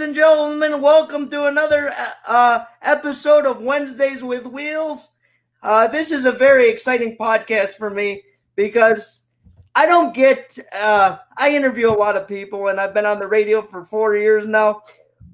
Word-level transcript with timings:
ladies 0.00 0.16
and 0.16 0.16
gentlemen. 0.16 0.80
Welcome 0.80 1.28
to 1.28 1.44
another 1.44 1.90
uh, 2.26 2.64
episode 2.80 3.44
of 3.44 3.60
Wednesdays 3.60 4.22
with 4.22 4.46
Wheels. 4.46 5.10
Uh, 5.62 5.88
this 5.88 6.10
is 6.10 6.24
a 6.24 6.32
very 6.32 6.70
exciting 6.70 7.18
podcast 7.20 7.74
for 7.76 7.90
me 7.90 8.22
because 8.56 9.26
I 9.74 9.84
don't 9.84 10.14
get, 10.14 10.58
uh, 10.74 11.18
I 11.36 11.54
interview 11.54 11.90
a 11.90 11.92
lot 11.92 12.16
of 12.16 12.26
people 12.26 12.68
and 12.68 12.80
I've 12.80 12.94
been 12.94 13.04
on 13.04 13.18
the 13.18 13.26
radio 13.26 13.60
for 13.60 13.84
four 13.84 14.16
years 14.16 14.46
now. 14.46 14.84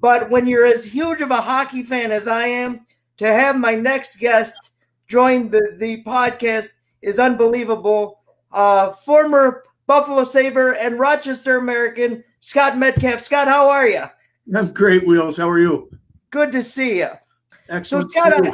But 0.01 0.29
when 0.29 0.45
you're 0.45 0.65
as 0.65 0.83
huge 0.83 1.21
of 1.21 1.31
a 1.31 1.39
hockey 1.39 1.83
fan 1.83 2.11
as 2.11 2.27
I 2.27 2.47
am, 2.47 2.85
to 3.19 3.25
have 3.25 3.55
my 3.57 3.73
next 3.73 4.17
guest 4.17 4.73
join 5.07 5.49
the, 5.49 5.77
the 5.79 6.03
podcast 6.03 6.67
is 7.01 7.19
unbelievable. 7.19 8.19
Uh, 8.51 8.91
former 8.91 9.63
Buffalo 9.85 10.25
Sabre 10.25 10.73
and 10.73 10.99
Rochester 10.99 11.55
American, 11.55 12.21
Scott 12.41 12.77
Metcalf. 12.77 13.21
Scott, 13.21 13.47
how 13.47 13.69
are 13.69 13.87
you? 13.87 14.03
I'm 14.55 14.73
great, 14.73 15.05
Wheels. 15.05 15.37
How 15.37 15.49
are 15.49 15.59
you? 15.59 15.89
Good 16.31 16.51
to 16.53 16.63
see 16.63 16.99
you. 16.99 17.09
Excellent. 17.69 18.11
So, 18.11 18.19
Scott, 18.19 18.45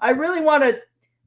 I, 0.00 0.08
I 0.08 0.10
really 0.10 0.40
want 0.40 0.62
to, 0.62 0.80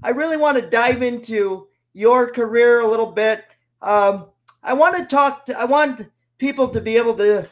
I 0.03 0.09
really 0.09 0.37
want 0.37 0.57
to 0.57 0.67
dive 0.67 1.03
into 1.03 1.67
your 1.93 2.31
career 2.31 2.81
a 2.81 2.87
little 2.87 3.11
bit. 3.11 3.45
Um, 3.81 4.27
I 4.63 4.73
want 4.73 4.97
to 4.97 5.05
talk. 5.05 5.45
To, 5.45 5.59
I 5.59 5.65
want 5.65 6.09
people 6.37 6.67
to 6.69 6.81
be 6.81 6.97
able 6.97 7.15
to 7.15 7.49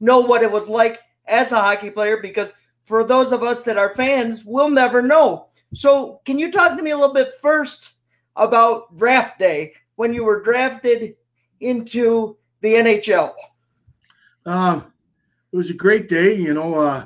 know 0.00 0.20
what 0.20 0.42
it 0.42 0.50
was 0.50 0.68
like 0.68 1.00
as 1.26 1.52
a 1.52 1.60
hockey 1.60 1.90
player 1.90 2.18
because 2.18 2.54
for 2.84 3.02
those 3.04 3.32
of 3.32 3.42
us 3.42 3.62
that 3.62 3.78
are 3.78 3.94
fans, 3.94 4.44
we'll 4.44 4.70
never 4.70 5.02
know. 5.02 5.48
So, 5.74 6.20
can 6.24 6.38
you 6.38 6.52
talk 6.52 6.76
to 6.76 6.82
me 6.82 6.90
a 6.90 6.96
little 6.96 7.14
bit 7.14 7.32
first 7.40 7.94
about 8.36 8.96
draft 8.96 9.38
day 9.38 9.72
when 9.96 10.12
you 10.12 10.24
were 10.24 10.42
drafted 10.42 11.16
into 11.60 12.36
the 12.60 12.74
NHL? 12.74 13.32
Uh, 14.44 14.80
it 15.52 15.56
was 15.56 15.70
a 15.70 15.74
great 15.74 16.08
day. 16.08 16.34
You 16.34 16.54
know, 16.54 16.80
uh, 16.80 17.04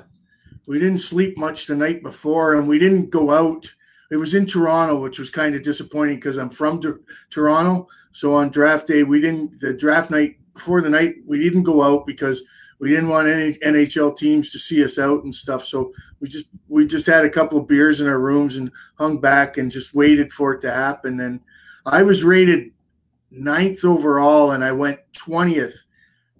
we 0.67 0.79
didn't 0.79 0.99
sleep 0.99 1.37
much 1.39 1.67
the 1.67 1.77
night 1.77 2.03
before, 2.03 2.55
and 2.55 2.69
we 2.69 2.79
didn't 2.79 3.11
go 3.11 3.31
out. 3.31 3.71
It 4.11 4.17
was 4.17 4.35
in 4.35 4.47
Toronto, 4.47 5.01
which 5.01 5.19
was 5.19 5.31
kind 5.31 5.55
of 5.55 5.63
disappointing 5.63 6.17
because 6.17 6.37
I'm 6.37 6.51
from 6.51 6.81
T- 6.81 6.91
Toronto. 7.31 7.89
So 8.13 8.35
on 8.35 8.51
draft 8.51 8.87
day, 8.87 9.03
we 9.03 9.21
didn't. 9.21 9.61
The 9.61 9.73
draft 9.73 10.11
night 10.11 10.37
before 10.55 10.81
the 10.81 10.91
night, 10.91 11.17
we 11.27 11.43
didn't 11.43 11.63
go 11.63 11.83
out 11.83 12.07
because 12.07 12.43
we 12.81 12.89
didn't 12.89 13.09
want 13.09 13.29
any 13.29 13.55
NHL 13.55 14.17
teams 14.17 14.51
to 14.51 14.59
see 14.59 14.83
us 14.83 14.99
out 14.99 15.23
and 15.25 15.35
stuff. 15.35 15.65
So 15.65 15.93
we 16.19 16.29
just 16.29 16.47
we 16.69 16.87
just 16.87 17.07
had 17.07 17.25
a 17.25 17.31
couple 17.31 17.59
of 17.59 17.69
beers 17.69 18.01
in 18.01 18.09
our 18.09 18.19
rooms 18.19 18.57
and 18.57 18.71
hung 18.95 19.21
back 19.21 19.59
and 19.59 19.71
just 19.71 19.95
waited 19.95 20.33
for 20.33 20.55
it 20.55 20.61
to 20.63 20.73
happen. 20.73 21.21
And 21.21 21.41
I 21.87 22.03
was 22.03 22.25
rated 22.25 22.73
ninth 23.31 23.85
overall, 23.85 24.53
and 24.53 24.65
I 24.65 24.73
went 24.73 24.99
twentieth 25.13 25.85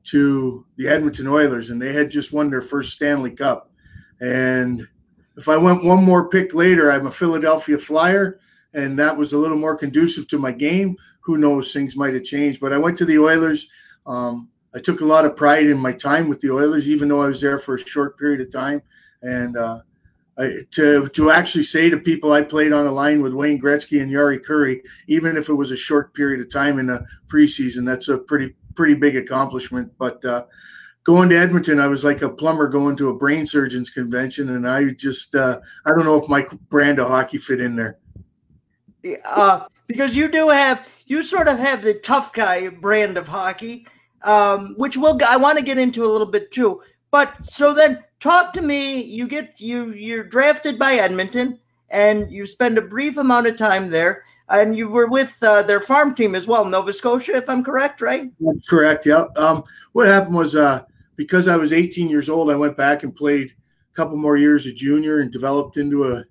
to 0.05 0.67
the 0.77 0.89
Edmonton 0.89 1.27
Oilers, 1.27 1.71
and 1.71 1.81
they 1.81 1.93
had 1.93 2.11
just 2.11 2.33
won 2.33 2.51
their 2.51 2.61
first 2.61 2.93
Stanley 2.93 3.31
Cup. 3.31 3.71
And 4.21 4.87
if 5.37 5.49
I 5.49 5.57
went 5.57 5.85
one 5.85 6.05
more 6.05 6.29
pick 6.29 6.55
later, 6.55 6.91
I'm 6.91 7.07
a 7.07 7.11
Philadelphia 7.11 7.79
Flyer, 7.79 8.41
and 8.75 8.99
that 8.99 9.17
was 9.17 9.33
a 9.33 9.39
little 9.39 9.59
more 9.59 9.77
conducive 9.77 10.29
to 10.29 10.39
my 10.39 10.53
game. 10.53 10.97
Who 11.23 11.37
knows? 11.37 11.73
Things 11.73 11.97
might 11.97 12.15
have 12.15 12.25
changed, 12.25 12.61
but 12.61 12.73
I 12.73 12.79
went 12.79 12.99
to 12.99 13.05
the 13.05 13.19
Oilers. 13.19 13.69
Um, 14.07 14.49
I 14.75 14.79
took 14.79 15.01
a 15.01 15.07
lot 15.07 15.25
of 15.25 15.37
pride 15.37 15.67
in 15.67 15.79
my 15.79 15.93
time 15.93 16.29
with 16.29 16.41
the 16.41 16.51
Oilers, 16.51 16.89
even 16.89 17.09
though 17.09 17.23
I 17.23 17.29
was 17.29 17.41
there 17.41 17.59
for 17.59 17.75
a 17.75 17.79
short 17.79 18.19
period 18.19 18.41
of 18.41 18.53
time. 18.53 18.83
And 19.23 19.57
uh, 19.57 19.81
I, 20.39 20.61
to 20.73 21.09
to 21.09 21.31
actually 21.31 21.65
say 21.65 21.91
to 21.91 21.99
people 21.99 22.33
I 22.33 22.43
played 22.43 22.73
on 22.73 22.87
a 22.87 22.93
line 22.93 23.21
with 23.21 23.35
Wayne 23.35 23.61
Gretzky 23.61 24.01
and 24.01 24.11
Jari 24.11 24.41
Kurri, 24.41 24.81
even 25.07 25.37
if 25.37 25.49
it 25.49 25.55
was 25.55 25.71
a 25.71 25.77
short 25.77 26.15
period 26.15 26.41
of 26.41 26.51
time 26.51 26.79
in 26.79 26.87
the 26.87 27.05
preseason, 27.27 27.85
that's 27.85 28.09
a 28.09 28.19
pretty 28.19 28.55
pretty 28.75 28.95
big 28.95 29.17
accomplishment. 29.17 29.93
But 29.99 30.25
uh, 30.25 30.45
going 31.05 31.29
to 31.31 31.39
Edmonton, 31.39 31.81
I 31.81 31.87
was 31.87 32.05
like 32.05 32.23
a 32.23 32.29
plumber 32.29 32.69
going 32.69 32.97
to 32.97 33.09
a 33.09 33.15
brain 33.15 33.47
surgeon's 33.47 33.91
convention, 33.91 34.51
and 34.51 34.69
I 34.69 34.91
just 34.91 35.35
uh, 35.35 35.61
I 35.85 35.91
don't 35.91 36.05
know 36.05 36.23
if 36.23 36.29
my 36.29 36.47
brand 36.69 36.99
of 36.99 37.09
hockey 37.09 37.39
fit 37.39 37.61
in 37.61 37.77
there. 37.77 37.99
Uh, 39.25 39.67
because 39.87 40.15
you 40.15 40.29
do 40.29 40.49
have 40.49 40.87
you 41.07 41.23
sort 41.23 41.49
of 41.49 41.59
have 41.59 41.83
the 41.83 41.95
tough 41.95 42.33
guy 42.33 42.69
brand 42.69 43.17
of 43.17 43.27
hockey 43.27 43.87
um, 44.23 44.75
which 44.77 44.97
we'll 44.97 45.19
I 45.27 45.37
want 45.37 45.59
to 45.59 45.65
get 45.65 45.79
into 45.79 46.05
a 46.05 46.11
little 46.11 46.27
bit 46.27 46.51
too. 46.53 46.83
But 47.11 47.35
so 47.45 47.75
then 47.75 48.05
talk 48.21 48.53
to 48.55 48.63
me. 48.63 49.03
You 49.03 49.27
get 49.27 49.61
you 49.61 49.93
you're 49.93 50.25
drafted 50.25 50.79
by 50.79 50.95
Edmonton, 50.95 51.59
and 51.89 52.31
you 52.31 52.47
spend 52.47 52.79
a 52.79 52.83
brief 52.83 53.17
amount 53.17 53.47
of 53.47 53.57
time 53.57 53.91
there, 53.91 54.25
and 54.51 54.77
you 54.77 54.89
were 54.89 55.07
with 55.07 55.37
uh, 55.43 55.63
their 55.63 55.81
farm 55.81 56.15
team 56.15 56.35
as 56.35 56.47
well, 56.47 56.65
Nova 56.65 56.93
Scotia, 56.93 57.37
if 57.37 57.49
I'm 57.49 57.63
correct, 57.63 58.01
right? 58.01 58.31
That's 58.41 58.69
correct. 58.69 59.07
Yeah. 59.07 59.27
Um, 59.37 59.65
what 59.93 60.09
happened 60.09 60.35
was 60.35 60.57
uh, 60.57 60.83
because 61.17 61.49
I 61.49 61.57
was 61.57 61.73
18 61.73 62.09
years 62.09 62.29
old, 62.29 62.51
I 62.51 62.57
went 62.57 62.77
back 62.77 63.03
and 63.03 63.15
played 63.15 63.55
a 63.93 63.97
couple 63.97 64.17
more 64.17 64.37
years 64.37 64.67
of 64.67 64.75
junior 64.75 65.21
and 65.21 65.31
developed 65.31 65.77
into 65.77 66.13
a 66.13 66.25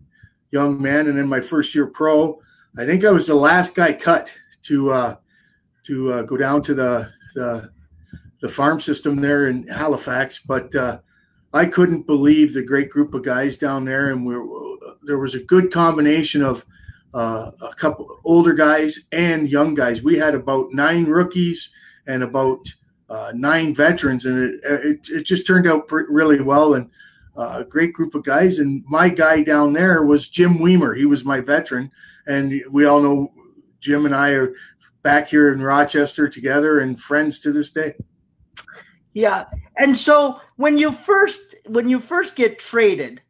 young 0.52 0.82
man. 0.82 1.08
And 1.08 1.18
then 1.18 1.28
my 1.28 1.40
first 1.40 1.74
year 1.74 1.88
pro, 1.88 2.42
I 2.78 2.86
think 2.86 3.06
I 3.06 3.12
was 3.12 3.28
the 3.28 3.36
last 3.36 3.76
guy 3.76 3.94
cut 3.94 4.34
to 4.64 4.92
uh, 4.92 5.16
to 5.86 6.14
uh, 6.14 6.22
go 6.24 6.38
down 6.38 6.62
to 6.64 6.74
the 6.74 7.12
the 7.36 7.72
the 8.42 8.50
farm 8.50 8.80
system 8.80 9.18
there 9.18 9.48
in 9.48 9.68
Halifax. 9.68 10.40
But 10.40 10.74
uh, 10.76 11.00
I 11.54 11.66
couldn't 11.66 12.06
believe 12.06 12.54
the 12.54 12.64
great 12.64 12.90
group 12.90 13.14
of 13.14 13.24
guys 13.24 13.58
down 13.58 13.86
there, 13.86 14.12
and 14.12 14.26
we 14.26 14.36
there 15.04 15.18
was 15.18 15.36
a 15.36 15.44
good 15.44 15.72
combination 15.72 16.44
of 16.44 16.66
uh, 17.14 17.52
a 17.62 17.76
couple 17.76 18.20
older 18.24 18.54
guys 18.54 19.08
and 19.12 19.50
young 19.50 19.74
guys. 19.74 20.04
We 20.04 20.18
had 20.18 20.36
about 20.36 20.72
nine 20.72 21.06
rookies 21.06 21.70
and 22.08 22.24
about 22.24 22.68
uh, 23.10 23.32
nine 23.34 23.74
veterans, 23.74 24.26
and 24.26 24.38
it, 24.38 24.60
it, 24.64 25.10
it 25.10 25.24
just 25.24 25.48
turned 25.48 25.68
out 25.68 25.92
really 25.92 26.42
well. 26.42 26.76
And 26.76 26.90
uh, 27.38 27.60
a 27.60 27.64
great 27.64 27.94
group 27.94 28.16
of 28.16 28.24
guys. 28.24 28.60
And 28.60 28.84
my 28.88 29.10
guy 29.10 29.42
down 29.42 29.74
there 29.74 30.04
was 30.04 30.30
Jim 30.30 30.58
Wiemer. 30.58 30.98
He 30.98 31.06
was 31.06 31.24
my 31.24 31.40
veteran, 31.40 31.90
and 32.28 32.62
we 32.72 32.86
all 32.86 33.02
know 33.02 33.32
Jim 33.80 34.06
and 34.06 34.14
I 34.14 34.32
are 34.32 34.54
back 35.02 35.30
here 35.30 35.54
in 35.54 35.62
Rochester 35.62 36.28
together 36.28 36.80
and 36.80 37.00
friends 37.00 37.40
to 37.40 37.52
this 37.52 37.72
day. 37.72 37.94
Yeah. 39.14 39.46
And 39.78 39.98
so 39.98 40.42
when 40.58 40.78
you 40.78 40.92
first 40.92 41.56
when 41.68 41.90
you 41.90 42.00
first 42.00 42.36
get 42.36 42.60
traded, 42.60 43.22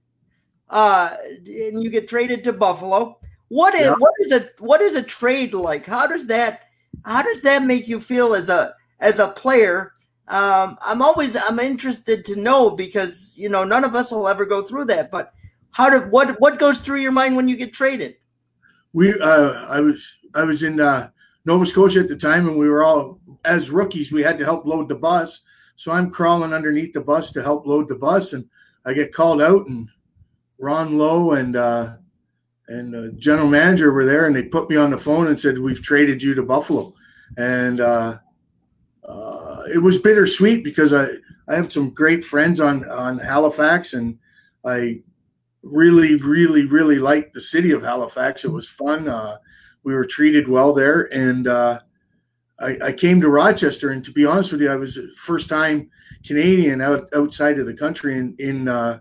uh 0.69 1.15
and 1.45 1.83
you 1.83 1.89
get 1.89 2.07
traded 2.07 2.43
to 2.45 2.53
Buffalo, 2.53 3.18
what 3.49 3.73
is 3.75 3.87
yeah. 3.87 3.95
what 3.97 4.13
is 4.19 4.31
a 4.31 4.49
what 4.59 4.81
is 4.81 4.95
a 4.95 5.03
trade 5.03 5.53
like? 5.53 5.85
How 5.85 6.07
does 6.07 6.27
that 6.27 6.61
how 7.05 7.21
does 7.21 7.41
that 7.41 7.63
make 7.63 7.87
you 7.87 7.99
feel 7.99 8.33
as 8.33 8.49
a 8.49 8.73
as 8.99 9.19
a 9.19 9.29
player? 9.29 9.93
Um, 10.27 10.77
I'm 10.81 11.01
always 11.01 11.35
I'm 11.35 11.59
interested 11.59 12.23
to 12.25 12.35
know 12.35 12.69
because 12.69 13.33
you 13.35 13.49
know 13.49 13.63
none 13.63 13.83
of 13.83 13.95
us 13.95 14.11
will 14.11 14.27
ever 14.27 14.45
go 14.45 14.61
through 14.61 14.85
that. 14.85 15.11
But 15.11 15.33
how 15.71 15.89
did 15.89 16.11
what 16.11 16.39
what 16.39 16.59
goes 16.59 16.81
through 16.81 16.99
your 16.99 17.11
mind 17.11 17.35
when 17.35 17.47
you 17.47 17.57
get 17.57 17.73
traded? 17.73 18.15
We 18.93 19.19
uh, 19.19 19.65
I 19.67 19.81
was 19.81 20.15
I 20.35 20.43
was 20.43 20.61
in 20.61 20.79
uh, 20.79 21.09
Nova 21.45 21.65
Scotia 21.65 22.01
at 22.01 22.07
the 22.07 22.15
time, 22.15 22.47
and 22.47 22.57
we 22.57 22.69
were 22.69 22.83
all 22.83 23.19
as 23.45 23.71
rookies. 23.71 24.11
We 24.11 24.23
had 24.23 24.37
to 24.37 24.45
help 24.45 24.65
load 24.65 24.89
the 24.89 24.95
bus, 24.95 25.41
so 25.75 25.91
I'm 25.91 26.11
crawling 26.11 26.53
underneath 26.53 26.93
the 26.93 27.01
bus 27.01 27.31
to 27.31 27.41
help 27.41 27.65
load 27.65 27.87
the 27.87 27.95
bus, 27.95 28.33
and 28.33 28.47
I 28.85 28.93
get 28.93 29.13
called 29.13 29.41
out, 29.41 29.65
and 29.67 29.89
Ron 30.59 30.97
Low 30.97 31.31
and 31.31 31.55
uh, 31.55 31.93
and 32.69 32.93
the 32.93 33.11
general 33.13 33.47
manager 33.47 33.91
were 33.91 34.05
there, 34.05 34.27
and 34.27 34.35
they 34.35 34.43
put 34.43 34.69
me 34.69 34.75
on 34.75 34.91
the 34.91 34.97
phone 34.97 35.27
and 35.27 35.39
said, 35.39 35.57
"We've 35.57 35.81
traded 35.81 36.21
you 36.21 36.35
to 36.35 36.43
Buffalo," 36.43 36.93
and 37.37 37.81
uh, 37.81 38.19
uh, 39.07 39.63
it 39.73 39.79
was 39.79 39.97
bittersweet 39.97 40.63
because 40.63 40.93
I 40.93 41.07
I 41.47 41.55
have 41.55 41.71
some 41.71 41.89
great 41.89 42.23
friends 42.23 42.59
on 42.59 42.87
on 42.87 43.17
Halifax, 43.17 43.93
and 43.93 44.19
I 44.63 45.01
really 45.63 46.15
really 46.15 46.65
really 46.65 46.99
liked 46.99 47.33
the 47.33 47.41
city 47.41 47.71
of 47.71 47.81
Halifax. 47.81 48.45
It 48.45 48.51
was 48.51 48.69
fun. 48.69 49.09
Uh, 49.09 49.37
we 49.83 49.93
were 49.93 50.05
treated 50.05 50.47
well 50.47 50.73
there, 50.73 51.11
and 51.13 51.47
uh, 51.47 51.79
I, 52.59 52.77
I, 52.83 52.91
came 52.93 53.21
to 53.21 53.29
Rochester, 53.29 53.89
and 53.89 54.03
to 54.05 54.11
be 54.11 54.25
honest 54.25 54.51
with 54.51 54.61
you, 54.61 54.69
I 54.69 54.75
was 54.75 54.99
first 55.15 55.49
time 55.49 55.89
Canadian 56.23 56.81
out 56.81 57.09
outside 57.15 57.57
of 57.57 57.65
the 57.65 57.73
country 57.73 58.17
in 58.17 58.35
in 58.37 58.67
uh, 58.67 58.99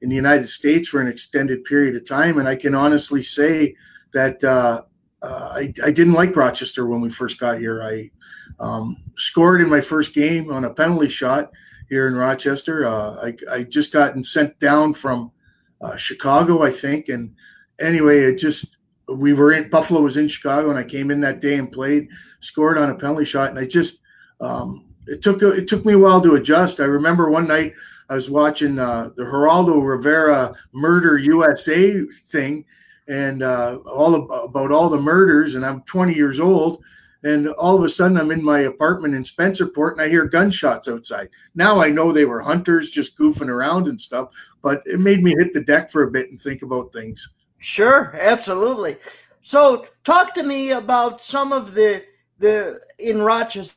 in 0.00 0.08
the 0.08 0.16
United 0.16 0.48
States 0.48 0.88
for 0.88 1.00
an 1.00 1.08
extended 1.08 1.64
period 1.64 1.96
of 1.96 2.08
time, 2.08 2.38
and 2.38 2.48
I 2.48 2.56
can 2.56 2.74
honestly 2.74 3.22
say 3.22 3.74
that 4.12 4.42
uh, 4.44 4.82
uh, 5.22 5.52
I, 5.54 5.72
I, 5.82 5.90
didn't 5.90 6.14
like 6.14 6.36
Rochester 6.36 6.86
when 6.86 7.00
we 7.00 7.10
first 7.10 7.38
got 7.38 7.58
here. 7.58 7.82
I 7.82 8.10
um, 8.60 8.96
scored 9.16 9.60
in 9.60 9.68
my 9.68 9.80
first 9.80 10.14
game 10.14 10.50
on 10.50 10.64
a 10.64 10.72
penalty 10.72 11.08
shot 11.08 11.50
here 11.88 12.06
in 12.06 12.14
Rochester. 12.14 12.86
Uh, 12.86 13.26
I, 13.26 13.36
I 13.56 13.62
just 13.64 13.92
gotten 13.92 14.22
sent 14.22 14.58
down 14.60 14.94
from 14.94 15.32
uh, 15.80 15.96
Chicago, 15.96 16.62
I 16.62 16.70
think, 16.70 17.08
and 17.08 17.34
anyway, 17.78 18.20
it 18.20 18.36
just 18.36 18.78
we 19.08 19.32
were 19.32 19.52
in 19.52 19.70
Buffalo 19.70 20.02
was 20.02 20.16
in 20.16 20.28
Chicago, 20.28 20.70
and 20.70 20.78
I 20.78 20.84
came 20.84 21.10
in 21.10 21.20
that 21.22 21.40
day 21.40 21.56
and 21.56 21.72
played, 21.72 22.08
scored 22.40 22.78
on 22.78 22.90
a 22.90 22.94
penalty 22.94 23.24
shot, 23.24 23.50
and 23.50 23.58
I 23.58 23.64
just 23.64 24.02
um, 24.40 24.86
it 25.06 25.22
took 25.22 25.42
it 25.42 25.66
took 25.68 25.84
me 25.84 25.94
a 25.94 25.98
while 25.98 26.20
to 26.20 26.34
adjust. 26.34 26.80
I 26.80 26.84
remember 26.84 27.30
one 27.30 27.48
night 27.48 27.72
I 28.08 28.14
was 28.14 28.30
watching 28.30 28.78
uh, 28.78 29.10
the 29.16 29.24
Geraldo 29.24 29.86
Rivera 29.86 30.54
Murder 30.72 31.18
USA 31.18 32.02
thing, 32.06 32.64
and 33.06 33.42
uh, 33.42 33.78
all 33.86 34.14
of, 34.14 34.30
about 34.44 34.72
all 34.72 34.88
the 34.88 35.00
murders, 35.00 35.54
and 35.54 35.64
I'm 35.64 35.82
20 35.82 36.14
years 36.14 36.40
old, 36.40 36.82
and 37.24 37.48
all 37.48 37.76
of 37.76 37.84
a 37.84 37.88
sudden 37.88 38.16
I'm 38.16 38.30
in 38.30 38.44
my 38.44 38.60
apartment 38.60 39.14
in 39.14 39.22
Spencerport 39.22 39.92
and 39.92 40.00
I 40.00 40.08
hear 40.08 40.24
gunshots 40.24 40.88
outside. 40.88 41.28
Now 41.54 41.80
I 41.80 41.90
know 41.90 42.12
they 42.12 42.24
were 42.24 42.40
hunters 42.40 42.90
just 42.90 43.18
goofing 43.18 43.48
around 43.48 43.88
and 43.88 44.00
stuff, 44.00 44.30
but 44.62 44.82
it 44.86 45.00
made 45.00 45.22
me 45.22 45.34
hit 45.36 45.52
the 45.52 45.60
deck 45.60 45.90
for 45.90 46.04
a 46.04 46.10
bit 46.10 46.30
and 46.30 46.40
think 46.40 46.62
about 46.62 46.92
things. 46.92 47.28
Sure, 47.58 48.16
absolutely. 48.20 48.96
So 49.42 49.86
talk 50.04 50.32
to 50.34 50.42
me 50.42 50.72
about 50.72 51.20
some 51.20 51.52
of 51.52 51.74
the 51.74 52.04
the 52.38 52.80
in 52.98 53.20
Rochester, 53.20 53.76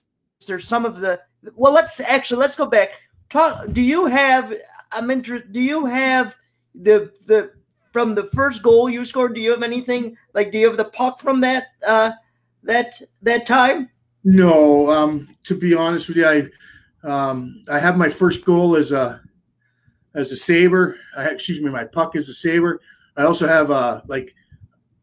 some 0.60 0.86
of 0.86 1.00
the 1.00 1.19
well 1.56 1.74
let's 1.74 2.00
actually 2.00 2.42
let's 2.42 2.56
go 2.56 2.68
back. 2.68 3.01
Talk 3.31 3.72
do 3.72 3.81
you 3.81 4.06
have 4.07 4.54
I'm 4.92 5.10
interested 5.10 5.54
do 5.54 5.62
you 5.62 5.86
have 5.86 6.36
the 6.75 7.12
the 7.25 7.51
from 7.92 8.16
the 8.16 8.25
first 8.28 8.63
goal 8.63 8.89
you 8.89 9.04
scored, 9.04 9.36
do 9.36 9.42
you 9.42 9.51
have 9.51 9.63
anything 9.63 10.18
like 10.33 10.51
do 10.51 10.57
you 10.57 10.68
have 10.68 10.78
the 10.78 10.86
puck 10.86 11.19
from 11.19 11.42
that 11.42 11.68
uh 11.88 12.12
that 12.63 13.01
that 13.22 13.45
time? 13.45 13.89
No, 14.24 14.89
um, 14.92 15.36
to 15.44 15.56
be 15.56 15.74
honest 15.74 16.07
with 16.07 16.18
you, 16.18 16.28
I 16.28 16.48
um, 17.04 17.63
I 17.69 17.80
have 17.80 17.98
my 17.98 18.10
first 18.10 18.45
goal 18.45 18.75
as 18.75 18.92
a 18.92 19.22
as 20.13 20.31
a 20.31 20.38
Sabre. 20.38 20.98
I, 21.18 21.30
excuse 21.30 21.62
me, 21.62 21.69
my 21.69 21.86
puck 21.86 22.16
is 22.16 22.30
a 22.30 22.34
Sabre. 22.34 22.80
I 23.18 23.24
also 23.24 23.48
have 23.48 23.72
uh 23.72 24.01
like 24.07 24.36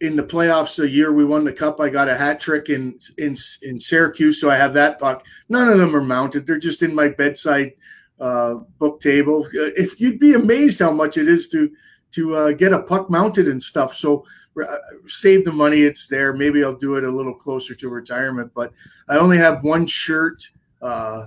in 0.00 0.14
the 0.14 0.22
playoffs 0.22 0.82
a 0.82 0.88
year 0.88 1.12
we 1.12 1.24
won 1.24 1.44
the 1.44 1.52
cup. 1.52 1.80
I 1.80 1.88
got 1.88 2.08
a 2.08 2.16
hat 2.16 2.40
trick 2.40 2.68
in 2.68 2.98
in 3.16 3.36
in 3.62 3.80
Syracuse, 3.80 4.40
so 4.40 4.50
I 4.50 4.56
have 4.56 4.74
that 4.74 4.98
puck. 4.98 5.24
None 5.48 5.68
of 5.68 5.78
them 5.78 5.96
are 5.96 6.02
mounted; 6.02 6.46
they're 6.46 6.58
just 6.58 6.82
in 6.82 6.94
my 6.94 7.08
bedside 7.08 7.72
uh, 8.20 8.54
book 8.78 9.00
table. 9.00 9.46
Uh, 9.46 9.70
if 9.76 10.00
you'd 10.00 10.18
be 10.18 10.34
amazed 10.34 10.80
how 10.80 10.90
much 10.90 11.16
it 11.16 11.28
is 11.28 11.48
to 11.50 11.70
to 12.10 12.34
uh, 12.34 12.52
get 12.52 12.72
a 12.72 12.82
puck 12.82 13.10
mounted 13.10 13.48
and 13.48 13.62
stuff. 13.62 13.94
So 13.94 14.24
uh, 14.60 14.76
save 15.06 15.44
the 15.44 15.52
money; 15.52 15.82
it's 15.82 16.06
there. 16.06 16.32
Maybe 16.32 16.64
I'll 16.64 16.74
do 16.74 16.96
it 16.96 17.04
a 17.04 17.10
little 17.10 17.34
closer 17.34 17.74
to 17.74 17.88
retirement. 17.88 18.52
But 18.54 18.72
I 19.08 19.18
only 19.18 19.38
have 19.38 19.62
one 19.62 19.86
shirt, 19.86 20.48
uh, 20.82 21.26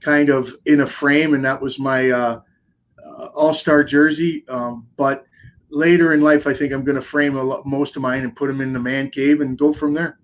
kind 0.00 0.28
of 0.28 0.54
in 0.66 0.80
a 0.80 0.86
frame, 0.86 1.34
and 1.34 1.44
that 1.44 1.60
was 1.60 1.78
my 1.78 2.10
uh, 2.10 2.40
uh, 3.04 3.26
All 3.34 3.54
Star 3.54 3.84
jersey. 3.84 4.44
Um, 4.48 4.88
but 4.96 5.24
later 5.70 6.12
in 6.12 6.20
life, 6.20 6.46
I 6.46 6.54
think 6.54 6.72
I'm 6.72 6.84
going 6.84 6.96
to 6.96 7.02
frame 7.02 7.36
a 7.36 7.42
lot, 7.42 7.66
most 7.66 7.96
of 7.96 8.02
mine 8.02 8.22
and 8.22 8.34
put 8.34 8.48
them 8.48 8.60
in 8.60 8.72
the 8.72 8.78
man 8.78 9.10
cave 9.10 9.40
and 9.40 9.58
go 9.58 9.72
from 9.72 9.94
there. 9.94 10.18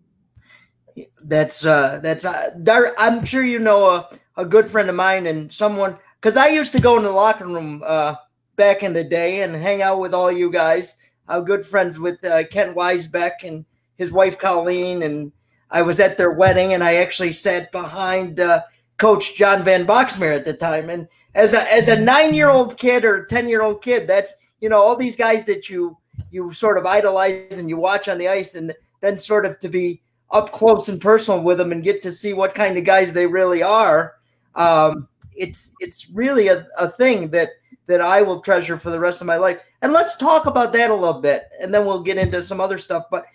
That's 1.24 1.64
uh, 1.64 2.00
that's 2.02 2.24
uh, 2.24 2.92
I'm 2.98 3.24
sure 3.24 3.42
you 3.42 3.58
know 3.58 3.86
a, 3.86 4.08
a 4.36 4.44
good 4.44 4.68
friend 4.68 4.88
of 4.88 4.96
mine 4.96 5.26
and 5.26 5.52
someone 5.52 5.96
because 6.20 6.36
I 6.36 6.48
used 6.48 6.72
to 6.72 6.80
go 6.80 6.96
in 6.96 7.02
the 7.02 7.10
locker 7.10 7.46
room 7.46 7.82
uh, 7.84 8.14
back 8.56 8.82
in 8.82 8.92
the 8.92 9.04
day 9.04 9.42
and 9.42 9.54
hang 9.54 9.82
out 9.82 10.00
with 10.00 10.14
all 10.14 10.30
you 10.30 10.50
guys. 10.50 10.96
I'm 11.28 11.44
good 11.44 11.66
friends 11.66 11.98
with 11.98 12.24
uh, 12.24 12.44
Ken 12.48 12.74
Weisbeck 12.74 13.44
and 13.44 13.64
his 13.96 14.12
wife 14.12 14.38
Colleen, 14.38 15.02
and 15.02 15.32
I 15.70 15.82
was 15.82 16.00
at 16.00 16.18
their 16.18 16.32
wedding, 16.32 16.74
and 16.74 16.82
I 16.82 16.96
actually 16.96 17.32
sat 17.32 17.72
behind 17.72 18.40
uh, 18.40 18.62
Coach 18.98 19.36
John 19.36 19.64
Van 19.64 19.86
Boxmeer 19.86 20.34
at 20.34 20.44
the 20.44 20.54
time. 20.54 20.90
And 20.90 21.08
as 21.34 21.54
a 21.54 21.72
as 21.72 21.88
a 21.88 22.00
nine 22.00 22.34
year 22.34 22.50
old 22.50 22.76
kid 22.76 23.04
or 23.04 23.24
ten 23.26 23.48
year 23.48 23.62
old 23.62 23.82
kid, 23.82 24.06
that's 24.06 24.34
you 24.60 24.68
know 24.68 24.80
all 24.80 24.96
these 24.96 25.16
guys 25.16 25.44
that 25.44 25.68
you 25.68 25.96
you 26.30 26.52
sort 26.52 26.78
of 26.78 26.86
idolize 26.86 27.58
and 27.58 27.68
you 27.68 27.76
watch 27.76 28.08
on 28.08 28.18
the 28.18 28.28
ice, 28.28 28.54
and 28.54 28.72
then 29.00 29.16
sort 29.16 29.46
of 29.46 29.58
to 29.60 29.68
be 29.68 30.02
up 30.30 30.50
close 30.50 30.88
and 30.88 31.00
personal 31.00 31.42
with 31.42 31.58
them 31.58 31.72
and 31.72 31.84
get 31.84 32.02
to 32.02 32.10
see 32.10 32.32
what 32.32 32.54
kind 32.54 32.76
of 32.76 32.84
guys 32.84 33.12
they 33.12 33.26
really 33.26 33.62
are. 33.62 34.14
Um, 34.54 35.08
it's 35.34 35.72
it's 35.80 36.10
really 36.10 36.48
a, 36.48 36.66
a 36.78 36.90
thing 36.90 37.28
that 37.30 37.50
that 37.86 38.00
I 38.00 38.22
will 38.22 38.40
treasure 38.40 38.78
for 38.78 38.90
the 38.90 39.00
rest 39.00 39.20
of 39.20 39.26
my 39.26 39.36
life. 39.36 39.58
And 39.82 39.92
let's 39.92 40.16
talk 40.16 40.46
about 40.46 40.72
that 40.74 40.90
a 40.90 40.94
little 40.94 41.20
bit, 41.20 41.48
and 41.60 41.72
then 41.74 41.84
we'll 41.84 42.02
get 42.02 42.18
into 42.18 42.42
some 42.42 42.60
other 42.60 42.78
stuff. 42.78 43.06
But 43.10 43.26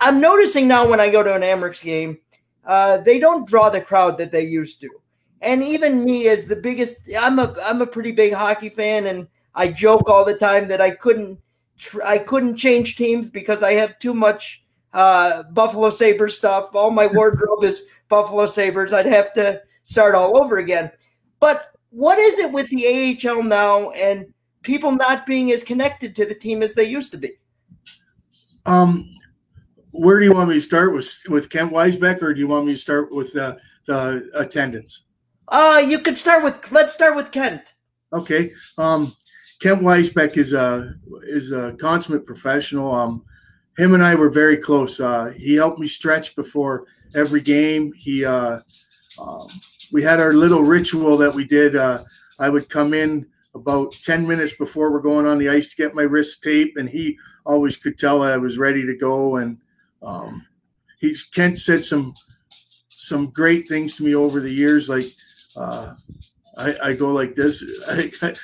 I'm 0.00 0.20
noticing 0.20 0.68
now 0.68 0.86
when 0.88 1.00
I 1.00 1.10
go 1.10 1.22
to 1.22 1.34
an 1.34 1.42
Amerks 1.42 1.82
game, 1.82 2.18
uh, 2.66 2.98
they 2.98 3.18
don't 3.18 3.48
draw 3.48 3.70
the 3.70 3.80
crowd 3.80 4.18
that 4.18 4.32
they 4.32 4.42
used 4.42 4.80
to. 4.82 4.90
And 5.40 5.62
even 5.62 6.04
me, 6.04 6.28
as 6.28 6.44
the 6.44 6.56
biggest, 6.56 7.10
I'm 7.18 7.38
a 7.38 7.54
I'm 7.64 7.82
a 7.82 7.86
pretty 7.86 8.12
big 8.12 8.32
hockey 8.32 8.68
fan, 8.68 9.06
and 9.06 9.28
I 9.54 9.68
joke 9.68 10.08
all 10.08 10.24
the 10.24 10.36
time 10.36 10.68
that 10.68 10.80
I 10.80 10.90
couldn't 10.90 11.38
I 12.04 12.18
couldn't 12.18 12.56
change 12.56 12.96
teams 12.96 13.30
because 13.30 13.62
I 13.62 13.72
have 13.74 13.98
too 13.98 14.14
much 14.14 14.62
uh, 14.92 15.42
Buffalo 15.44 15.90
Sabres 15.90 16.36
stuff. 16.36 16.74
All 16.74 16.90
my 16.90 17.06
wardrobe 17.06 17.64
is 17.64 17.88
Buffalo 18.08 18.46
Sabres. 18.46 18.92
I'd 18.92 19.06
have 19.06 19.32
to 19.34 19.62
start 19.84 20.14
all 20.14 20.42
over 20.42 20.58
again. 20.58 20.90
But 21.40 21.62
what 21.90 22.18
is 22.18 22.38
it 22.38 22.50
with 22.50 22.68
the 22.70 23.18
AHL 23.24 23.42
now 23.42 23.90
and 23.90 24.26
people 24.62 24.92
not 24.92 25.26
being 25.26 25.52
as 25.52 25.62
connected 25.62 26.16
to 26.16 26.26
the 26.26 26.34
team 26.34 26.62
as 26.62 26.74
they 26.74 26.84
used 26.84 27.12
to 27.12 27.18
be? 27.18 27.32
Um, 28.66 29.08
where 29.92 30.18
do 30.18 30.24
you 30.24 30.32
want 30.32 30.48
me 30.48 30.56
to 30.56 30.60
start 30.60 30.92
with 30.92 31.20
with 31.28 31.50
Kent 31.50 31.70
Weisbeck, 31.70 32.20
or 32.20 32.34
do 32.34 32.40
you 32.40 32.48
want 32.48 32.66
me 32.66 32.72
to 32.72 32.78
start 32.78 33.14
with 33.14 33.36
uh, 33.36 33.56
the 33.86 34.28
attendance? 34.34 35.04
Uh, 35.48 35.84
you 35.86 36.00
could 36.00 36.18
start 36.18 36.42
with. 36.42 36.72
Let's 36.72 36.92
start 36.92 37.14
with 37.14 37.30
Kent. 37.30 37.74
Okay. 38.12 38.52
Um, 38.76 39.14
Kent 39.60 39.82
Weisbeck 39.82 40.36
is 40.36 40.52
a 40.52 40.94
is 41.22 41.52
a 41.52 41.76
consummate 41.78 42.26
professional. 42.26 42.92
Um, 42.92 43.24
him 43.78 43.94
and 43.94 44.02
I 44.02 44.14
were 44.14 44.30
very 44.30 44.56
close. 44.56 44.98
Uh, 44.98 45.32
he 45.36 45.54
helped 45.54 45.78
me 45.78 45.86
stretch 45.86 46.34
before 46.34 46.86
every 47.14 47.40
game. 47.40 47.92
He 47.92 48.24
uh, 48.24 48.60
um, 49.20 49.46
we 49.94 50.02
had 50.02 50.18
our 50.18 50.32
little 50.32 50.64
ritual 50.64 51.16
that 51.18 51.36
we 51.36 51.44
did. 51.44 51.76
Uh, 51.76 52.02
I 52.36 52.48
would 52.48 52.68
come 52.68 52.92
in 52.92 53.28
about 53.54 53.92
10 53.92 54.26
minutes 54.26 54.52
before 54.52 54.90
we're 54.90 54.98
going 54.98 55.24
on 55.24 55.38
the 55.38 55.48
ice 55.48 55.68
to 55.70 55.76
get 55.76 55.94
my 55.94 56.02
wrist 56.02 56.42
tape, 56.42 56.76
and 56.76 56.88
he 56.88 57.16
always 57.46 57.76
could 57.76 57.96
tell 57.96 58.20
I 58.20 58.36
was 58.36 58.58
ready 58.58 58.84
to 58.84 58.96
go. 58.96 59.36
And 59.36 59.58
um, 60.02 60.48
he's 60.98 61.22
Kent 61.22 61.60
said 61.60 61.84
some 61.84 62.12
some 62.88 63.26
great 63.26 63.68
things 63.68 63.94
to 63.94 64.02
me 64.02 64.16
over 64.16 64.40
the 64.40 64.52
years, 64.52 64.88
like 64.88 65.06
uh, 65.54 65.94
I, 66.56 66.76
I, 66.82 66.92
go 66.92 67.08
like 67.08 67.34
this. 67.34 67.64
I, 67.88 68.12
I, 68.22 68.34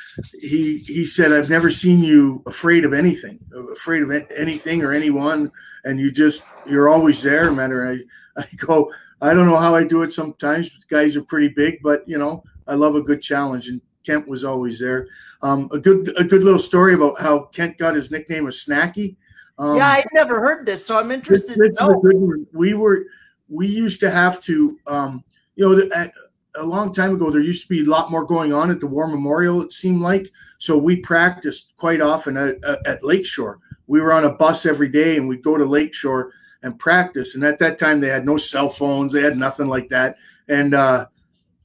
he 0.40 0.78
he 0.78 1.06
said, 1.06 1.32
"I've 1.32 1.50
never 1.50 1.70
seen 1.70 2.00
you 2.00 2.42
afraid 2.46 2.84
of 2.84 2.92
anything, 2.92 3.38
afraid 3.70 4.02
of 4.02 4.10
anything 4.36 4.82
or 4.82 4.92
anyone, 4.92 5.52
and 5.84 6.00
you 6.00 6.10
just 6.10 6.44
you're 6.66 6.88
always 6.88 7.22
there, 7.22 7.52
matter." 7.52 7.88
I 7.88 8.00
I 8.36 8.46
go, 8.56 8.90
I 9.20 9.34
don't 9.34 9.46
know 9.46 9.56
how 9.56 9.74
I 9.74 9.84
do 9.84 10.02
it 10.02 10.12
sometimes. 10.12 10.70
Guys 10.88 11.16
are 11.16 11.22
pretty 11.22 11.48
big, 11.48 11.80
but 11.82 12.02
you 12.06 12.18
know, 12.18 12.42
I 12.66 12.74
love 12.74 12.94
a 12.96 13.02
good 13.02 13.22
challenge, 13.22 13.68
and 13.68 13.80
Kent 14.04 14.28
was 14.28 14.44
always 14.44 14.78
there. 14.78 15.08
Um, 15.42 15.68
a 15.72 15.78
good 15.78 16.12
a 16.18 16.24
good 16.24 16.42
little 16.42 16.58
story 16.58 16.94
about 16.94 17.20
how 17.20 17.44
Kent 17.46 17.78
got 17.78 17.94
his 17.94 18.10
nickname 18.10 18.46
of 18.46 18.54
Snacky. 18.54 19.16
Um, 19.58 19.76
yeah, 19.76 19.88
I'd 19.88 20.06
never 20.14 20.40
heard 20.40 20.64
this, 20.64 20.84
so 20.84 20.98
I'm 20.98 21.10
interested. 21.10 21.58
This, 21.58 21.78
this 21.78 22.46
we 22.52 22.74
were 22.74 23.04
we 23.48 23.66
used 23.66 24.00
to 24.00 24.10
have 24.10 24.40
to, 24.42 24.78
um, 24.86 25.24
you 25.56 25.68
know, 25.68 25.88
at, 25.94 26.12
a 26.56 26.64
long 26.64 26.92
time 26.92 27.14
ago 27.14 27.30
there 27.30 27.40
used 27.40 27.62
to 27.62 27.68
be 27.68 27.82
a 27.82 27.90
lot 27.90 28.10
more 28.10 28.24
going 28.24 28.52
on 28.52 28.70
at 28.70 28.80
the 28.80 28.86
War 28.86 29.06
Memorial. 29.06 29.62
It 29.62 29.72
seemed 29.72 30.00
like 30.00 30.30
so 30.58 30.76
we 30.76 30.96
practiced 30.96 31.72
quite 31.76 32.00
often 32.00 32.36
at, 32.36 32.62
at 32.86 33.04
Lakeshore. 33.04 33.58
We 33.86 34.00
were 34.00 34.12
on 34.12 34.24
a 34.24 34.30
bus 34.30 34.66
every 34.66 34.88
day, 34.88 35.16
and 35.16 35.28
we'd 35.28 35.42
go 35.42 35.56
to 35.56 35.64
Lakeshore 35.64 36.32
and 36.62 36.78
practice. 36.78 37.34
And 37.34 37.44
at 37.44 37.58
that 37.58 37.78
time, 37.78 38.00
they 38.00 38.08
had 38.08 38.24
no 38.24 38.36
cell 38.36 38.68
phones, 38.68 39.12
they 39.12 39.22
had 39.22 39.36
nothing 39.36 39.66
like 39.66 39.88
that. 39.88 40.16
And 40.48 40.74
uh, 40.74 41.06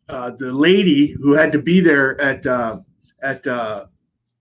uh, 0.08 0.32
the 0.38 0.52
lady 0.52 1.16
who 1.20 1.34
had 1.34 1.52
to 1.52 1.60
be 1.60 1.80
there 1.80 2.20
at 2.22 2.46
uh, 2.46 2.80
at 3.22 3.46
uh, 3.48 3.86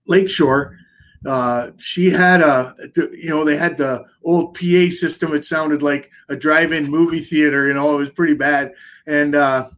Lakeshore, 0.07 0.77
uh, 1.25 1.71
she 1.77 2.09
had 2.09 2.41
a 2.41 2.75
you 2.95 3.29
know 3.29 3.43
they 3.43 3.57
had 3.57 3.77
the 3.77 4.05
old 4.23 4.55
PA 4.55 4.89
system. 4.89 5.33
It 5.33 5.45
sounded 5.45 5.81
like 5.81 6.09
a 6.29 6.35
drive-in 6.35 6.89
movie 6.89 7.19
theater. 7.19 7.67
You 7.67 7.73
know, 7.73 7.95
it 7.95 7.99
was 7.99 8.09
pretty 8.09 8.35
bad. 8.35 8.73
And 9.07 9.35
uh, 9.35 9.69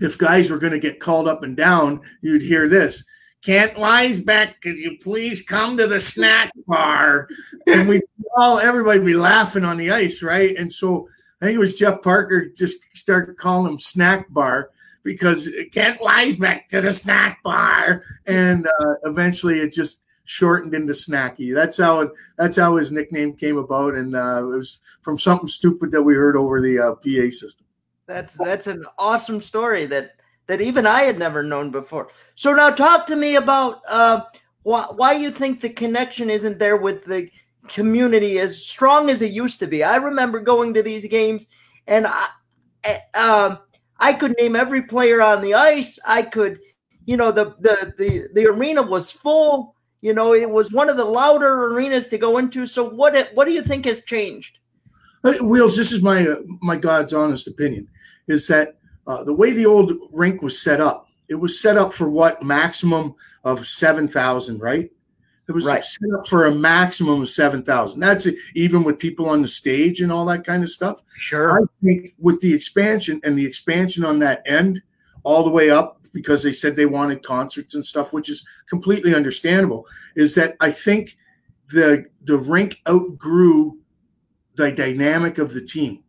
if 0.00 0.18
guys 0.18 0.50
were 0.50 0.58
going 0.58 0.72
to 0.72 0.78
get 0.78 1.00
called 1.00 1.28
up 1.28 1.42
and 1.42 1.56
down, 1.56 2.00
you'd 2.20 2.42
hear 2.42 2.68
this. 2.68 3.04
Kent 3.42 3.74
Weisbeck, 3.74 4.60
could 4.60 4.76
you 4.76 4.98
please 5.02 5.40
come 5.40 5.76
to 5.78 5.86
the 5.86 6.00
snack 6.00 6.52
bar? 6.66 7.26
And 7.66 7.88
we 7.88 8.02
all 8.36 8.58
everybody 8.58 9.00
be 9.00 9.14
laughing 9.14 9.64
on 9.64 9.78
the 9.78 9.90
ice, 9.90 10.22
right? 10.22 10.54
And 10.56 10.70
so 10.70 11.08
I 11.40 11.46
think 11.46 11.56
it 11.56 11.60
was 11.60 11.74
Jeff 11.74 12.02
Parker 12.02 12.46
just 12.48 12.84
started 12.94 13.38
calling 13.38 13.72
him 13.72 13.78
snack 13.78 14.26
bar 14.30 14.70
because 15.02 15.48
Kent 15.72 16.00
Weisbeck 16.00 16.66
to 16.68 16.82
the 16.82 16.92
snack 16.92 17.42
bar, 17.42 18.04
and 18.26 18.66
uh, 18.66 18.94
eventually 19.04 19.60
it 19.60 19.72
just 19.72 20.02
shortened 20.24 20.74
into 20.74 20.92
Snacky. 20.92 21.54
That's 21.54 21.78
how 21.78 22.00
it, 22.00 22.10
that's 22.36 22.58
how 22.58 22.76
his 22.76 22.92
nickname 22.92 23.34
came 23.34 23.56
about, 23.56 23.94
and 23.94 24.14
uh, 24.14 24.42
it 24.42 24.56
was 24.56 24.80
from 25.02 25.18
something 25.18 25.48
stupid 25.48 25.90
that 25.92 26.02
we 26.02 26.14
heard 26.14 26.36
over 26.36 26.60
the 26.60 26.78
uh, 26.78 26.94
PA 26.96 27.30
system. 27.34 27.59
That's 28.10 28.36
that's 28.36 28.66
an 28.66 28.84
awesome 28.98 29.40
story 29.40 29.86
that 29.86 30.16
that 30.48 30.60
even 30.60 30.84
I 30.84 31.02
had 31.02 31.16
never 31.16 31.44
known 31.44 31.70
before. 31.70 32.08
So 32.34 32.52
now 32.52 32.70
talk 32.70 33.06
to 33.06 33.14
me 33.14 33.36
about 33.36 33.82
uh, 33.86 34.22
why, 34.64 34.86
why 34.96 35.12
you 35.12 35.30
think 35.30 35.60
the 35.60 35.68
connection 35.68 36.28
isn't 36.28 36.58
there 36.58 36.76
with 36.76 37.04
the 37.04 37.30
community 37.68 38.40
as 38.40 38.66
strong 38.66 39.10
as 39.10 39.22
it 39.22 39.30
used 39.30 39.60
to 39.60 39.68
be. 39.68 39.84
I 39.84 39.94
remember 39.94 40.40
going 40.40 40.74
to 40.74 40.82
these 40.82 41.06
games 41.06 41.46
and 41.86 42.08
I, 42.08 42.26
uh, 43.14 43.56
I 44.00 44.12
could 44.12 44.34
name 44.38 44.56
every 44.56 44.82
player 44.82 45.22
on 45.22 45.40
the 45.40 45.54
ice. 45.54 45.96
I 46.04 46.22
could, 46.22 46.58
you 47.06 47.16
know, 47.16 47.30
the, 47.30 47.54
the, 47.60 47.94
the, 47.96 48.28
the 48.34 48.46
arena 48.46 48.82
was 48.82 49.12
full. 49.12 49.76
You 50.00 50.14
know, 50.14 50.34
it 50.34 50.50
was 50.50 50.72
one 50.72 50.90
of 50.90 50.96
the 50.96 51.04
louder 51.04 51.66
arenas 51.66 52.08
to 52.08 52.18
go 52.18 52.38
into. 52.38 52.66
So 52.66 52.88
what, 52.88 53.30
what 53.34 53.44
do 53.44 53.52
you 53.52 53.62
think 53.62 53.84
has 53.84 54.02
changed? 54.02 54.58
Wheels, 55.22 55.76
this 55.76 55.92
is 55.92 56.02
my 56.02 56.26
uh, 56.26 56.36
my 56.62 56.76
God's 56.76 57.12
honest 57.12 57.46
opinion, 57.46 57.86
is 58.30 58.46
that 58.48 58.76
uh, 59.06 59.24
the 59.24 59.32
way 59.32 59.52
the 59.52 59.66
old 59.66 59.92
rink 60.12 60.42
was 60.42 60.60
set 60.60 60.80
up, 60.80 61.08
it 61.28 61.34
was 61.34 61.60
set 61.60 61.76
up 61.76 61.92
for 61.92 62.08
what 62.08 62.42
maximum 62.42 63.14
of 63.44 63.66
seven 63.66 64.08
thousand, 64.08 64.60
right? 64.60 64.90
It 65.48 65.52
was 65.52 65.66
right. 65.66 65.84
set 65.84 66.08
up 66.16 66.28
for 66.28 66.46
a 66.46 66.54
maximum 66.54 67.22
of 67.22 67.28
seven 67.28 67.62
thousand. 67.62 68.00
That's 68.00 68.26
it, 68.26 68.36
even 68.54 68.84
with 68.84 68.98
people 68.98 69.28
on 69.28 69.42
the 69.42 69.48
stage 69.48 70.00
and 70.00 70.12
all 70.12 70.24
that 70.26 70.44
kind 70.44 70.62
of 70.62 70.70
stuff. 70.70 71.02
Sure. 71.16 71.60
I 71.60 71.66
think 71.84 72.14
with 72.18 72.40
the 72.40 72.54
expansion 72.54 73.20
and 73.24 73.36
the 73.36 73.46
expansion 73.46 74.04
on 74.04 74.20
that 74.20 74.42
end, 74.46 74.80
all 75.24 75.42
the 75.42 75.50
way 75.50 75.70
up 75.70 76.00
because 76.12 76.42
they 76.42 76.52
said 76.52 76.76
they 76.76 76.86
wanted 76.86 77.22
concerts 77.22 77.74
and 77.74 77.84
stuff, 77.84 78.12
which 78.12 78.28
is 78.28 78.44
completely 78.68 79.14
understandable. 79.14 79.86
Is 80.14 80.34
that 80.36 80.56
I 80.60 80.70
think 80.70 81.16
the 81.72 82.06
the 82.22 82.36
rink 82.36 82.80
outgrew 82.88 83.78
the 84.54 84.70
dynamic 84.70 85.38
of 85.38 85.52
the 85.52 85.62
team. 85.62 86.04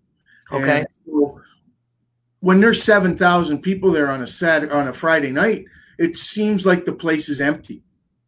Okay. 0.51 0.85
So 1.05 1.40
when 2.41 2.59
there's 2.59 2.83
seven 2.83 3.17
thousand 3.17 3.59
people 3.61 3.91
there 3.91 4.11
on 4.11 4.21
a 4.21 4.27
Saturday 4.27 4.73
on 4.73 4.87
a 4.87 4.93
Friday 4.93 5.31
night, 5.31 5.65
it 5.97 6.17
seems 6.17 6.65
like 6.65 6.83
the 6.83 6.91
place 6.91 7.29
is 7.29 7.39
empty. 7.39 7.81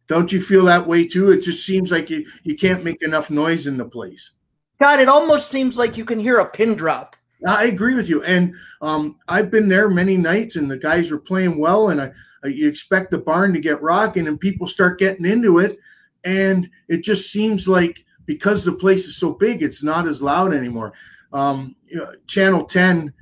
Don't 0.06 0.32
you 0.32 0.40
feel 0.40 0.64
that 0.64 0.86
way 0.86 1.06
too? 1.06 1.30
It 1.30 1.42
just 1.42 1.64
seems 1.64 1.90
like 1.90 2.10
you, 2.10 2.26
you 2.42 2.56
can't 2.56 2.84
make 2.84 3.02
enough 3.02 3.30
noise 3.30 3.66
in 3.66 3.76
the 3.76 3.84
place. 3.84 4.32
God, 4.80 5.00
it 5.00 5.08
almost 5.08 5.50
seems 5.50 5.76
like 5.76 5.96
you 5.96 6.04
can 6.04 6.20
hear 6.20 6.38
a 6.38 6.48
pin 6.48 6.74
drop. 6.74 7.16
I 7.46 7.64
agree 7.64 7.94
with 7.94 8.08
you, 8.08 8.22
and 8.22 8.54
um, 8.80 9.16
I've 9.28 9.50
been 9.50 9.68
there 9.68 9.90
many 9.90 10.16
nights, 10.16 10.56
and 10.56 10.70
the 10.70 10.78
guys 10.78 11.10
were 11.10 11.18
playing 11.18 11.58
well, 11.58 11.90
and 11.90 12.00
I, 12.00 12.12
I, 12.42 12.48
you 12.48 12.68
expect 12.68 13.10
the 13.10 13.18
barn 13.18 13.52
to 13.52 13.60
get 13.60 13.82
rocking, 13.82 14.28
and 14.28 14.40
people 14.40 14.66
start 14.66 14.98
getting 14.98 15.26
into 15.26 15.58
it, 15.58 15.78
and 16.24 16.70
it 16.88 17.02
just 17.02 17.30
seems 17.30 17.68
like 17.68 18.04
because 18.24 18.64
the 18.64 18.72
place 18.72 19.06
is 19.06 19.16
so 19.16 19.32
big, 19.32 19.62
it's 19.62 19.82
not 19.82 20.06
as 20.06 20.22
loud 20.22 20.54
anymore. 20.54 20.94
Um, 21.32 21.76
you 21.86 21.98
know, 21.98 22.12
Channel 22.26 22.64
Ten 22.64 23.12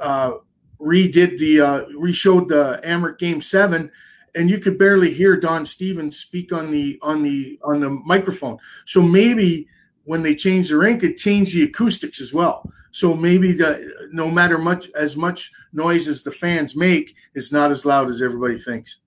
uh, 0.00 0.32
redid 0.80 1.38
the 1.38 1.60
uh, 1.60 1.84
reshowed 1.96 2.48
the 2.48 2.80
Amerks 2.84 3.18
Game 3.18 3.40
Seven, 3.40 3.90
and 4.34 4.48
you 4.50 4.58
could 4.58 4.78
barely 4.78 5.12
hear 5.12 5.36
Don 5.36 5.66
Stevens 5.66 6.18
speak 6.18 6.52
on 6.52 6.70
the 6.70 6.98
on 7.02 7.22
the 7.22 7.58
on 7.64 7.80
the 7.80 7.90
microphone. 7.90 8.58
So 8.86 9.02
maybe 9.02 9.68
when 10.04 10.22
they 10.22 10.34
change 10.34 10.70
the 10.70 10.78
rink, 10.78 11.02
it 11.02 11.16
changed 11.16 11.54
the 11.54 11.64
acoustics 11.64 12.20
as 12.20 12.32
well. 12.32 12.70
So 12.90 13.14
maybe 13.14 13.52
the 13.52 14.08
no 14.12 14.30
matter 14.30 14.58
much 14.58 14.90
as 14.94 15.16
much 15.16 15.52
noise 15.72 16.08
as 16.08 16.22
the 16.22 16.30
fans 16.30 16.74
make, 16.74 17.14
it's 17.34 17.52
not 17.52 17.70
as 17.70 17.84
loud 17.84 18.08
as 18.08 18.22
everybody 18.22 18.58
thinks. 18.58 19.00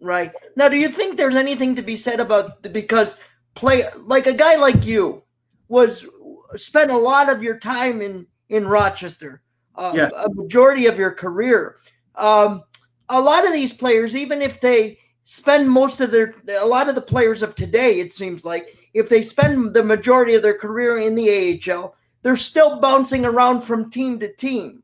Right 0.00 0.32
now, 0.56 0.68
do 0.68 0.76
you 0.76 0.88
think 0.88 1.16
there's 1.16 1.36
anything 1.36 1.74
to 1.74 1.82
be 1.82 1.96
said 1.96 2.20
about 2.20 2.62
because 2.72 3.18
play 3.54 3.84
like 4.04 4.26
a 4.26 4.32
guy 4.32 4.56
like 4.56 4.84
you 4.84 5.22
was 5.68 6.06
spent 6.54 6.90
a 6.90 6.96
lot 6.96 7.28
of 7.28 7.42
your 7.42 7.58
time 7.58 8.00
in 8.00 8.26
in 8.48 8.68
Rochester, 8.68 9.42
uh, 9.76 9.92
yeah. 9.94 10.10
a 10.24 10.28
majority 10.34 10.86
of 10.86 10.98
your 10.98 11.12
career. 11.12 11.76
Um, 12.14 12.62
a 13.08 13.20
lot 13.20 13.46
of 13.46 13.52
these 13.52 13.72
players, 13.72 14.16
even 14.16 14.42
if 14.42 14.60
they 14.60 14.98
spend 15.24 15.70
most 15.70 16.00
of 16.00 16.10
their, 16.10 16.34
a 16.60 16.66
lot 16.66 16.88
of 16.88 16.94
the 16.94 17.02
players 17.02 17.42
of 17.42 17.54
today, 17.54 18.00
it 18.00 18.12
seems 18.12 18.44
like, 18.44 18.76
if 18.94 19.10
they 19.10 19.20
spend 19.20 19.74
the 19.74 19.84
majority 19.84 20.34
of 20.34 20.42
their 20.42 20.56
career 20.56 20.98
in 20.98 21.14
the 21.14 21.60
AHL, 21.70 21.94
they're 22.22 22.34
still 22.34 22.80
bouncing 22.80 23.26
around 23.26 23.60
from 23.60 23.90
team 23.90 24.18
to 24.20 24.32
team. 24.32 24.82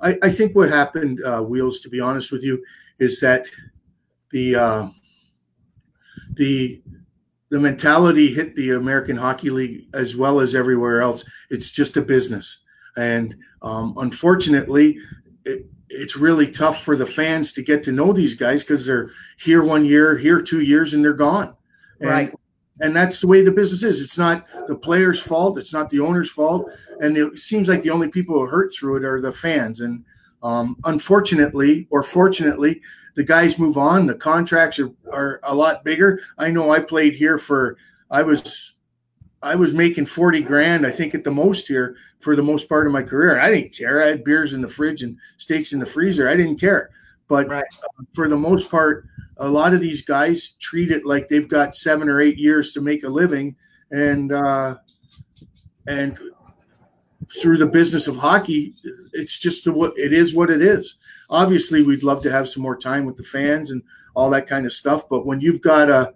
I, 0.00 0.16
I 0.22 0.30
think 0.30 0.54
what 0.54 0.68
happened, 0.68 1.22
uh, 1.24 1.40
Wheels, 1.42 1.80
to 1.80 1.88
be 1.88 2.00
honest 2.00 2.30
with 2.30 2.44
you, 2.44 2.64
is 3.00 3.18
that 3.18 3.48
the 4.30 4.54
uh, 4.54 4.88
the 6.34 6.80
the 7.50 7.58
mentality 7.58 8.32
hit 8.32 8.54
the 8.54 8.70
American 8.70 9.16
Hockey 9.16 9.50
League 9.50 9.88
as 9.92 10.14
well 10.14 10.38
as 10.38 10.54
everywhere 10.54 11.00
else. 11.00 11.24
It's 11.50 11.72
just 11.72 11.96
a 11.96 12.02
business, 12.02 12.64
and 12.98 13.36
um, 13.62 13.94
unfortunately, 13.98 14.98
it, 15.44 15.66
it's 15.88 16.16
really 16.16 16.48
tough 16.48 16.82
for 16.82 16.96
the 16.96 17.06
fans 17.06 17.52
to 17.52 17.62
get 17.62 17.82
to 17.84 17.92
know 17.92 18.12
these 18.12 18.34
guys 18.34 18.64
because 18.64 18.84
they're 18.84 19.10
here 19.38 19.62
one 19.62 19.84
year, 19.84 20.16
here 20.16 20.42
two 20.42 20.62
years, 20.62 20.94
and 20.94 21.04
they're 21.04 21.12
gone. 21.12 21.54
And, 22.00 22.10
right. 22.10 22.34
And 22.80 22.94
that's 22.94 23.20
the 23.20 23.26
way 23.26 23.42
the 23.42 23.50
business 23.50 23.82
is. 23.82 24.02
It's 24.02 24.18
not 24.18 24.46
the 24.66 24.74
player's 24.74 25.20
fault. 25.20 25.58
It's 25.58 25.72
not 25.72 25.90
the 25.90 26.00
owner's 26.00 26.30
fault. 26.30 26.70
And 27.00 27.16
it 27.16 27.38
seems 27.38 27.68
like 27.68 27.82
the 27.82 27.90
only 27.90 28.08
people 28.08 28.34
who 28.34 28.46
hurt 28.46 28.72
through 28.72 28.96
it 28.96 29.04
are 29.04 29.20
the 29.20 29.32
fans. 29.32 29.80
And 29.80 30.04
um, 30.42 30.76
unfortunately, 30.84 31.86
or 31.90 32.02
fortunately, 32.02 32.80
the 33.14 33.24
guys 33.24 33.58
move 33.58 33.76
on. 33.78 34.06
The 34.06 34.14
contracts 34.14 34.78
are, 34.78 34.90
are 35.12 35.40
a 35.42 35.54
lot 35.54 35.84
bigger. 35.84 36.20
I 36.36 36.50
know 36.50 36.70
I 36.70 36.80
played 36.80 37.14
here 37.14 37.38
for, 37.38 37.76
I 38.10 38.22
was 38.22 38.74
I 39.42 39.54
was 39.54 39.72
making 39.72 40.06
40 40.06 40.42
grand, 40.42 40.86
I 40.86 40.90
think, 40.90 41.14
at 41.14 41.24
the 41.24 41.30
most 41.30 41.68
here 41.68 41.96
for 42.18 42.34
the 42.34 42.42
most 42.42 42.68
part 42.68 42.86
of 42.86 42.92
my 42.92 43.02
career. 43.02 43.40
I 43.40 43.50
didn't 43.50 43.72
care. 43.72 44.02
I 44.02 44.08
had 44.08 44.24
beers 44.24 44.52
in 44.52 44.60
the 44.60 44.68
fridge 44.68 45.02
and 45.02 45.16
steaks 45.36 45.72
in 45.72 45.78
the 45.78 45.86
freezer. 45.86 46.28
I 46.28 46.36
didn't 46.36 46.60
care. 46.60 46.90
But 47.28 47.48
right. 47.48 47.64
uh, 47.82 48.04
for 48.14 48.28
the 48.28 48.36
most 48.36 48.70
part, 48.70 49.06
a 49.36 49.48
lot 49.48 49.74
of 49.74 49.80
these 49.80 50.02
guys 50.02 50.50
treat 50.58 50.90
it 50.90 51.06
like 51.06 51.28
they've 51.28 51.48
got 51.48 51.76
seven 51.76 52.08
or 52.08 52.20
eight 52.20 52.38
years 52.38 52.72
to 52.72 52.80
make 52.80 53.04
a 53.04 53.08
living. 53.08 53.54
And, 53.92 54.32
uh, 54.32 54.78
and 55.86 56.18
through 57.40 57.58
the 57.58 57.66
business 57.66 58.08
of 58.08 58.16
hockey, 58.16 58.74
it's 59.12 59.38
just 59.38 59.64
the, 59.64 59.72
what 59.72 59.96
it 59.96 60.12
is 60.12 60.34
what 60.34 60.50
it 60.50 60.62
is. 60.62 60.96
Obviously, 61.30 61.82
we'd 61.82 62.02
love 62.02 62.22
to 62.22 62.32
have 62.32 62.48
some 62.48 62.62
more 62.62 62.76
time 62.76 63.04
with 63.04 63.16
the 63.16 63.22
fans 63.22 63.70
and 63.70 63.82
all 64.14 64.30
that 64.30 64.48
kind 64.48 64.66
of 64.66 64.72
stuff. 64.72 65.08
But 65.08 65.26
when 65.26 65.40
you've 65.40 65.60
got 65.60 65.86
to 65.86 66.12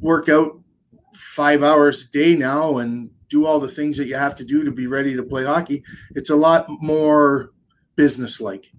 work 0.00 0.28
out 0.28 0.60
five 1.14 1.62
hours 1.62 2.04
a 2.04 2.10
day 2.10 2.34
now 2.34 2.78
and 2.78 3.10
do 3.28 3.46
all 3.46 3.60
the 3.60 3.68
things 3.68 3.96
that 3.96 4.06
you 4.06 4.16
have 4.16 4.36
to 4.36 4.44
do 4.44 4.64
to 4.64 4.70
be 4.70 4.86
ready 4.86 5.16
to 5.16 5.22
play 5.22 5.44
hockey. 5.44 5.82
It's 6.14 6.30
a 6.30 6.36
lot 6.36 6.66
more 6.68 7.50
business 7.96 8.40
like. 8.40 8.70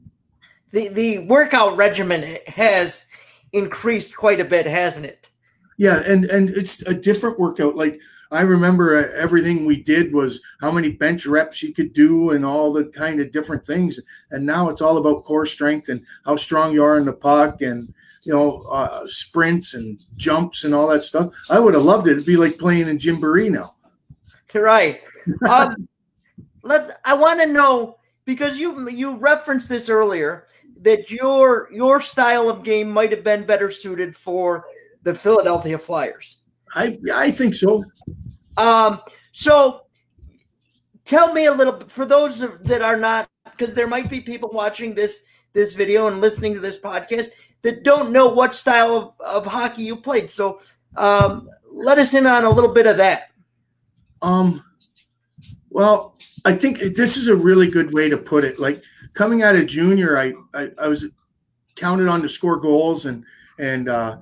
The 0.72 0.90
the 0.90 1.20
workout 1.20 1.78
regimen 1.78 2.38
has 2.48 3.06
increased 3.54 4.16
quite 4.16 4.40
a 4.40 4.46
bit, 4.46 4.66
hasn't 4.66 5.06
it? 5.06 5.30
Yeah, 5.78 6.02
and 6.06 6.26
and 6.26 6.50
it's 6.50 6.82
a 6.84 6.94
different 6.94 7.40
workout. 7.40 7.76
Like 7.76 8.00
I 8.32 8.42
remember 8.42 8.98
uh, 8.98 9.12
everything 9.16 9.66
we 9.66 9.82
did 9.82 10.14
was 10.14 10.42
how 10.62 10.72
many 10.72 10.90
bench 10.90 11.26
reps 11.26 11.62
you 11.62 11.74
could 11.74 11.94
do 11.94 12.32
and 12.32 12.46
all 12.46 12.74
the 12.74 12.86
kind 12.86 13.22
of 13.22 13.32
different 13.32 13.66
things. 13.66 14.00
And 14.32 14.46
now 14.46 14.70
it's 14.70 14.82
all 14.82 14.98
about 14.98 15.24
core 15.24 15.46
strength 15.46 15.90
and 15.90 16.04
how 16.26 16.36
strong 16.36 16.74
you 16.74 16.84
are 16.84 16.98
in 16.98 17.06
the 17.06 17.14
puck 17.14 17.62
and 17.62 17.94
you 18.26 18.34
know, 18.34 18.62
uh, 18.72 19.06
sprints 19.06 19.76
and 19.76 20.04
jumps 20.16 20.64
and 20.64 20.74
all 20.74 20.88
that 20.88 21.04
stuff. 21.04 21.34
I 21.50 21.60
would 21.60 21.76
have 21.76 21.84
loved 21.84 22.08
it. 22.08 22.14
It'd 22.14 22.26
be 22.26 22.38
like 22.38 22.58
playing 22.58 22.88
in 22.88 22.98
Gymboree 22.98 23.52
now. 23.52 23.76
Right. 24.54 25.02
Um, 25.48 25.88
let's. 26.64 26.98
I 27.06 27.14
want 27.14 27.40
to 27.42 27.46
know 27.46 27.98
because 28.26 28.58
you 28.58 28.90
you 28.90 29.16
referenced 29.16 29.70
this 29.70 29.90
earlier 29.90 30.48
that 30.82 31.12
your 31.12 31.70
your 31.72 32.02
style 32.02 32.50
of 32.50 32.64
game 32.64 32.90
might 32.90 33.12
have 33.12 33.24
been 33.24 33.46
better 33.46 33.70
suited 33.70 34.16
for 34.16 34.66
the 35.04 35.14
Philadelphia 35.14 35.78
Flyers. 35.78 36.38
I 36.76 36.98
I 37.14 37.32
think 37.32 37.56
so. 37.56 37.84
Um. 38.58 39.02
So, 39.32 39.86
tell 41.04 41.34
me 41.34 41.46
a 41.46 41.54
little 41.54 41.80
for 41.88 42.06
those 42.06 42.40
that 42.40 42.82
are 42.82 42.98
not 42.98 43.30
because 43.52 43.74
there 43.74 43.88
might 43.88 44.10
be 44.10 44.22
people 44.22 44.50
watching 44.52 44.94
this 44.94 45.24
this 45.54 45.74
video 45.74 46.08
and 46.08 46.22
listening 46.22 46.54
to 46.54 46.60
this 46.60 46.80
podcast 46.80 47.30
that 47.64 47.84
don't 47.84 48.12
know 48.12 48.28
what 48.28 48.56
style 48.56 48.96
of, 48.96 49.22
of 49.22 49.46
hockey 49.46 49.84
you 49.84 49.96
played. 49.96 50.30
So 50.30 50.62
um, 50.98 51.50
let 51.72 51.98
us 51.98 52.14
in 52.14 52.28
on 52.28 52.44
a 52.44 52.50
little 52.50 52.72
bit 52.72 52.86
of 52.86 52.98
that. 52.98 53.32
Um, 54.22 54.64
well, 55.70 56.18
I 56.46 56.54
think 56.54 56.80
this 56.96 57.18
is 57.18 57.28
a 57.28 57.36
really 57.36 57.70
good 57.70 57.94
way 57.94 58.10
to 58.10 58.18
put 58.18 58.44
it. 58.44 58.60
Like 58.60 58.84
coming 59.14 59.44
out 59.44 59.56
of 59.56 59.66
junior, 59.66 60.18
I, 60.18 60.34
I, 60.54 60.70
I 60.78 60.88
was 60.88 61.06
counted 61.76 62.08
on 62.08 62.22
to 62.22 62.30
score 62.30 62.58
goals 62.58 63.06
and 63.08 63.26
and 63.58 63.90
uh, 63.90 64.18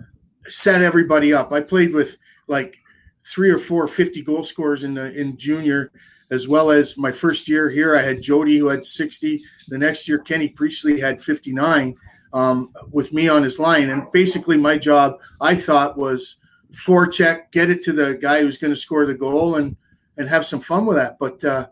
set 0.47 0.81
everybody 0.81 1.33
up. 1.33 1.51
I 1.51 1.61
played 1.61 1.93
with 1.93 2.17
like 2.47 2.77
three 3.25 3.49
or 3.49 3.57
four 3.57 3.87
50 3.87 4.21
goal 4.21 4.43
scorers 4.43 4.83
in 4.83 4.93
the 4.93 5.13
in 5.13 5.37
junior, 5.37 5.91
as 6.31 6.47
well 6.47 6.71
as 6.71 6.97
my 6.97 7.11
first 7.11 7.47
year 7.47 7.69
here. 7.69 7.95
I 7.95 8.01
had 8.01 8.21
Jody 8.21 8.57
who 8.57 8.67
had 8.67 8.85
60. 8.85 9.41
The 9.67 9.77
next 9.77 10.07
year, 10.07 10.19
Kenny 10.19 10.49
Priestlay 10.49 10.99
had 10.99 11.21
59 11.21 11.95
um, 12.33 12.73
with 12.91 13.13
me 13.13 13.29
on 13.29 13.43
his 13.43 13.59
line. 13.59 13.89
And 13.89 14.11
basically, 14.11 14.57
my 14.57 14.77
job, 14.77 15.19
I 15.39 15.55
thought, 15.55 15.97
was 15.97 16.37
forecheck, 16.73 17.51
get 17.51 17.69
it 17.69 17.83
to 17.83 17.93
the 17.93 18.15
guy 18.15 18.41
who's 18.41 18.57
going 18.57 18.73
to 18.73 18.79
score 18.79 19.05
the 19.05 19.13
goal, 19.13 19.55
and 19.55 19.77
and 20.17 20.29
have 20.29 20.45
some 20.45 20.59
fun 20.59 20.85
with 20.85 20.97
that. 20.97 21.17
But 21.19 21.43
uh, 21.43 21.67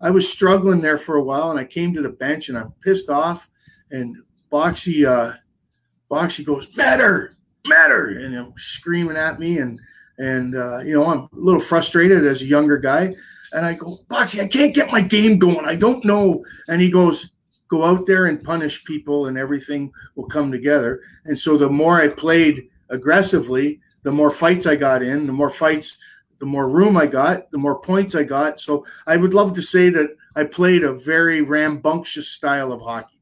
I 0.00 0.10
was 0.10 0.30
struggling 0.30 0.80
there 0.80 0.98
for 0.98 1.16
a 1.16 1.22
while, 1.22 1.50
and 1.50 1.58
I 1.58 1.64
came 1.64 1.94
to 1.94 2.02
the 2.02 2.10
bench, 2.10 2.48
and 2.48 2.58
I'm 2.58 2.72
pissed 2.82 3.08
off. 3.08 3.48
And 3.90 4.16
Boxy, 4.50 5.06
uh, 5.06 5.34
Boxy 6.10 6.44
goes, 6.44 6.74
"Matter, 6.76 7.36
matter," 7.66 8.08
and 8.08 8.34
know, 8.34 8.54
screaming 8.56 9.16
at 9.16 9.38
me, 9.38 9.58
and 9.58 9.80
and 10.18 10.56
uh, 10.56 10.78
you 10.78 10.94
know, 10.94 11.06
I'm 11.06 11.18
a 11.20 11.28
little 11.32 11.60
frustrated 11.60 12.24
as 12.24 12.42
a 12.42 12.46
younger 12.46 12.78
guy. 12.78 13.14
And 13.52 13.64
I 13.64 13.74
go, 13.74 14.00
Boxy, 14.08 14.42
I 14.42 14.48
can't 14.48 14.74
get 14.74 14.90
my 14.90 15.00
game 15.00 15.38
going. 15.38 15.64
I 15.64 15.76
don't 15.76 16.04
know. 16.04 16.44
And 16.68 16.80
he 16.80 16.90
goes, 16.90 17.30
go 17.68 17.84
out 17.84 18.06
there 18.06 18.26
and 18.26 18.42
punish 18.42 18.84
people 18.84 19.26
and 19.26 19.38
everything 19.38 19.92
will 20.14 20.26
come 20.26 20.50
together. 20.50 21.00
And 21.24 21.38
so 21.38 21.56
the 21.56 21.70
more 21.70 22.00
I 22.00 22.08
played 22.08 22.68
aggressively, 22.90 23.80
the 24.02 24.12
more 24.12 24.30
fights 24.30 24.66
I 24.66 24.76
got 24.76 25.02
in, 25.02 25.26
the 25.26 25.32
more 25.32 25.50
fights 25.50 25.96
the 26.38 26.46
more 26.46 26.68
room 26.68 26.96
I 26.96 27.06
got, 27.06 27.50
the 27.50 27.58
more 27.58 27.80
points 27.80 28.14
I 28.14 28.22
got. 28.22 28.60
So 28.60 28.84
I 29.06 29.16
would 29.16 29.34
love 29.34 29.54
to 29.54 29.62
say 29.62 29.88
that 29.90 30.14
I 30.34 30.44
played 30.44 30.84
a 30.84 30.92
very 30.92 31.40
rambunctious 31.42 32.28
style 32.28 32.72
of 32.72 32.82
hockey. 32.82 33.18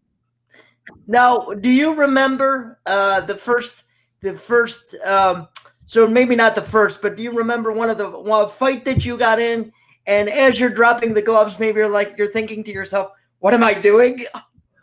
Now, 1.06 1.46
do 1.60 1.68
you 1.68 1.94
remember 1.94 2.80
uh, 2.86 3.20
the 3.20 3.36
first, 3.36 3.84
the 4.20 4.34
first? 4.34 4.96
Um, 5.06 5.48
so 5.86 6.06
maybe 6.06 6.34
not 6.34 6.54
the 6.54 6.62
first, 6.62 7.02
but 7.02 7.16
do 7.16 7.22
you 7.22 7.32
remember 7.32 7.72
one 7.72 7.90
of 7.90 7.98
the 7.98 8.08
one 8.08 8.48
fight 8.48 8.84
that 8.84 9.04
you 9.04 9.16
got 9.16 9.38
in? 9.38 9.72
And 10.06 10.28
as 10.28 10.58
you're 10.60 10.70
dropping 10.70 11.14
the 11.14 11.22
gloves, 11.22 11.58
maybe 11.58 11.78
you're 11.78 11.88
like 11.88 12.14
you're 12.16 12.32
thinking 12.32 12.64
to 12.64 12.72
yourself, 12.72 13.12
"What 13.38 13.54
am 13.54 13.62
I 13.62 13.74
doing?" 13.74 14.24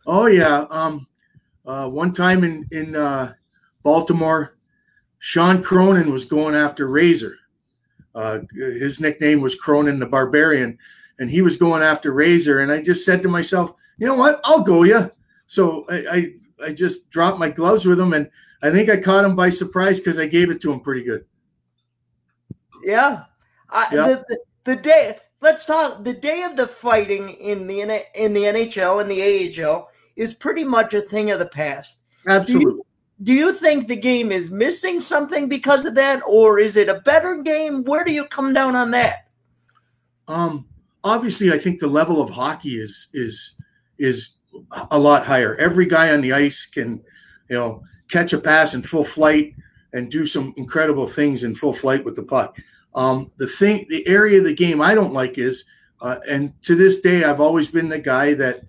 Oh 0.08 0.26
yeah. 0.26 0.66
Um, 0.70 1.08
uh, 1.66 1.88
one 1.88 2.14
time 2.14 2.44
in 2.44 2.68
in 2.72 2.96
uh, 2.96 3.34
Baltimore, 3.84 4.58
Shawn 5.20 5.62
Cronin 5.62 6.12
was 6.12 6.26
going 6.26 6.56
after 6.56 6.88
Razor. 6.88 7.38
Uh, 8.14 8.40
his 8.54 9.00
nickname 9.00 9.42
was 9.42 9.56
Cronin 9.56 10.00
the 10.00 10.06
Barbarian, 10.06 10.78
and 11.20 11.30
he 11.30 11.42
was 11.42 11.56
going 11.56 11.82
after 11.82 12.12
Razor. 12.12 12.60
And 12.60 12.72
I 12.72 12.82
just 12.82 13.06
said 13.06 13.24
to 13.24 13.30
myself, 13.30 13.74
you 13.98 14.08
know 14.08 14.16
what? 14.16 14.42
I'll 14.44 14.64
go 14.64 14.84
you. 14.84 15.10
So 15.48 15.86
I, 15.90 15.96
I, 16.12 16.34
I 16.68 16.74
just 16.74 17.10
dropped 17.10 17.40
my 17.40 17.50
gloves 17.50 17.86
with 17.86 18.00
him, 18.00 18.14
and 18.14 18.30
I 18.62 18.70
think 18.70 18.90
I 18.90 18.98
caught 18.98 19.26
him 19.26 19.36
by 19.36 19.50
surprise 19.50 20.00
because 20.00 20.18
I 20.18 20.28
gave 20.28 20.52
it 20.52 20.62
to 20.62 20.72
him 20.72 20.82
pretty 20.82 21.04
good. 21.04 21.26
Yeah, 22.84 23.24
I, 23.70 23.88
yeah. 23.92 24.04
The, 24.04 24.26
the, 24.28 24.40
the 24.66 24.76
day. 24.76 25.18
Let's 25.42 25.66
talk. 25.66 26.04
The 26.04 26.14
day 26.14 26.44
of 26.44 26.56
the 26.56 26.68
fighting 26.68 27.30
in 27.30 27.66
the 27.66 27.82
in 28.16 28.34
the 28.34 28.44
NHL 28.44 29.02
and 29.02 29.10
the 29.10 29.64
AHL 29.64 29.90
is 30.16 30.36
pretty 30.36 30.64
much 30.64 30.94
a 30.94 31.02
thing 31.02 31.32
of 31.32 31.40
the 31.40 31.48
past. 31.48 32.02
Absolutely 32.28 32.84
do 33.24 33.34
you 33.34 33.54
think 33.54 33.88
the 33.88 33.96
game 33.96 34.32
is 34.32 34.50
missing 34.50 35.00
something 35.00 35.48
because 35.48 35.86
of 35.86 35.96
that, 35.96 36.22
or 36.28 36.60
is 36.60 36.76
it 36.76 36.90
a 36.90 37.02
better 37.02 37.42
game? 37.44 37.84
Where 37.84 38.04
do 38.04 38.12
you 38.12 38.26
come 38.26 38.54
down 38.54 38.76
on 38.76 38.92
that? 38.92 39.28
Um, 40.28 40.66
obviously, 41.04 41.52
I 41.52 41.58
think 41.58 41.80
the 41.80 41.88
level 41.88 42.22
of 42.22 42.30
hockey 42.30 42.80
is 42.82 43.08
is 43.14 43.56
is 44.00 44.32
a 44.90 44.98
lot 44.98 45.26
higher. 45.26 45.56
Every 45.58 45.86
guy 45.86 46.14
on 46.14 46.22
the 46.22 46.34
ice 46.34 46.66
can, 46.66 47.04
you 47.50 47.58
know, 47.58 47.84
catch 48.12 48.34
a 48.34 48.38
pass 48.38 48.74
in 48.74 48.84
full 48.84 49.04
flight 49.04 49.56
and 49.94 50.12
do 50.12 50.26
some 50.26 50.54
incredible 50.58 51.08
things 51.08 51.44
in 51.44 51.56
full 51.56 51.74
flight 51.74 52.04
with 52.04 52.16
the 52.16 52.24
puck. 52.24 52.58
Um, 52.94 53.32
the 53.38 53.48
thing, 53.48 53.88
the 53.90 54.08
area 54.08 54.40
of 54.40 54.44
the 54.44 54.54
game 54.54 54.82
I 54.82 54.94
don't 54.94 55.14
like 55.14 55.38
is, 55.38 55.64
uh, 56.02 56.20
and 56.28 56.54
to 56.64 56.76
this 56.76 57.02
day, 57.02 57.24
I've 57.24 57.40
always 57.40 57.70
been 57.70 57.90
the 57.90 58.00
guy 58.00 58.34
that, 58.36 58.62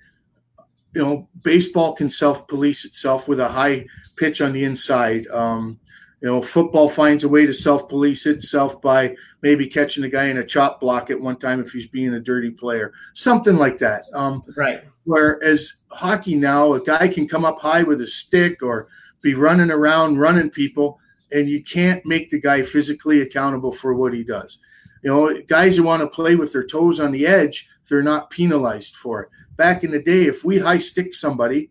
you 0.95 1.03
know, 1.03 1.29
baseball 1.43 1.95
can 1.95 2.09
self 2.09 2.47
police 2.47 2.85
itself 2.85 3.27
with 3.27 3.41
a 3.41 3.49
high 3.49 3.87
pitch 4.17 4.41
on 4.41 4.53
the 4.53 4.65
inside. 4.65 5.27
Um, 5.29 5.81
you 6.21 6.29
know, 6.29 6.41
football 6.41 6.89
finds 6.89 7.25
a 7.25 7.29
way 7.29 7.47
to 7.47 7.53
self 7.53 7.89
police 7.89 8.27
itself 8.27 8.81
by 8.81 9.17
maybe 9.41 9.67
catching 9.67 10.05
a 10.05 10.09
guy 10.09 10.27
in 10.27 10.39
a 10.39 10.45
chop 10.45 10.81
block 10.81 11.11
at 11.11 11.21
one 11.21 11.37
time 11.37 11.61
if 11.61 11.73
he's 11.73 11.87
being 11.87 12.15
a 12.15 12.21
dirty 12.21 12.51
player, 12.51 12.93
something 13.15 13.57
like 13.57 13.79
that. 13.79 14.05
Um, 14.15 14.45
right. 14.57 14.85
Whereas 15.05 15.79
hockey 15.89 16.37
now, 16.37 16.75
a 16.75 16.81
guy 16.81 17.09
can 17.09 17.27
come 17.27 17.45
up 17.45 17.59
high 17.59 17.83
with 17.83 18.01
a 18.03 18.07
stick 18.07 18.63
or 18.63 18.87
be 19.23 19.35
running 19.35 19.71
around, 19.71 20.19
running 20.19 20.51
people, 20.51 20.99
and 21.31 21.49
you 21.49 21.63
can't 21.63 22.05
make 22.05 22.29
the 22.31 22.41
guy 22.41 22.63
physically 22.63 23.23
accountable 23.23 23.73
for 23.73 23.95
what 23.95 24.13
he 24.13 24.23
does. 24.23 24.59
You 25.03 25.11
know, 25.11 25.43
guys 25.49 25.77
who 25.77 25.85
want 25.85 26.03
to 26.03 26.09
play 26.09 26.37
with 26.37 26.53
their 26.53 26.67
toes 26.67 27.01
on 27.01 27.13
the 27.13 27.27
edge, 27.27 27.69
they're 27.89 28.03
not 28.03 28.31
penalized 28.31 28.97
for 28.97 29.23
it. 29.23 29.29
Back 29.57 29.85
in 29.85 29.91
the 29.91 30.03
day, 30.03 30.27
if 30.27 30.45
we 30.45 30.59
high 30.59 30.79
stick 30.79 31.15
somebody, 31.15 31.71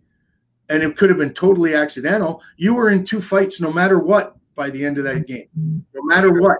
and 0.71 0.83
it 0.83 0.95
could 0.95 1.09
have 1.09 1.19
been 1.19 1.33
totally 1.33 1.75
accidental. 1.75 2.41
You 2.55 2.73
were 2.73 2.89
in 2.89 3.03
two 3.03 3.19
fights 3.19 3.59
no 3.59 3.73
matter 3.73 3.99
what 3.99 4.37
by 4.55 4.69
the 4.69 4.85
end 4.85 4.97
of 4.97 5.03
that 5.03 5.27
game. 5.27 5.47
No 5.93 6.01
matter 6.03 6.39
what. 6.41 6.57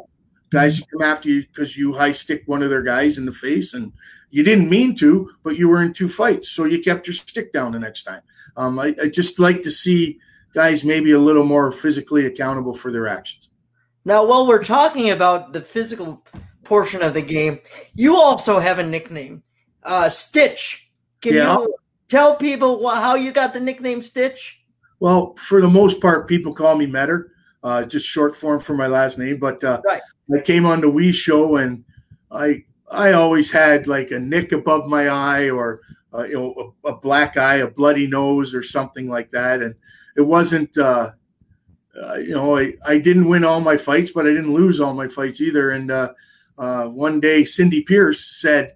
Guys 0.51 0.81
come 0.91 1.01
after 1.01 1.29
you 1.29 1.43
because 1.47 1.77
you 1.77 1.93
high 1.93 2.11
stick 2.11 2.43
one 2.45 2.61
of 2.61 2.69
their 2.69 2.81
guys 2.81 3.17
in 3.17 3.25
the 3.25 3.31
face 3.31 3.73
and 3.73 3.93
you 4.29 4.43
didn't 4.43 4.69
mean 4.69 4.93
to, 4.95 5.31
but 5.43 5.55
you 5.55 5.69
were 5.69 5.81
in 5.81 5.93
two 5.93 6.09
fights. 6.09 6.49
So 6.49 6.65
you 6.65 6.83
kept 6.83 7.07
your 7.07 7.13
stick 7.13 7.53
down 7.53 7.71
the 7.71 7.79
next 7.79 8.03
time. 8.03 8.21
Um, 8.57 8.77
I, 8.77 8.93
I 9.01 9.07
just 9.07 9.39
like 9.39 9.61
to 9.61 9.71
see 9.71 10.19
guys 10.53 10.83
maybe 10.83 11.11
a 11.11 11.19
little 11.19 11.43
more 11.43 11.71
physically 11.71 12.25
accountable 12.25 12.73
for 12.73 12.91
their 12.91 13.07
actions. 13.07 13.49
Now, 14.03 14.25
while 14.25 14.47
we're 14.47 14.63
talking 14.63 15.11
about 15.11 15.53
the 15.53 15.61
physical 15.61 16.25
portion 16.63 17.01
of 17.01 17.13
the 17.13 17.21
game, 17.21 17.59
you 17.93 18.15
also 18.15 18.59
have 18.59 18.79
a 18.79 18.83
nickname, 18.83 19.43
uh, 19.83 20.09
Stitch. 20.09 20.89
Can 21.21 21.35
yeah. 21.35 21.59
you 21.59 21.75
tell 22.07 22.35
people 22.35 22.87
how 22.89 23.15
you 23.15 23.31
got 23.31 23.53
the 23.53 23.59
nickname 23.59 24.01
Stitch? 24.01 24.59
Well, 24.99 25.35
for 25.35 25.61
the 25.61 25.67
most 25.67 26.01
part, 26.01 26.27
people 26.27 26.53
call 26.53 26.75
me 26.75 26.85
Metter, 26.85 27.31
uh, 27.63 27.83
just 27.83 28.07
short 28.07 28.35
form 28.35 28.59
for 28.59 28.75
my 28.75 28.87
last 28.87 29.17
name. 29.17 29.37
But 29.39 29.63
uh, 29.63 29.81
right. 29.85 30.01
I 30.35 30.41
came 30.41 30.65
on 30.65 30.81
the 30.81 30.89
Wease 30.89 31.15
show, 31.15 31.57
and 31.57 31.83
I 32.31 32.63
I 32.91 33.13
always 33.13 33.51
had 33.51 33.87
like 33.87 34.11
a 34.11 34.19
nick 34.19 34.51
above 34.51 34.87
my 34.87 35.09
eye, 35.09 35.49
or 35.49 35.81
uh, 36.13 36.23
you 36.23 36.33
know, 36.33 36.73
a, 36.85 36.89
a, 36.89 36.97
black 36.97 37.37
eye, 37.37 37.57
a 37.57 37.67
bloody 37.67 38.07
nose, 38.07 38.53
or 38.53 38.63
something 38.63 39.07
like 39.07 39.29
that. 39.29 39.61
And 39.61 39.75
it 40.15 40.21
wasn't, 40.21 40.77
uh, 40.77 41.11
uh, 42.01 42.15
you 42.15 42.33
know, 42.33 42.57
I, 42.57 42.73
I 42.85 42.97
didn't 42.97 43.27
win 43.27 43.43
all 43.43 43.61
my 43.61 43.77
fights, 43.77 44.11
but 44.11 44.25
I 44.25 44.29
didn't 44.29 44.53
lose 44.53 44.79
all 44.79 44.93
my 44.93 45.07
fights 45.07 45.41
either. 45.41 45.71
And 45.71 45.91
uh, 45.91 46.13
one 46.87 47.19
day, 47.19 47.45
Cindy 47.45 47.81
Pierce 47.81 48.39
said 48.39 48.75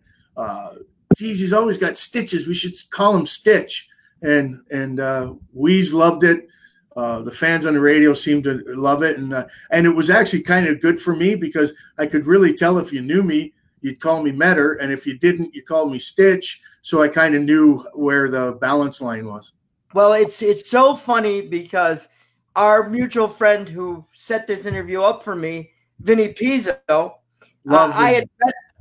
geez, 1.16 1.40
he's 1.40 1.54
always 1.54 1.78
got 1.78 1.98
stitches. 1.98 2.48
We 2.48 2.54
should 2.54 2.76
call 2.90 3.16
him 3.16 3.26
Stitch. 3.26 3.88
And 4.22 4.62
and 4.72 5.00
uh, 5.00 5.34
Wease 5.54 5.94
loved 5.94 6.24
it. 6.24 6.48
Uh, 6.96 7.22
the 7.22 7.32
fans 7.32 7.66
on 7.66 7.74
the 7.74 7.80
radio 7.80 8.14
seemed 8.14 8.46
to 8.46 8.64
love 8.68 9.04
it, 9.04 9.18
and 9.18 9.34
uh, 9.34 9.46
and 9.70 9.86
it 9.86 9.90
was 9.90 10.10
actually 10.10 10.42
kind 10.42 10.66
of 10.66 10.82
good 10.82 11.00
for 11.00 11.16
me 11.16 11.36
because 11.36 11.74
I 11.98 12.06
could 12.06 12.26
really 12.26 12.54
tell 12.54 12.78
if 12.78 12.94
you 12.94 13.02
knew 13.02 13.22
me, 13.22 13.54
you'd 13.82 14.00
call 14.00 14.24
me 14.24 14.32
Metter, 14.32 14.74
and 14.76 14.94
if 14.94 15.06
you 15.06 15.18
didn't, 15.18 15.54
you 15.54 15.62
called 15.62 15.92
me 15.92 16.00
Stitch. 16.00 16.62
So 16.82 17.04
I 17.04 17.10
kind 17.10 17.36
of 17.36 17.44
knew 17.44 17.80
where 17.94 18.30
the 18.30 18.58
balance 18.62 19.02
line 19.02 19.26
was. 19.28 19.52
Well, 19.96 20.12
it's 20.12 20.42
it's 20.42 20.70
so 20.70 20.94
funny 20.94 21.42
because 21.42 22.10
our 22.58 22.90
mutual 22.90 23.30
friend 23.30 23.68
who 23.70 24.04
set 24.14 24.46
this 24.46 24.66
interview 24.66 25.02
up 25.02 25.24
for 25.24 25.38
me, 25.38 25.72
Vinny 26.02 26.34
Pizzo, 26.34 26.78
uh, 26.90 27.14
I 27.66 28.12
had 28.12 28.30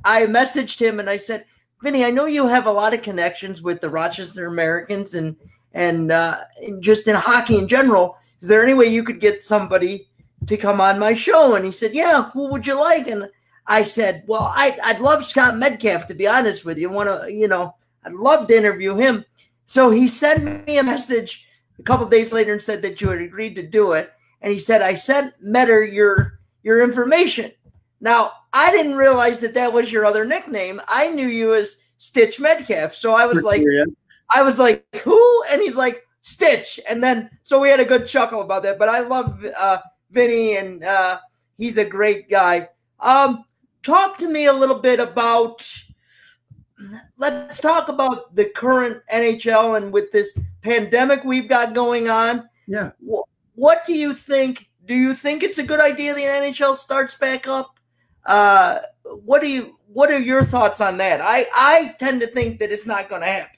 I 0.03 0.25
messaged 0.25 0.77
him 0.77 0.99
and 0.99 1.09
I 1.09 1.15
said, 1.15 1.45
Vinny, 1.81 2.03
I 2.03 2.11
know 2.11 2.25
you 2.25 2.45
have 2.47 2.65
a 2.65 2.71
lot 2.71 2.93
of 2.93 3.01
connections 3.01 3.61
with 3.61 3.79
the 3.79 3.89
Rochester 3.89 4.47
Americans 4.47 5.15
and 5.15 5.37
and, 5.71 6.11
uh, 6.11 6.35
and 6.61 6.83
just 6.83 7.07
in 7.07 7.15
hockey 7.15 7.59
in 7.59 7.69
general. 7.69 8.17
Is 8.41 8.49
there 8.49 8.61
any 8.61 8.73
way 8.73 8.87
you 8.87 9.03
could 9.05 9.21
get 9.21 9.41
somebody 9.41 10.09
to 10.47 10.57
come 10.57 10.81
on 10.81 10.99
my 10.99 11.13
show? 11.13 11.55
And 11.55 11.63
he 11.63 11.71
said, 11.71 11.93
Yeah, 11.93 12.23
who 12.31 12.51
would 12.51 12.67
you 12.67 12.77
like? 12.77 13.07
And 13.07 13.29
I 13.67 13.85
said, 13.85 14.25
Well, 14.27 14.51
I, 14.53 14.77
I'd 14.83 14.99
love 14.99 15.23
Scott 15.23 15.57
Metcalf 15.57 16.07
to 16.07 16.13
be 16.13 16.27
honest 16.27 16.65
with 16.65 16.77
you. 16.77 16.89
Want 16.89 17.07
to, 17.07 17.31
you 17.31 17.47
know, 17.47 17.73
I'd 18.03 18.11
love 18.11 18.49
to 18.49 18.57
interview 18.57 18.95
him. 18.95 19.23
So 19.65 19.89
he 19.89 20.07
sent 20.07 20.65
me 20.67 20.77
a 20.77 20.83
message 20.83 21.45
a 21.79 21.83
couple 21.83 22.05
of 22.05 22.11
days 22.11 22.31
later 22.31 22.53
and 22.53 22.61
said 22.61 22.81
that 22.83 23.01
you 23.01 23.09
had 23.09 23.21
agreed 23.21 23.55
to 23.55 23.67
do 23.67 23.93
it. 23.93 24.11
And 24.41 24.53
he 24.53 24.59
said, 24.59 24.81
I 24.81 24.95
sent 24.95 25.33
Metter 25.41 25.83
your 25.83 26.39
your 26.63 26.83
information. 26.83 27.51
Now, 28.01 28.31
I 28.53 28.71
didn't 28.71 28.95
realize 28.95 29.39
that 29.39 29.53
that 29.53 29.71
was 29.71 29.91
your 29.91 30.05
other 30.05 30.25
nickname. 30.25 30.81
I 30.87 31.09
knew 31.11 31.27
you 31.27 31.53
as 31.55 31.77
Stitch 31.97 32.39
Metcalf. 32.39 32.93
So 32.93 33.13
I 33.13 33.25
was 33.25 33.41
like, 33.43 33.63
I 34.33 34.41
was 34.41 34.59
like, 34.59 34.85
who? 35.03 35.43
And 35.49 35.61
he's 35.61 35.75
like, 35.75 36.05
Stitch. 36.21 36.79
And 36.89 37.03
then, 37.03 37.29
so 37.43 37.59
we 37.59 37.69
had 37.69 37.79
a 37.79 37.85
good 37.85 38.07
chuckle 38.07 38.41
about 38.41 38.63
that. 38.63 38.79
But 38.79 38.89
I 38.89 38.99
love 38.99 39.43
uh, 39.57 39.77
Vinny, 40.11 40.57
and 40.57 40.83
uh, 40.83 41.19
he's 41.57 41.77
a 41.77 41.85
great 41.85 42.29
guy. 42.29 42.69
Um, 42.99 43.45
talk 43.83 44.17
to 44.17 44.27
me 44.27 44.45
a 44.45 44.53
little 44.53 44.79
bit 44.79 44.99
about. 44.99 45.67
Let's 47.17 47.59
talk 47.59 47.89
about 47.89 48.35
the 48.35 48.45
current 48.45 49.01
NHL 49.11 49.77
and 49.77 49.91
with 49.91 50.11
this 50.11 50.37
pandemic 50.61 51.23
we've 51.23 51.47
got 51.47 51.73
going 51.73 52.09
on. 52.09 52.49
Yeah. 52.67 52.91
What 53.55 53.85
do 53.85 53.93
you 53.93 54.13
think? 54.13 54.67
Do 54.85 54.95
you 54.95 55.13
think 55.13 55.43
it's 55.43 55.57
a 55.57 55.63
good 55.63 55.79
idea 55.79 56.13
the 56.13 56.21
NHL 56.21 56.75
starts 56.75 57.15
back 57.15 57.47
up? 57.47 57.79
Uh, 58.25 58.79
what 59.03 59.41
do 59.41 59.47
you? 59.47 59.77
What 59.87 60.11
are 60.11 60.19
your 60.19 60.43
thoughts 60.43 60.81
on 60.81 60.97
that? 60.97 61.21
I 61.21 61.45
I 61.53 61.95
tend 61.99 62.21
to 62.21 62.27
think 62.27 62.59
that 62.59 62.71
it's 62.71 62.85
not 62.85 63.09
going 63.09 63.21
to 63.21 63.27
happen. 63.27 63.57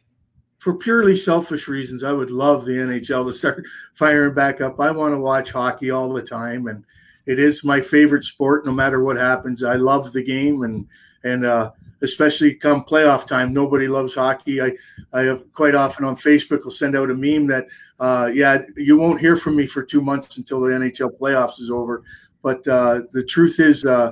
For 0.59 0.73
purely 0.73 1.15
selfish 1.15 1.67
reasons, 1.67 2.03
I 2.03 2.11
would 2.11 2.31
love 2.31 2.65
the 2.65 2.73
NHL 2.73 3.25
to 3.27 3.33
start 3.33 3.65
firing 3.93 4.33
back 4.33 4.61
up. 4.61 4.79
I 4.79 4.91
want 4.91 5.13
to 5.13 5.19
watch 5.19 5.51
hockey 5.51 5.91
all 5.91 6.13
the 6.13 6.21
time, 6.21 6.67
and 6.67 6.83
it 7.25 7.39
is 7.39 7.63
my 7.63 7.81
favorite 7.81 8.23
sport. 8.23 8.65
No 8.65 8.71
matter 8.71 9.03
what 9.03 9.17
happens, 9.17 9.63
I 9.63 9.75
love 9.75 10.13
the 10.13 10.23
game, 10.23 10.63
and 10.63 10.87
and 11.23 11.45
uh, 11.45 11.71
especially 12.01 12.53
come 12.53 12.83
playoff 12.83 13.25
time, 13.25 13.53
nobody 13.53 13.87
loves 13.87 14.15
hockey. 14.15 14.61
I 14.61 14.73
I 15.13 15.21
have 15.21 15.51
quite 15.53 15.75
often 15.75 16.05
on 16.05 16.15
Facebook 16.15 16.63
will 16.63 16.71
send 16.71 16.95
out 16.95 17.11
a 17.11 17.15
meme 17.15 17.47
that 17.47 17.67
uh, 17.99 18.29
yeah, 18.33 18.61
you 18.75 18.97
won't 18.97 19.19
hear 19.19 19.35
from 19.35 19.55
me 19.55 19.65
for 19.65 19.83
two 19.83 20.01
months 20.01 20.37
until 20.37 20.61
the 20.61 20.69
NHL 20.69 21.17
playoffs 21.19 21.59
is 21.59 21.71
over. 21.71 22.03
But 22.43 22.67
uh, 22.67 23.01
the 23.11 23.23
truth 23.23 23.59
is, 23.59 23.83
uh, 23.85 24.11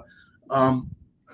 um, 0.49 0.89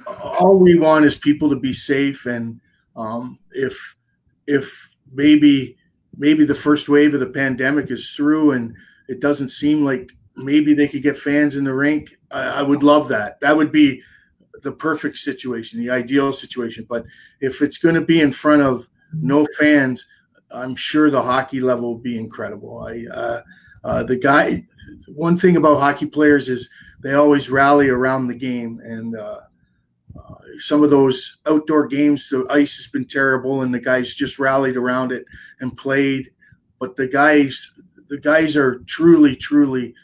all 0.06 0.58
we 0.58 0.78
want 0.78 1.06
is 1.06 1.16
people 1.16 1.50
to 1.50 1.56
be 1.56 1.74
safe, 1.74 2.26
and 2.26 2.60
um, 2.96 3.40
if 3.52 3.96
if 4.48 4.96
maybe 5.14 5.78
maybe 6.18 6.44
the 6.44 6.56
first 6.56 6.90
wave 6.90 7.14
of 7.14 7.20
the 7.20 7.28
pandemic 7.28 7.90
is 7.90 8.12
through, 8.12 8.52
and 8.52 8.76
it 9.08 9.22
doesn't 9.22 9.50
seem 9.50 9.86
like 9.86 10.12
maybe 10.36 10.74
they 10.74 10.88
could 10.88 11.04
get 11.04 11.18
fans 11.18 11.56
in 11.56 11.64
the 11.64 11.74
rink, 11.74 12.18
I, 12.32 12.44
I 12.44 12.62
would 12.62 12.84
love 12.84 13.08
that. 13.10 13.40
That 13.40 13.56
would 13.56 13.72
be 13.72 14.02
the 14.62 14.72
perfect 14.72 15.18
situation, 15.18 15.80
the 15.80 15.90
ideal 15.90 16.34
situation. 16.34 16.86
But 16.88 17.06
if 17.40 17.62
it's 17.62 17.78
going 17.78 17.96
to 17.96 18.02
be 18.02 18.22
in 18.22 18.32
front 18.32 18.62
of 18.62 18.88
no 19.14 19.48
fans, 19.58 20.08
I'm 20.52 20.76
sure 20.76 21.10
the 21.10 21.22
hockey 21.22 21.62
level 21.62 21.94
will 21.94 22.02
be 22.02 22.18
incredible. 22.18 22.84
I, 22.84 23.06
uh, 23.14 23.42
uh, 23.84 24.04
the 24.04 24.16
guy, 24.16 24.66
one 25.08 25.38
thing 25.38 25.58
about 25.58 25.80
hockey 25.80 26.06
players 26.06 26.50
is 26.50 26.70
they 27.02 27.14
always 27.14 27.50
rally 27.50 27.90
around 27.90 28.28
the 28.28 28.36
game, 28.36 28.80
and 28.84 29.16
uh, 29.16 29.40
uh, 30.18 30.36
some 30.60 30.84
of 30.84 30.92
those 30.92 31.38
outdoor 31.48 31.88
games, 31.88 32.30
the 32.30 32.46
ice 32.50 32.78
has 32.78 32.88
been 32.88 33.06
terrible, 33.06 33.64
and 33.64 33.74
the 33.74 33.80
guys 33.80 34.14
just 34.14 34.40
rallied 34.40 34.78
around 34.78 35.12
it 35.12 35.26
and 35.62 35.76
played. 35.76 36.30
But 36.80 36.96
the 36.96 37.08
guys, 37.08 37.72
the 38.08 38.20
guys 38.20 38.56
are 38.56 38.80
truly, 38.88 39.36
truly, 39.36 39.96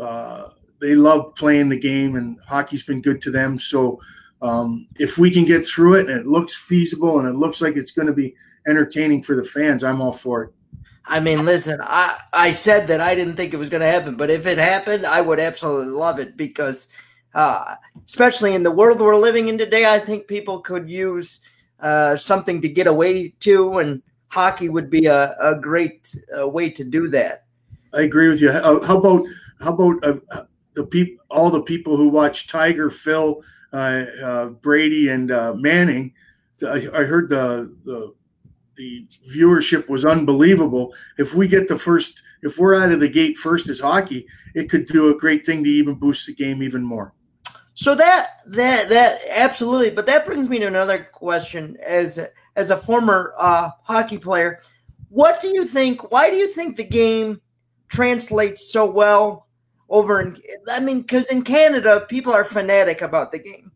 uh, 0.00 0.48
they 0.80 0.94
love 0.94 1.34
playing 1.34 1.68
the 1.68 1.78
game, 1.78 2.16
and 2.16 2.38
hockey's 2.46 2.82
been 2.82 3.02
good 3.02 3.20
to 3.22 3.30
them. 3.30 3.58
So 3.58 4.00
um, 4.42 4.86
if 4.98 5.18
we 5.18 5.30
can 5.30 5.44
get 5.44 5.64
through 5.64 5.94
it, 5.94 6.08
and 6.08 6.18
it 6.18 6.26
looks 6.26 6.54
feasible, 6.54 7.20
and 7.20 7.28
it 7.28 7.36
looks 7.36 7.60
like 7.60 7.76
it's 7.76 7.92
going 7.92 8.08
to 8.08 8.14
be 8.14 8.34
entertaining 8.66 9.22
for 9.22 9.36
the 9.36 9.44
fans, 9.44 9.84
I'm 9.84 10.00
all 10.00 10.12
for 10.12 10.44
it. 10.44 10.54
I 11.04 11.18
mean, 11.18 11.44
listen, 11.44 11.80
I, 11.82 12.18
I 12.32 12.52
said 12.52 12.86
that 12.88 13.00
I 13.00 13.14
didn't 13.14 13.34
think 13.34 13.52
it 13.52 13.56
was 13.56 13.70
going 13.70 13.80
to 13.80 13.86
happen, 13.86 14.16
but 14.16 14.30
if 14.30 14.46
it 14.46 14.58
happened, 14.58 15.06
I 15.06 15.20
would 15.20 15.40
absolutely 15.40 15.92
love 15.92 16.20
it 16.20 16.36
because, 16.36 16.88
uh, 17.34 17.74
especially 18.06 18.54
in 18.54 18.62
the 18.62 18.70
world 18.70 19.00
we're 19.00 19.16
living 19.16 19.48
in 19.48 19.58
today, 19.58 19.86
I 19.86 19.98
think 19.98 20.28
people 20.28 20.60
could 20.60 20.88
use 20.88 21.40
uh, 21.80 22.16
something 22.16 22.62
to 22.62 22.68
get 22.68 22.86
away 22.86 23.30
to, 23.40 23.78
and 23.78 24.02
hockey 24.28 24.68
would 24.68 24.88
be 24.88 25.06
a, 25.06 25.34
a 25.40 25.58
great 25.58 26.14
uh, 26.38 26.46
way 26.46 26.70
to 26.70 26.84
do 26.84 27.08
that. 27.08 27.44
I 27.92 28.02
agree 28.02 28.28
with 28.28 28.40
you. 28.40 28.52
How, 28.52 28.80
how 28.82 28.98
about 28.98 29.24
how 29.60 29.74
about 29.74 30.04
uh, 30.04 30.44
the 30.80 30.86
people, 30.86 31.24
all 31.30 31.50
the 31.50 31.62
people 31.62 31.96
who 31.96 32.08
watch 32.08 32.46
Tiger, 32.46 32.88
Phil, 32.88 33.42
uh, 33.72 34.04
uh, 34.22 34.46
Brady, 34.46 35.10
and 35.10 35.28
Manning? 35.60 36.14
I, 36.62 36.88
I 36.92 37.04
heard 37.04 37.28
the 37.28 37.74
the 37.84 38.14
the 38.76 39.06
viewership 39.36 39.88
was 39.88 40.06
unbelievable. 40.06 40.94
If 41.18 41.34
we 41.34 41.46
get 41.48 41.68
the 41.68 41.76
first, 41.76 42.22
if 42.42 42.58
we're 42.58 42.74
out 42.74 42.92
of 42.92 43.00
the 43.00 43.08
gate 43.08 43.36
first 43.36 43.68
as 43.68 43.80
hockey, 43.80 44.26
it 44.54 44.70
could 44.70 44.86
do 44.86 45.14
a 45.14 45.18
great 45.18 45.44
thing 45.44 45.62
to 45.64 45.70
even 45.70 45.96
boost 45.96 46.26
the 46.26 46.34
game 46.34 46.62
even 46.62 46.82
more. 46.82 47.12
So 47.74 47.94
that 47.94 48.40
that 48.46 48.88
that 48.88 49.20
absolutely, 49.30 49.90
but 49.90 50.06
that 50.06 50.24
brings 50.24 50.48
me 50.48 50.58
to 50.60 50.66
another 50.66 51.08
question. 51.12 51.76
As 51.84 52.18
as 52.56 52.70
a 52.70 52.76
former 52.76 53.34
uh, 53.36 53.70
hockey 53.84 54.18
player, 54.18 54.60
what 55.08 55.42
do 55.42 55.48
you 55.48 55.66
think? 55.66 56.10
Why 56.10 56.30
do 56.30 56.36
you 56.36 56.48
think 56.48 56.76
the 56.76 56.84
game 56.84 57.40
translates 57.88 58.72
so 58.72 58.86
well 58.86 59.46
over 59.90 60.20
in? 60.20 60.40
I 60.70 60.80
mean, 60.80 61.02
because 61.02 61.30
in 61.30 61.42
Canada, 61.42 62.06
people 62.08 62.32
are 62.32 62.44
fanatic 62.44 63.02
about 63.02 63.32
the 63.32 63.38
game. 63.38 63.70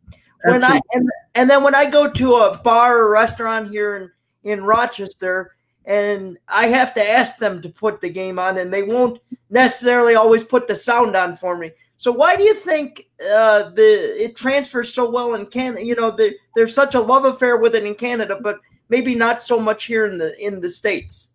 When 0.45 0.63
Absolutely. 0.63 0.79
I 0.79 0.97
and, 0.97 1.11
and 1.35 1.51
then 1.51 1.63
when 1.63 1.75
I 1.75 1.91
go 1.91 2.11
to 2.11 2.35
a 2.37 2.59
bar 2.59 2.99
or 2.99 3.11
restaurant 3.11 3.71
here 3.71 3.97
in 3.97 4.11
in 4.51 4.65
Rochester, 4.65 5.57
and 5.85 6.39
I 6.49 6.67
have 6.67 6.95
to 6.95 7.03
ask 7.03 7.39
them 7.39 7.61
to 7.63 7.69
put 7.69 8.01
the 8.01 8.09
game 8.09 8.39
on, 8.39 8.59
and 8.59 8.73
they 8.73 8.83
won't 8.83 9.21
necessarily 9.51 10.15
always 10.15 10.45
put 10.45 10.69
the 10.69 10.75
sound 10.75 11.17
on 11.17 11.37
for 11.37 11.57
me. 11.57 11.73
So 11.97 12.13
why 12.13 12.37
do 12.37 12.43
you 12.43 12.55
think 12.55 13.07
uh, 13.21 13.71
the 13.71 14.23
it 14.23 14.37
transfers 14.37 14.93
so 14.93 15.11
well 15.11 15.35
in 15.35 15.47
Canada? 15.47 15.85
You 15.85 15.95
know, 15.95 16.11
the, 16.11 16.35
there's 16.55 16.75
such 16.75 16.95
a 16.95 17.01
love 17.01 17.25
affair 17.25 17.59
with 17.59 17.75
it 17.75 17.85
in 17.85 17.95
Canada, 17.95 18.39
but 18.43 18.59
maybe 18.89 19.15
not 19.15 19.43
so 19.43 19.59
much 19.59 19.85
here 19.85 20.07
in 20.07 20.19
the 20.19 20.39
in 20.45 20.61
the 20.61 20.71
states. 20.71 21.33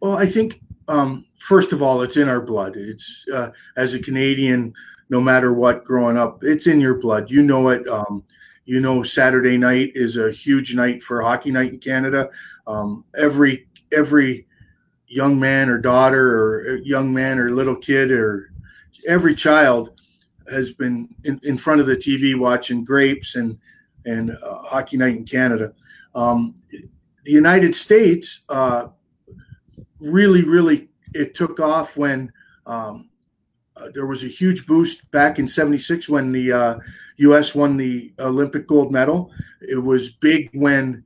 Well, 0.00 0.16
I 0.16 0.26
think 0.26 0.60
um, 0.88 1.26
first 1.34 1.72
of 1.72 1.82
all, 1.82 2.02
it's 2.02 2.16
in 2.16 2.28
our 2.28 2.40
blood. 2.40 2.76
It's 2.76 3.24
uh, 3.32 3.50
as 3.76 3.94
a 3.94 3.98
Canadian, 3.98 4.74
no 5.08 5.20
matter 5.20 5.52
what, 5.52 5.84
growing 5.84 6.16
up, 6.16 6.38
it's 6.42 6.66
in 6.66 6.80
your 6.80 6.94
blood. 6.94 7.30
You 7.30 7.42
know 7.42 7.68
it. 7.68 7.86
Um, 7.88 8.24
you 8.64 8.80
know, 8.80 9.02
Saturday 9.02 9.56
night 9.56 9.92
is 9.94 10.16
a 10.16 10.30
huge 10.30 10.74
night 10.74 11.02
for 11.02 11.22
hockey 11.22 11.52
night 11.52 11.72
in 11.72 11.78
Canada. 11.78 12.28
Um, 12.66 13.04
every 13.16 13.68
every 13.92 14.46
young 15.06 15.38
man 15.38 15.68
or 15.68 15.78
daughter 15.78 16.36
or 16.38 16.76
young 16.78 17.14
man 17.14 17.38
or 17.38 17.50
little 17.50 17.76
kid 17.76 18.10
or 18.10 18.50
every 19.06 19.34
child 19.36 20.00
has 20.50 20.72
been 20.72 21.08
in, 21.24 21.40
in 21.44 21.56
front 21.56 21.80
of 21.80 21.86
the 21.86 21.96
TV 21.96 22.38
watching 22.38 22.84
Grapes 22.84 23.36
and 23.36 23.58
and 24.04 24.30
uh, 24.30 24.58
Hockey 24.62 24.96
Night 24.96 25.16
in 25.16 25.24
Canada. 25.24 25.72
Um, 26.14 26.54
the 26.70 27.32
United 27.32 27.74
States 27.74 28.44
uh, 28.48 28.88
really, 30.00 30.42
really 30.42 30.88
it 31.14 31.34
took 31.34 31.60
off 31.60 31.96
when 31.96 32.32
um, 32.66 33.08
uh, 33.76 33.88
there 33.92 34.06
was 34.06 34.24
a 34.24 34.28
huge 34.28 34.66
boost 34.66 35.10
back 35.10 35.38
in 35.38 35.48
'76 35.48 36.08
when 36.08 36.32
the 36.32 36.52
uh, 36.52 36.78
U.S. 37.18 37.54
won 37.54 37.76
the 37.76 38.12
Olympic 38.18 38.66
gold 38.66 38.92
medal. 38.92 39.30
It 39.60 39.82
was 39.82 40.10
big 40.10 40.50
when 40.52 41.04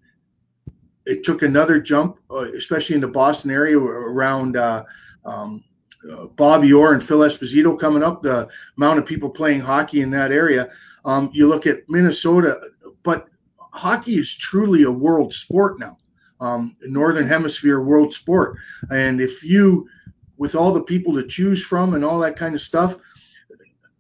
it 1.07 1.25
took 1.25 1.43
another 1.43 1.81
jump, 1.81 2.19
uh, 2.31 2.53
especially 2.53 2.95
in 2.95 3.01
the 3.01 3.09
Boston 3.09 3.51
area 3.51 3.79
around 3.79 4.57
uh, 4.57 4.85
um, 5.25 5.65
uh, 6.11 6.27
Bobby 6.37 6.73
Orr 6.73 6.93
and 6.95 7.03
Phil 7.03 7.19
Esposito 7.19 7.79
coming 7.79 8.03
up. 8.03 8.23
The 8.23 8.49
amount 8.77 8.99
of 8.99 9.07
people 9.07 9.31
playing 9.31 9.61
hockey 9.61 10.01
in 10.03 10.11
that 10.11 10.33
area. 10.33 10.69
Um, 11.05 11.31
you 11.33 11.49
look 11.49 11.67
at 11.67 11.79
Minnesota, 11.89 12.61
but 13.03 13.27
hockey 13.73 14.17
is 14.17 14.37
truly 14.37 14.83
a 14.83 14.91
world 14.91 15.33
sport 15.33 15.79
now. 15.79 15.97
Um, 16.41 16.77
Northern 16.83 17.27
Hemisphere 17.27 17.81
world 17.81 18.15
sport, 18.15 18.57
and 18.91 19.21
if 19.21 19.45
you, 19.45 19.89
with 20.39 20.55
all 20.55 20.73
the 20.73 20.83
people 20.83 21.15
to 21.15 21.27
choose 21.27 21.65
from 21.65 21.95
and 21.95 22.05
all 22.05 22.19
that 22.21 22.37
kind 22.37 22.55
of 22.55 22.63
stuff, 22.63 22.97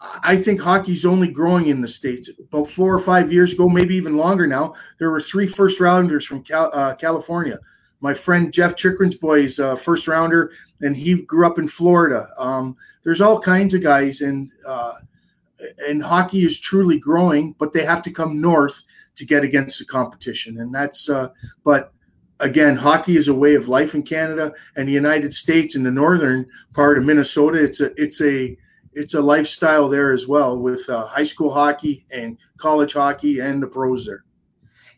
I 0.00 0.36
think 0.36 0.60
hockey's 0.60 1.04
only 1.04 1.28
growing 1.28 1.66
in 1.66 1.82
the 1.82 1.88
states. 1.88 2.30
About 2.38 2.68
four 2.68 2.94
or 2.94 2.98
five 2.98 3.30
years 3.30 3.52
ago, 3.52 3.68
maybe 3.68 3.94
even 3.96 4.16
longer 4.16 4.46
now, 4.46 4.74
there 4.98 5.10
were 5.10 5.20
three 5.20 5.46
first 5.46 5.78
rounders 5.80 6.24
from 6.24 6.42
Cal- 6.42 6.70
uh, 6.72 6.94
California. 6.94 7.58
My 8.00 8.14
friend 8.14 8.50
Jeff 8.50 8.76
Chychrun's 8.76 9.16
boys, 9.16 9.60
uh, 9.60 9.76
first 9.76 10.08
rounder, 10.08 10.52
and 10.80 10.96
he 10.96 11.20
grew 11.22 11.46
up 11.46 11.58
in 11.58 11.68
Florida. 11.68 12.28
Um, 12.38 12.76
there's 13.02 13.20
all 13.20 13.38
kinds 13.38 13.74
of 13.74 13.82
guys, 13.82 14.22
and 14.22 14.50
uh, 14.66 14.94
and 15.86 16.02
hockey 16.02 16.46
is 16.46 16.58
truly 16.58 16.98
growing, 16.98 17.54
but 17.58 17.74
they 17.74 17.84
have 17.84 18.00
to 18.02 18.10
come 18.10 18.40
north 18.40 18.82
to 19.16 19.26
get 19.26 19.44
against 19.44 19.78
the 19.78 19.84
competition, 19.84 20.60
and 20.60 20.74
that's. 20.74 21.10
Uh, 21.10 21.28
but 21.62 21.92
again, 22.40 22.76
hockey 22.76 23.16
is 23.16 23.28
a 23.28 23.34
way 23.34 23.54
of 23.54 23.68
life 23.68 23.94
in 23.94 24.02
Canada 24.02 24.52
and 24.76 24.88
the 24.88 24.92
United 24.92 25.32
States. 25.34 25.76
In 25.76 25.82
the 25.82 25.90
northern 25.90 26.46
part 26.72 26.98
of 26.98 27.04
Minnesota, 27.04 27.62
it's 27.62 27.80
a 27.80 27.92
it's 28.00 28.20
a 28.20 28.56
it's 28.92 29.14
a 29.14 29.20
lifestyle 29.20 29.88
there 29.88 30.12
as 30.12 30.26
well 30.26 30.58
with 30.58 30.88
uh, 30.88 31.06
high 31.06 31.24
school 31.24 31.52
hockey 31.52 32.04
and 32.10 32.36
college 32.56 32.94
hockey 32.94 33.38
and 33.40 33.62
the 33.62 33.66
pros 33.66 34.06
there. 34.06 34.24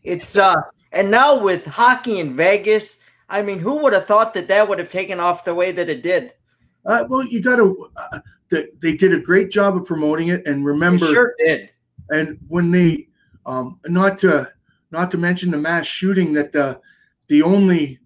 It's 0.02 0.36
uh 0.36 0.56
and 0.92 1.10
now 1.10 1.38
with 1.38 1.64
hockey 1.66 2.20
in 2.20 2.34
Vegas, 2.34 3.00
I 3.28 3.42
mean, 3.42 3.58
who 3.58 3.82
would 3.82 3.92
have 3.92 4.06
thought 4.06 4.34
that 4.34 4.48
that 4.48 4.68
would 4.68 4.78
have 4.78 4.90
taken 4.90 5.20
off 5.20 5.44
the 5.44 5.54
way 5.54 5.72
that 5.72 5.88
it 5.88 6.02
did? 6.02 6.34
Uh, 6.84 7.04
well, 7.08 7.24
you 7.24 7.40
got 7.40 7.56
to. 7.56 7.90
Uh, 7.96 8.20
they, 8.50 8.66
they 8.80 8.94
did 8.94 9.14
a 9.14 9.18
great 9.18 9.50
job 9.50 9.76
of 9.76 9.86
promoting 9.86 10.28
it, 10.28 10.46
and 10.46 10.64
remember, 10.66 11.06
they 11.06 11.12
sure 11.12 11.34
did. 11.38 11.70
And 12.10 12.38
when 12.48 12.70
they, 12.70 13.08
um, 13.46 13.78
not 13.86 14.18
to 14.18 14.52
not 14.90 15.10
to 15.12 15.18
mention 15.18 15.50
the 15.50 15.56
mass 15.56 15.86
shooting 15.86 16.32
that 16.34 16.52
the 16.52 16.80
the 17.32 17.42
only 17.42 17.98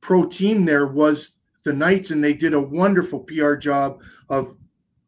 pro 0.00 0.24
team 0.24 0.64
there 0.64 0.86
was 0.86 1.36
the 1.64 1.72
Knights, 1.74 2.10
and 2.10 2.24
they 2.24 2.32
did 2.32 2.54
a 2.54 2.60
wonderful 2.60 3.20
PR 3.20 3.56
job 3.56 4.00
of 4.30 4.56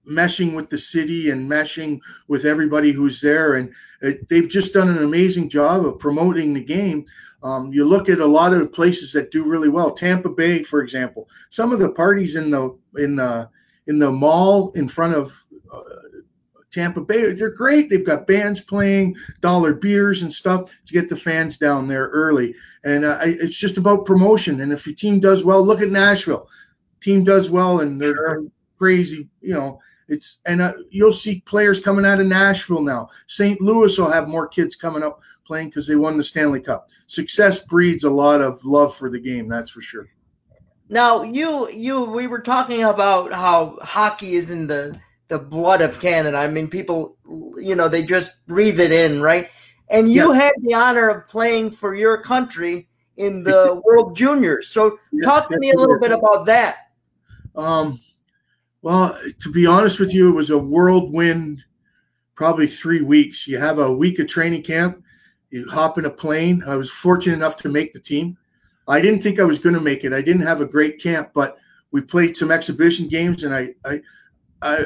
meshing 0.06 0.54
with 0.54 0.68
the 0.68 0.76
city 0.76 1.30
and 1.30 1.50
meshing 1.50 1.98
with 2.28 2.44
everybody 2.44 2.92
who's 2.92 3.22
there. 3.22 3.54
And 3.54 3.72
it, 4.02 4.28
they've 4.28 4.48
just 4.48 4.74
done 4.74 4.90
an 4.90 5.02
amazing 5.02 5.48
job 5.48 5.87
of 5.87 5.98
promoting 5.98 6.52
the 6.52 6.62
game. 6.62 7.06
Um, 7.42 7.72
you 7.72 7.88
look 7.88 8.11
at 8.11 8.18
a 8.18 8.26
lot 8.26 8.52
of 8.52 8.74
places 8.74 9.11
that 9.14 9.30
do 9.30 9.42
really 9.42 9.70
well. 9.70 9.92
Tampa 9.92 10.28
Bay, 10.28 10.62
for 10.62 10.82
example, 10.82 11.26
some 11.48 11.72
of 11.72 11.78
the 11.78 11.92
parties 11.92 12.37
in 12.37 12.50
the 12.50 12.78
in 12.98 13.16
the 13.16 13.48
in 13.87 13.98
the 13.98 14.12
mall 14.12 14.72
in 14.72 14.87
front 14.87 15.14
of 15.14 15.46
uh, 15.72 15.80
Tampa 16.72 17.02
Bay, 17.02 17.32
they're 17.32 17.50
great. 17.50 17.90
They've 17.90 18.04
got 18.04 18.26
bands 18.26 18.61
playing, 18.61 19.16
dollar 19.40 19.74
beers 19.74 20.22
and 20.22 20.32
stuff 20.32 20.70
to 20.87 20.92
get 20.92 21.08
the 21.08 21.16
fans 21.16 21.58
down 21.58 21.87
there 21.87 22.08
early. 22.08 22.54
And 22.85 23.04
uh, 23.04 23.18
it's 23.22 23.58
just 23.58 23.76
about 23.78 24.06
promotion. 24.06 24.61
And 24.61 24.72
if 24.72 24.87
your 24.87 24.96
team 24.96 25.20
does 25.20 25.44
well, 25.44 25.64
look 25.64 25.82
at 25.82 25.90
Nashville. 25.90 26.48
Team 27.00 27.24
does 27.24 27.50
well, 27.50 27.80
and 27.80 28.00
they're 28.00 28.14
sure. 28.14 28.44
crazy. 28.78 29.28
You 29.40 29.54
know, 29.54 29.80
it's 30.08 30.38
and 30.46 30.62
uh, 30.62 30.74
you'll 30.90 31.12
see 31.12 31.40
players 31.46 31.80
coming 31.80 32.04
out 32.04 32.20
of 32.20 32.26
Nashville 32.26 32.82
now. 32.82 33.08
St. 33.26 33.61
Louis 33.61 33.96
will 33.98 34.11
have 34.11 34.28
more 34.28 34.48
kids 34.48 34.74
coming 34.74 35.02
up 35.02 35.20
playing 35.46 35.68
because 35.68 35.87
they 35.87 35.96
won 35.96 36.16
the 36.16 36.22
Stanley 36.22 36.61
Cup. 36.61 36.88
Success 37.06 37.61
breeds 37.64 38.04
a 38.04 38.11
lot 38.11 38.40
of 38.40 38.64
love 38.64 38.94
for 38.94 39.11
the 39.11 39.18
game, 39.18 39.48
that's 39.48 39.70
for 39.70 39.80
sure. 39.80 40.08
Now, 40.88 41.22
you 41.22 41.70
you 41.70 42.02
we 42.02 42.26
were 42.26 42.40
talking 42.40 42.85
about 42.85 43.32
how 43.32 43.78
hockey 43.82 44.35
is 44.37 44.50
in 44.50 44.66
the 44.66 44.98
the 45.33 45.38
blood 45.38 45.81
of 45.81 45.99
Canada. 45.99 46.37
I 46.37 46.47
mean, 46.47 46.68
people, 46.68 47.16
you 47.57 47.75
know, 47.75 47.88
they 47.88 48.03
just 48.03 48.45
breathe 48.47 48.79
it 48.79 48.92
in, 48.92 49.23
right? 49.23 49.49
And 49.88 50.12
you 50.12 50.31
had 50.33 50.53
the 50.61 50.75
honor 50.75 51.09
of 51.09 51.27
playing 51.27 51.71
for 51.71 51.95
your 51.95 52.18
country 52.18 52.87
in 53.16 53.42
the 53.42 53.81
World 53.87 54.14
Juniors. 54.14 54.68
So, 54.68 54.99
talk 55.25 55.49
to 55.49 55.59
me 55.59 55.71
a 55.71 55.79
little 55.79 55.99
bit 55.99 56.12
about 56.12 56.45
that. 56.47 56.90
Um, 57.57 57.99
well, 58.83 59.18
to 59.40 59.51
be 59.51 59.64
honest 59.64 59.99
with 59.99 60.12
you, 60.12 60.29
it 60.29 60.35
was 60.35 60.51
a 60.51 60.59
whirlwind 60.59 61.64
probably 62.35 62.66
three 62.66 63.01
weeks. 63.01 63.49
You 63.49 63.57
have 63.57 63.79
a 63.79 63.90
week 63.90 64.18
of 64.18 64.27
training 64.27 64.64
camp. 64.64 65.03
You 65.49 65.66
hop 65.71 65.97
in 65.97 66.05
a 66.05 66.11
plane. 66.11 66.62
I 66.66 66.77
was 66.77 66.90
fortunate 66.90 67.37
enough 67.37 67.57
to 67.59 67.71
make 67.71 67.95
the 67.95 68.01
team. 68.01 68.37
I 68.87 69.01
didn't 69.01 69.23
think 69.23 69.40
I 69.40 69.45
was 69.45 69.59
going 69.59 69.77
to 69.77 69.81
make 69.81 70.05
it. 70.05 70.12
I 70.12 70.21
didn't 70.21 70.42
have 70.42 70.61
a 70.61 70.66
great 70.66 71.01
camp, 71.01 71.31
but 71.33 71.57
we 71.90 72.03
played 72.03 72.37
some 72.37 72.51
exhibition 72.51 73.09
games, 73.09 73.45
and 73.45 73.55
I, 73.55 73.71
I, 73.87 74.01
I, 74.61 74.85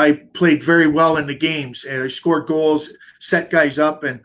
I 0.00 0.12
played 0.12 0.62
very 0.62 0.88
well 0.88 1.18
in 1.18 1.26
the 1.26 1.34
games, 1.34 1.84
and 1.84 2.02
I 2.02 2.08
scored 2.08 2.46
goals, 2.46 2.90
set 3.18 3.50
guys 3.50 3.78
up, 3.78 4.02
and 4.02 4.20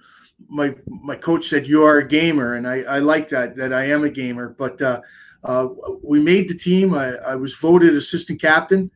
my 0.48 0.74
my 0.88 1.16
coach 1.16 1.48
said 1.48 1.68
you 1.68 1.84
are 1.84 1.98
a 1.98 2.08
gamer, 2.08 2.54
and 2.56 2.68
I, 2.68 2.82
I 2.84 3.00
like 3.00 3.28
that 3.30 3.56
that 3.58 3.74
I 3.74 3.86
am 3.86 4.04
a 4.04 4.10
gamer. 4.10 4.56
But 4.58 4.82
uh, 4.82 5.02
uh, 5.44 5.68
we 6.02 6.22
made 6.22 6.48
the 6.48 6.56
team. 6.56 6.94
I, 6.94 7.16
I 7.16 7.36
was 7.36 7.56
voted 7.56 7.94
assistant 7.94 8.42
captain, 8.42 8.90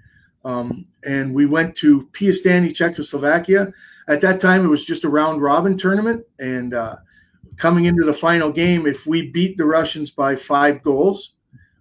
um, 0.46 0.86
and 1.06 1.34
we 1.34 1.46
went 1.46 1.76
to 1.78 2.08
Piestany, 2.14 2.74
Czechoslovakia. 2.74 3.74
At 4.08 4.22
that 4.22 4.40
time, 4.40 4.64
it 4.64 4.70
was 4.70 4.86
just 4.86 5.04
a 5.04 5.10
round 5.10 5.42
robin 5.42 5.78
tournament, 5.78 6.26
and 6.40 6.74
uh, 6.74 6.96
coming 7.58 7.86
into 7.86 8.06
the 8.06 8.14
final 8.14 8.52
game, 8.52 8.88
if 8.88 9.06
we 9.06 9.30
beat 9.32 9.58
the 9.58 9.66
Russians 9.66 10.12
by 10.12 10.36
five 10.36 10.82
goals, 10.82 11.36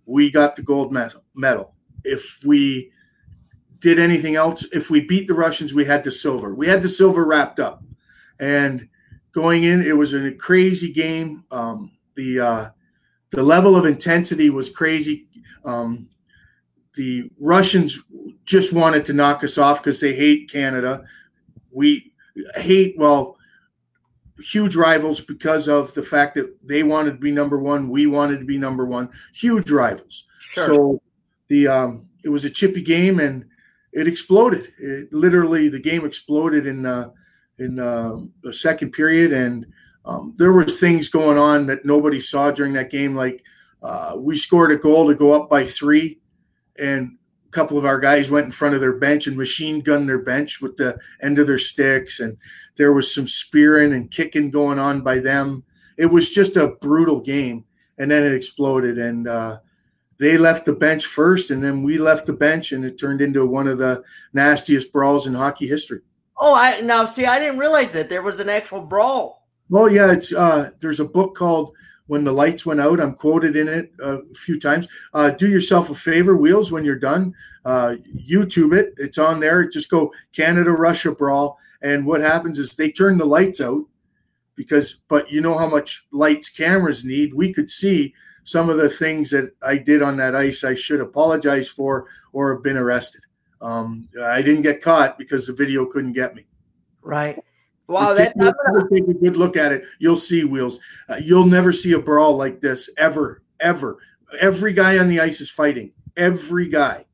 we 0.07 0.31
got 0.31 0.57
the 0.57 0.63
gold 0.63 0.93
medal. 1.35 1.75
If 2.05 2.43
we 2.45 2.91
did 3.81 3.99
anything 3.99 4.35
else, 4.37 4.67
if 4.73 4.91
we 4.91 5.01
beat 5.01 5.29
the 5.29 5.35
Russians, 5.35 5.75
we 5.75 5.85
had 5.85 6.05
the 6.05 6.12
silver. 6.12 6.55
We 6.55 6.67
had 6.67 6.83
the 6.83 6.88
silver 6.88 7.25
wrapped 7.25 7.61
up, 7.61 7.83
and 8.41 8.88
going 9.33 9.64
in, 9.64 9.83
it 9.83 9.97
was 9.97 10.14
a 10.14 10.33
crazy 10.33 10.93
game. 10.93 11.45
Um, 11.51 11.93
the 12.17 12.41
uh, 12.41 12.71
the 13.31 13.43
level 13.43 13.77
of 13.77 13.87
intensity 13.87 14.51
was 14.51 14.71
crazy. 14.71 15.27
Um, 15.64 16.09
the 16.95 17.31
Russians 17.38 18.01
just 18.45 18.73
wanted 18.73 19.05
to 19.07 19.12
knock 19.12 19.45
us 19.45 19.59
off 19.59 19.83
because 19.83 20.01
they 20.01 20.14
hate 20.14 20.51
Canada. 20.51 21.05
We 21.71 22.12
hate 22.57 22.97
well 22.99 23.37
huge 24.41 24.77
rivals 24.77 25.21
because 25.21 25.69
of 25.69 25.93
the 25.95 26.03
fact 26.03 26.35
that 26.35 26.67
they 26.67 26.83
wanted 26.83 27.12
to 27.12 27.19
be 27.19 27.31
number 27.31 27.59
one, 27.59 27.88
we 27.88 28.07
wanted 28.07 28.38
to 28.38 28.45
be 28.45 28.59
number 28.59 28.87
one. 28.87 29.11
Huge 29.35 29.71
rivals. 29.71 30.25
Sure. 30.41 30.67
So 30.67 31.03
the 31.49 31.69
um, 31.69 32.09
it 32.25 32.29
was 32.29 32.45
a 32.45 32.51
chippy 32.51 32.83
game 32.83 33.21
and 33.21 33.45
it 33.99 34.07
exploded. 34.07 34.73
It 34.79 35.13
literally 35.13 35.69
the 35.69 35.81
game 35.81 36.05
exploded 36.05 36.67
in 36.67 36.87
uh, 36.87 37.11
in 37.59 37.81
uh, 37.81 38.19
the 38.43 38.53
second 38.53 38.93
period, 38.93 39.33
and 39.33 39.67
um, 40.05 40.35
there 40.37 40.53
were 40.53 40.65
things 40.65 41.09
going 41.09 41.37
on 41.37 41.67
that 41.67 41.85
nobody 41.85 42.21
saw 42.21 42.53
during 42.53 42.75
that 42.75 42.91
game. 42.91 43.17
Like 43.17 43.43
uh, 43.83 44.15
we 44.17 44.37
scored 44.37 44.71
a 44.71 44.77
goal 44.77 45.09
to 45.09 45.17
go 45.17 45.33
up 45.33 45.51
by 45.51 45.67
three, 45.67 46.21
and 46.79 47.19
a 47.49 47.51
couple 47.51 47.77
of 47.77 47.85
our 47.85 47.99
guys 47.99 48.31
went 48.31 48.47
in 48.47 48.53
front 48.53 48.77
of 48.77 48.81
their 48.81 48.97
bench 48.97 49.27
and 49.27 49.37
machine 49.37 49.81
gunned 49.81 50.09
their 50.09 50.23
bench 50.23 50.61
with 50.61 50.77
the 50.77 50.97
end 51.21 51.41
of 51.41 51.49
their 51.49 51.59
sticks, 51.59 52.21
and 52.21 52.37
there 52.77 52.93
was 52.93 53.13
some 53.13 53.27
spearing 53.27 53.93
and 53.93 54.13
kicking 54.13 54.51
going 54.51 54.79
on 54.79 55.01
by 55.01 55.19
them. 55.19 55.65
It 55.97 56.07
was 56.07 56.31
just 56.31 56.57
a 56.57 56.77
brutal 56.81 57.19
game, 57.19 57.65
and 57.99 58.09
then 58.13 58.23
it 58.23 58.33
exploded, 58.33 58.97
and 58.97 59.27
uh, 59.27 59.59
they 60.19 60.37
left 60.37 60.65
the 60.65 60.73
bench 60.73 61.07
first, 61.07 61.51
and 61.51 61.63
then 61.63 61.83
we 61.83 61.97
left 61.97 62.27
the 62.27 62.33
bench, 62.33 62.73
and 62.73 62.85
it 62.85 62.99
turned 62.99 63.21
into 63.21 63.47
one 63.47 63.69
of 63.69 63.79
the 63.79 64.03
nastiest 64.33 64.93
brawls 64.93 65.27
in 65.27 65.35
hockey 65.35 65.69
history. 65.69 66.01
Oh, 66.37 66.55
I 66.55 66.81
now 66.81 67.05
see. 67.05 67.27
I 67.27 67.39
didn't 67.39 67.59
realize 67.59 67.93
that 67.93 68.09
there 68.09 68.23
was 68.23 68.41
an 68.41 68.49
actual 68.49 68.81
brawl. 68.81 69.49
Well, 69.69 69.91
yeah, 69.91 70.13
it's 70.13 70.33
uh, 70.33 70.71
there's 70.81 71.01
a 71.01 71.05
book 71.05 71.37
called 71.37 71.75
"When 72.07 72.25
the 72.25 72.33
Lights 72.33 72.67
Went 72.67 72.81
Out." 72.81 73.01
I'm 73.01 73.15
quoted 73.15 73.55
in 73.55 73.69
it 73.69 73.93
a 74.01 74.19
few 74.35 74.59
times. 74.59 74.89
Uh, 75.15 75.31
do 75.31 75.49
yourself 75.49 75.91
a 75.91 75.95
favor, 75.95 76.37
Wheels, 76.37 76.73
when 76.73 76.85
you're 76.85 76.97
done, 76.97 77.35
uh, 77.65 77.97
YouTube 78.17 78.77
it. 78.77 78.95
It's 78.97 79.19
on 79.19 79.41
there. 79.41 79.69
Just 79.69 79.91
go 79.91 80.13
Canada 80.33 80.73
Russia 80.73 81.13
brawl, 81.13 81.59
and 81.81 82.07
what 82.07 82.21
happens 82.21 82.59
is 82.59 82.75
they 82.75 82.91
turn 82.91 83.19
the 83.19 83.25
lights 83.25 83.61
out 83.61 83.85
because, 84.57 84.97
but 85.09 85.31
you 85.31 85.41
know 85.41 85.57
how 85.57 85.69
much 85.69 86.07
lights 86.11 86.49
cameras 86.49 87.05
need. 87.05 87.35
We 87.35 87.53
could 87.53 87.71
see 87.71 88.15
some 88.49 88.71
of 88.71 88.79
the 88.79 88.89
things 88.89 89.29
that 89.29 89.53
I 89.63 89.77
did 89.77 90.03
on 90.03 90.17
that 90.17 90.35
ice. 90.35 90.65
I 90.65 90.73
should 90.73 91.03
apologize 91.03 91.69
for 91.69 92.07
or 92.33 92.55
have 92.55 92.63
been 92.63 92.79
arrested. 92.79 93.21
Um, 93.61 94.09
I 94.25 94.41
didn't 94.41 94.63
get 94.63 94.81
caught 94.81 95.19
because 95.19 95.47
the 95.47 95.53
video 95.53 95.85
couldn't 95.85 96.15
get 96.15 96.35
me. 96.35 96.47
Right. 97.03 97.39
Wow, 97.89 98.15
that, 98.15 98.39
gonna... 98.39 98.55
take 98.91 99.07
a 99.07 99.13
good 99.13 99.37
look 99.37 99.59
at 99.59 99.73
it. 99.73 99.85
You'll 99.99 100.17
see 100.17 100.45
wheels. 100.45 100.81
Uh, 101.11 101.17
you'll 101.17 101.47
never 101.47 101.75
see 101.75 101.93
a 101.93 101.99
brawl 101.99 102.39
like 102.39 102.63
this 102.63 102.89
ever, 102.97 103.43
ever. 103.61 103.99
Every 104.41 104.73
guy 104.73 104.99
on 104.99 105.09
the 105.09 105.21
ice 105.21 105.43
is 105.43 105.51
fighting. 105.51 105.93
Every 106.17 106.69
guy. 106.69 107.05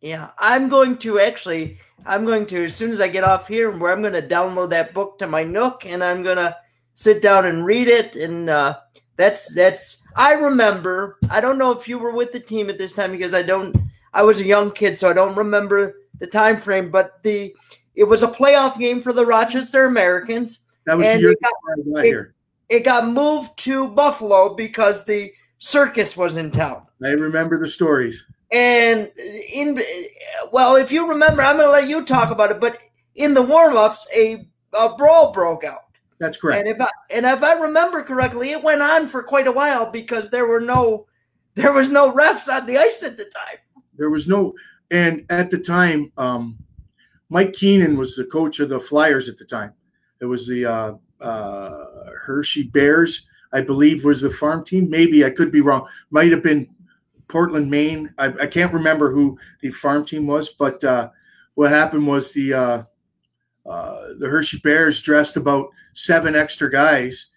Yeah, 0.00 0.30
I'm 0.38 0.68
going 0.68 0.98
to 0.98 1.20
actually. 1.20 1.78
I'm 2.04 2.24
going 2.24 2.46
to 2.46 2.64
as 2.64 2.74
soon 2.74 2.90
as 2.90 3.00
I 3.00 3.06
get 3.06 3.22
off 3.22 3.46
here, 3.46 3.70
where 3.70 3.92
I'm 3.92 4.02
going 4.02 4.14
to 4.14 4.22
download 4.22 4.70
that 4.70 4.92
book 4.92 5.20
to 5.20 5.28
my 5.28 5.44
Nook, 5.44 5.86
and 5.86 6.02
I'm 6.02 6.24
going 6.24 6.38
to 6.38 6.56
sit 6.94 7.22
down 7.22 7.46
and 7.46 7.64
read 7.64 7.86
it. 7.86 8.16
And 8.16 8.50
uh, 8.50 8.78
that's 9.20 9.54
that's. 9.54 10.06
I 10.16 10.32
remember. 10.32 11.18
I 11.30 11.40
don't 11.40 11.58
know 11.58 11.72
if 11.72 11.86
you 11.86 11.98
were 11.98 12.12
with 12.12 12.32
the 12.32 12.40
team 12.40 12.70
at 12.70 12.78
this 12.78 12.94
time 12.94 13.12
because 13.12 13.34
I 13.34 13.42
don't. 13.42 13.76
I 14.14 14.22
was 14.22 14.40
a 14.40 14.44
young 14.44 14.72
kid, 14.72 14.96
so 14.96 15.10
I 15.10 15.12
don't 15.12 15.36
remember 15.36 15.96
the 16.18 16.26
time 16.26 16.58
frame. 16.58 16.90
But 16.90 17.22
the 17.22 17.54
it 17.94 18.04
was 18.04 18.22
a 18.22 18.28
playoff 18.28 18.78
game 18.78 19.02
for 19.02 19.12
the 19.12 19.26
Rochester 19.26 19.84
Americans. 19.84 20.60
That 20.86 20.96
was 20.96 21.06
the 21.06 21.20
year 21.20 21.32
it 21.32 21.38
got, 21.42 22.04
it, 22.04 22.32
it 22.70 22.80
got 22.80 23.06
moved 23.08 23.58
to 23.58 23.88
Buffalo 23.88 24.54
because 24.54 25.04
the 25.04 25.32
circus 25.58 26.16
was 26.16 26.38
in 26.38 26.50
town. 26.50 26.86
I 27.04 27.10
remember 27.10 27.58
the 27.58 27.68
stories. 27.68 28.26
And 28.50 29.10
in 29.16 29.82
well, 30.50 30.76
if 30.76 30.90
you 30.90 31.06
remember, 31.06 31.42
I'm 31.42 31.56
going 31.56 31.68
to 31.68 31.72
let 31.72 31.88
you 31.88 32.04
talk 32.04 32.30
about 32.30 32.50
it. 32.50 32.60
But 32.60 32.82
in 33.14 33.34
the 33.34 33.42
warm-ups, 33.42 34.06
a, 34.16 34.48
a 34.72 34.96
brawl 34.96 35.32
broke 35.32 35.64
out. 35.64 35.89
That's 36.20 36.36
correct. 36.36 36.60
And 36.60 36.68
if 36.68 36.80
I 36.80 36.90
and 37.08 37.26
if 37.26 37.42
I 37.42 37.54
remember 37.54 38.02
correctly, 38.02 38.50
it 38.50 38.62
went 38.62 38.82
on 38.82 39.08
for 39.08 39.22
quite 39.22 39.46
a 39.46 39.52
while 39.52 39.90
because 39.90 40.28
there 40.28 40.46
were 40.46 40.60
no 40.60 41.06
there 41.54 41.72
was 41.72 41.90
no 41.90 42.12
refs 42.12 42.46
on 42.52 42.66
the 42.66 42.76
ice 42.76 43.02
at 43.02 43.16
the 43.16 43.24
time. 43.24 43.58
There 43.96 44.10
was 44.10 44.28
no, 44.28 44.54
and 44.90 45.24
at 45.30 45.50
the 45.50 45.58
time, 45.58 46.12
um, 46.16 46.58
Mike 47.30 47.54
Keenan 47.54 47.96
was 47.96 48.16
the 48.16 48.24
coach 48.24 48.60
of 48.60 48.68
the 48.68 48.78
Flyers 48.78 49.28
at 49.28 49.38
the 49.38 49.44
time. 49.44 49.72
It 50.20 50.26
was 50.26 50.46
the 50.46 50.66
uh, 50.66 50.92
uh, 51.20 51.86
Hershey 52.22 52.64
Bears, 52.64 53.26
I 53.52 53.62
believe, 53.62 54.04
was 54.04 54.20
the 54.20 54.30
farm 54.30 54.64
team. 54.64 54.90
Maybe 54.90 55.24
I 55.24 55.30
could 55.30 55.50
be 55.50 55.60
wrong. 55.60 55.88
Might 56.10 56.30
have 56.30 56.42
been 56.42 56.68
Portland, 57.28 57.70
Maine. 57.70 58.12
I, 58.18 58.26
I 58.42 58.46
can't 58.46 58.72
remember 58.72 59.10
who 59.10 59.38
the 59.60 59.70
farm 59.70 60.04
team 60.04 60.26
was, 60.26 60.50
but 60.50 60.82
uh, 60.84 61.10
what 61.54 61.70
happened 61.70 62.06
was 62.06 62.32
the 62.32 62.54
uh, 62.54 62.82
uh, 63.66 64.08
the 64.18 64.28
Hershey 64.28 64.58
Bears 64.58 65.00
dressed 65.00 65.36
about 65.36 65.70
seven 65.94 66.34
extra 66.34 66.70
guys, 66.70 67.28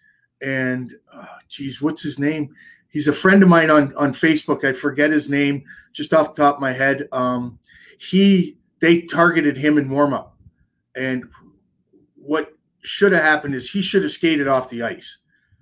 and 0.42 0.94
uh, 1.14 1.26
geez, 1.48 1.82
what's 1.82 2.04
his 2.04 2.20
name? 2.20 2.54
he's 2.94 3.08
a 3.08 3.14
friend 3.14 3.44
of 3.44 3.50
mine 3.50 3.70
on 3.70 3.94
on 3.96 4.14
Facebook. 4.14 4.64
I 4.64 4.72
forget 4.72 5.12
his 5.12 5.30
name 5.30 5.64
just 5.92 6.14
off 6.14 6.34
the 6.34 6.44
top 6.44 6.56
of 6.56 6.62
my 6.62 6.72
head. 6.72 7.10
Um, 7.12 7.60
he 8.00 8.58
they 8.80 9.02
targeted 9.02 9.58
him 9.58 9.78
in 9.78 9.90
warm 9.90 10.14
up, 10.14 10.38
and 10.96 11.26
what 12.16 12.54
should 12.82 13.12
have 13.12 13.24
happened 13.24 13.56
is 13.56 13.72
he 13.72 13.82
should 13.82 14.04
have 14.04 14.12
skated 14.12 14.48
off 14.48 14.70
the 14.70 14.84
ice. 14.84 15.18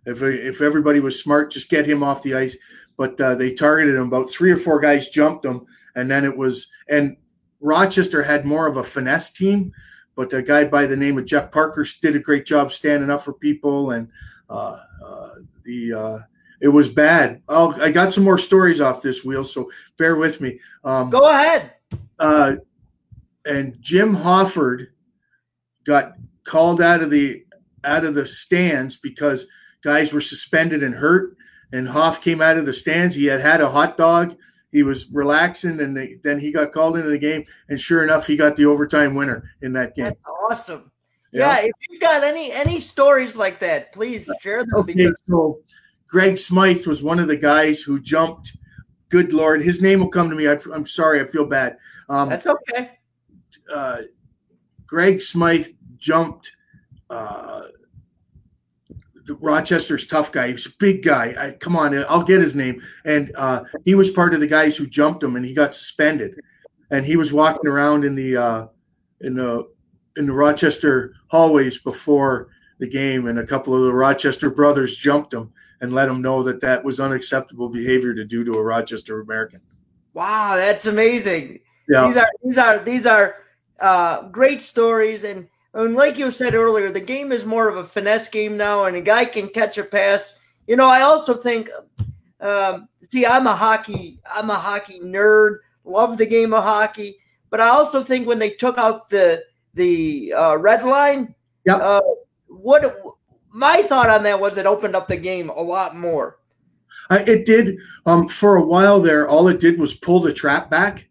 If 0.05 0.21
if 0.21 0.61
everybody 0.61 0.99
was 0.99 1.19
smart, 1.19 1.51
just 1.51 1.69
get 1.69 1.87
him 1.87 2.03
off 2.03 2.21
the 2.21 2.35
ice. 2.35 2.57
But 2.97 3.19
uh, 3.19 3.33
they 3.35 3.53
targeted 3.53 3.95
him. 3.95 4.07
About 4.07 4.29
three 4.29 4.51
or 4.51 4.57
four 4.57 4.79
guys 4.79 5.09
jumped 5.09 5.45
him, 5.45 5.65
and 5.95 6.11
then 6.11 6.25
it 6.25 6.37
was 6.37 6.67
and 6.87 7.17
Rochester 7.61 8.23
had 8.23 8.45
more 8.45 8.67
of 8.67 8.77
a 8.77 8.83
finesse 8.83 9.31
team. 9.31 9.71
But 10.15 10.33
a 10.33 10.41
guy 10.41 10.65
by 10.65 10.85
the 10.85 10.97
name 10.97 11.17
of 11.17 11.25
Jeff 11.25 11.51
Parker 11.51 11.85
did 12.01 12.15
a 12.15 12.19
great 12.19 12.45
job 12.45 12.71
standing 12.71 13.09
up 13.09 13.21
for 13.21 13.33
people, 13.33 13.91
and 13.91 14.09
uh, 14.49 14.79
uh, 15.03 15.29
the 15.63 15.93
uh, 15.93 16.19
it 16.59 16.67
was 16.67 16.89
bad. 16.89 17.41
Oh, 17.47 17.79
I 17.81 17.91
got 17.91 18.13
some 18.13 18.23
more 18.23 18.37
stories 18.37 18.81
off 18.81 19.01
this 19.01 19.23
wheel, 19.23 19.43
so 19.43 19.71
bear 19.97 20.15
with 20.15 20.41
me. 20.41 20.59
Um, 20.83 21.09
Go 21.09 21.29
ahead. 21.29 21.73
Uh, 22.19 22.57
and 23.45 23.81
Jim 23.81 24.15
Hofford 24.15 24.87
got 25.85 26.13
called 26.43 26.81
out 26.81 27.01
of 27.01 27.09
the 27.09 27.43
out 27.83 28.05
of 28.05 28.13
the 28.13 28.25
stands 28.25 28.95
because 28.95 29.47
guys 29.83 30.13
were 30.13 30.21
suspended 30.21 30.83
and 30.83 30.95
hurt. 30.95 31.35
And 31.73 31.87
Hoff 31.87 32.21
came 32.21 32.41
out 32.41 32.57
of 32.57 32.65
the 32.65 32.73
stands. 32.73 33.15
He 33.15 33.25
had 33.25 33.41
had 33.41 33.61
a 33.61 33.69
hot 33.69 33.97
dog. 33.97 34.35
He 34.71 34.83
was 34.83 35.11
relaxing, 35.11 35.79
and 35.81 35.95
they, 35.95 36.17
then 36.23 36.39
he 36.39 36.51
got 36.51 36.71
called 36.71 36.97
into 36.97 37.09
the 37.09 37.17
game. 37.17 37.45
And 37.69 37.79
sure 37.79 38.03
enough, 38.03 38.25
he 38.25 38.35
got 38.35 38.55
the 38.55 38.65
overtime 38.65 39.15
winner 39.15 39.51
in 39.61 39.73
that 39.73 39.95
game. 39.95 40.05
That's 40.05 40.19
awesome. 40.49 40.91
Yeah, 41.31 41.59
yeah 41.59 41.65
if 41.67 41.71
you've 41.89 42.01
got 42.01 42.23
any 42.23 42.51
any 42.51 42.79
stories 42.79 43.35
like 43.35 43.59
that, 43.59 43.91
please 43.91 44.29
share 44.41 44.59
them. 44.59 44.75
Okay, 44.75 44.93
because- 44.93 45.21
so 45.25 45.59
Greg 46.07 46.37
Smyth 46.37 46.87
was 46.87 47.01
one 47.01 47.19
of 47.19 47.27
the 47.27 47.37
guys 47.37 47.81
who 47.81 47.99
jumped. 47.99 48.57
Good 49.09 49.33
Lord, 49.33 49.61
his 49.61 49.81
name 49.81 49.99
will 49.99 50.09
come 50.09 50.29
to 50.29 50.35
me. 50.35 50.47
I, 50.47 50.57
am 50.73 50.85
sorry, 50.85 51.21
I 51.21 51.27
feel 51.27 51.45
bad. 51.45 51.77
Um, 52.07 52.29
That's 52.29 52.47
okay. 52.47 52.91
Uh, 53.73 53.97
Greg 54.85 55.21
Smyth 55.21 55.73
jumped. 55.97 56.51
Uh, 57.09 57.63
Rochester's 59.39 60.07
tough 60.07 60.31
guy. 60.31 60.51
He's 60.51 60.65
a 60.65 60.71
big 60.77 61.03
guy. 61.03 61.35
I, 61.37 61.51
come 61.51 61.75
on, 61.75 61.97
I'll 62.09 62.23
get 62.23 62.41
his 62.41 62.55
name. 62.55 62.81
And 63.05 63.31
uh, 63.35 63.63
he 63.85 63.95
was 63.95 64.09
part 64.09 64.33
of 64.33 64.39
the 64.39 64.47
guys 64.47 64.75
who 64.75 64.85
jumped 64.87 65.23
him, 65.23 65.35
and 65.35 65.45
he 65.45 65.53
got 65.53 65.75
suspended. 65.75 66.39
And 66.89 67.05
he 67.05 67.15
was 67.15 67.31
walking 67.31 67.67
around 67.67 68.03
in 68.03 68.15
the 68.15 68.37
uh, 68.37 68.67
in 69.21 69.35
the 69.35 69.69
in 70.17 70.25
the 70.25 70.33
Rochester 70.33 71.13
hallways 71.27 71.77
before 71.77 72.49
the 72.79 72.87
game, 72.87 73.27
and 73.27 73.39
a 73.39 73.47
couple 73.47 73.75
of 73.75 73.83
the 73.83 73.93
Rochester 73.93 74.49
brothers 74.49 74.97
jumped 74.97 75.33
him 75.33 75.53
and 75.81 75.93
let 75.93 76.09
him 76.09 76.21
know 76.21 76.43
that 76.43 76.61
that 76.61 76.83
was 76.83 76.99
unacceptable 76.99 77.69
behavior 77.69 78.13
to 78.13 78.25
do 78.25 78.43
to 78.43 78.53
a 78.53 78.63
Rochester 78.63 79.21
American. 79.21 79.61
Wow, 80.13 80.55
that's 80.55 80.85
amazing. 80.85 81.59
Yeah. 81.87 82.07
These 82.07 82.17
are 82.17 82.29
these 82.43 82.57
are 82.57 82.79
these 82.79 83.05
are 83.05 83.35
uh, 83.79 84.23
great 84.29 84.61
stories, 84.61 85.23
and 85.23 85.47
and 85.73 85.95
like 85.95 86.17
you 86.17 86.31
said 86.31 86.53
earlier, 86.53 86.91
the 86.91 86.99
game 86.99 87.31
is 87.31 87.45
more 87.45 87.69
of 87.69 87.77
a 87.77 87.83
finesse 87.83 88.27
game 88.27 88.57
now, 88.57 88.85
and 88.85 88.95
a 88.95 89.01
guy 89.01 89.25
can 89.25 89.47
catch 89.47 89.77
a 89.77 89.83
pass. 89.83 90.39
You 90.67 90.75
know, 90.75 90.87
I 90.87 91.01
also 91.01 91.33
think. 91.33 91.69
Um, 92.39 92.87
see, 93.03 93.25
I'm 93.25 93.45
a 93.45 93.55
hockey. 93.55 94.19
I'm 94.25 94.49
a 94.49 94.55
hockey 94.55 94.99
nerd. 94.99 95.59
Love 95.83 96.17
the 96.17 96.25
game 96.25 96.53
of 96.53 96.63
hockey, 96.63 97.17
but 97.49 97.61
I 97.61 97.69
also 97.69 98.03
think 98.03 98.27
when 98.27 98.39
they 98.39 98.51
took 98.51 98.77
out 98.77 99.09
the 99.09 99.43
the 99.73 100.33
uh, 100.33 100.55
red 100.57 100.83
line, 100.83 101.33
yeah. 101.65 101.75
Uh, 101.75 102.01
what 102.47 103.01
my 103.51 103.81
thought 103.83 104.09
on 104.09 104.23
that 104.23 104.39
was 104.39 104.57
it 104.57 104.65
opened 104.65 104.95
up 104.95 105.07
the 105.07 105.17
game 105.17 105.49
a 105.49 105.61
lot 105.61 105.95
more. 105.95 106.39
it 107.09 107.45
did. 107.45 107.77
Um, 108.05 108.27
for 108.27 108.57
a 108.57 108.65
while 108.65 108.99
there, 108.99 109.27
all 109.27 109.47
it 109.47 109.59
did 109.59 109.79
was 109.79 109.93
pull 109.93 110.19
the 110.19 110.33
trap 110.33 110.69
back. 110.69 111.07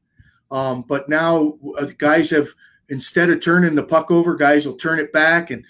Um, 0.51 0.83
but 0.83 1.09
now 1.09 1.59
uh, 1.79 1.87
guys 1.99 2.31
have 2.31 2.49
instead 2.90 3.31
of 3.31 3.40
turning 3.40 3.74
the 3.74 3.83
puck 3.83 4.11
over, 4.11 4.35
guys 4.35 4.66
will 4.66 4.76
turn 4.76 4.98
it 4.98 5.12
back 5.12 5.50
and 5.50 5.64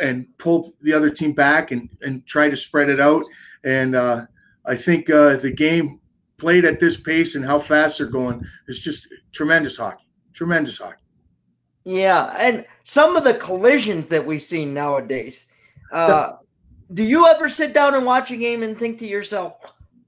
and 0.00 0.26
pull 0.38 0.72
the 0.80 0.92
other 0.92 1.10
team 1.10 1.32
back 1.32 1.70
and 1.70 1.88
and 2.00 2.26
try 2.26 2.48
to 2.48 2.56
spread 2.56 2.88
it 2.88 3.00
out. 3.00 3.24
And 3.64 3.94
uh, 3.94 4.26
I 4.64 4.76
think 4.76 5.10
uh, 5.10 5.36
the 5.36 5.50
game 5.50 6.00
played 6.38 6.64
at 6.64 6.80
this 6.80 6.98
pace 6.98 7.34
and 7.34 7.44
how 7.44 7.58
fast 7.58 7.98
they're 7.98 8.06
going 8.06 8.44
is 8.66 8.80
just 8.80 9.06
tremendous 9.32 9.76
hockey. 9.76 10.04
Tremendous 10.32 10.78
hockey. 10.78 11.02
Yeah, 11.84 12.34
and 12.38 12.64
some 12.84 13.16
of 13.16 13.24
the 13.24 13.34
collisions 13.34 14.06
that 14.08 14.24
we 14.24 14.38
see 14.38 14.64
nowadays. 14.64 15.46
Uh, 15.90 16.36
do 16.94 17.02
you 17.02 17.26
ever 17.26 17.48
sit 17.48 17.72
down 17.72 17.94
and 17.94 18.06
watch 18.06 18.30
a 18.30 18.36
game 18.36 18.62
and 18.62 18.78
think 18.78 18.98
to 18.98 19.06
yourself, 19.06 19.54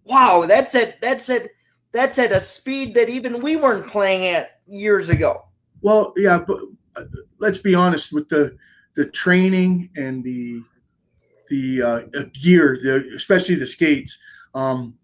"Wow, 0.04 0.46
that's 0.46 0.74
at 0.74 1.00
that's 1.00 1.28
at 1.28 1.50
that's 1.92 2.18
at 2.18 2.32
a 2.32 2.40
speed 2.40 2.94
that 2.94 3.08
even 3.08 3.40
we 3.42 3.56
weren't 3.56 3.86
playing 3.86 4.34
at 4.34 4.60
years 4.66 5.08
ago"? 5.08 5.44
Well, 5.84 6.14
yeah, 6.16 6.38
but 6.38 6.60
uh, 6.96 7.04
let's 7.38 7.58
be 7.58 7.74
honest 7.74 8.12
with 8.12 8.28
the 8.28 8.56
the 8.94 9.06
training 9.06 9.90
and 9.96 10.24
the 10.24 10.62
the 11.48 11.82
uh, 11.82 12.00
gear, 12.32 12.78
the, 12.82 13.12
especially 13.14 13.54
the 13.56 13.66
skates. 13.66 14.18
Um, 14.54 14.94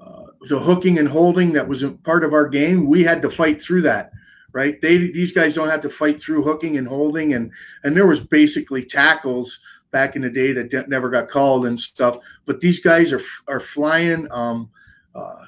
uh, 0.00 0.24
the 0.48 0.58
hooking 0.58 0.98
and 0.98 1.08
holding 1.08 1.52
that 1.52 1.68
was 1.68 1.82
a 1.82 1.90
part 1.90 2.24
of 2.24 2.32
our 2.32 2.48
game. 2.48 2.86
We 2.86 3.04
had 3.04 3.22
to 3.22 3.30
fight 3.30 3.62
through 3.62 3.82
that 3.82 4.10
right? 4.54 4.80
They 4.80 4.96
these 4.96 5.32
guys 5.32 5.54
don't 5.56 5.68
have 5.68 5.82
to 5.82 5.90
fight 5.90 6.18
through 6.20 6.44
hooking 6.44 6.78
and 6.78 6.88
holding, 6.88 7.34
and 7.34 7.52
and 7.82 7.94
there 7.94 8.06
was 8.06 8.20
basically 8.20 8.84
tackles 8.84 9.58
back 9.90 10.16
in 10.16 10.22
the 10.22 10.30
day 10.30 10.52
that 10.52 10.70
de- 10.70 10.86
never 10.86 11.10
got 11.10 11.28
called 11.28 11.66
and 11.66 11.78
stuff. 11.78 12.16
But 12.46 12.60
these 12.60 12.80
guys 12.80 13.12
are 13.12 13.20
are 13.48 13.60
flying. 13.60 14.26
Um, 14.30 14.70
uh, 15.14 15.44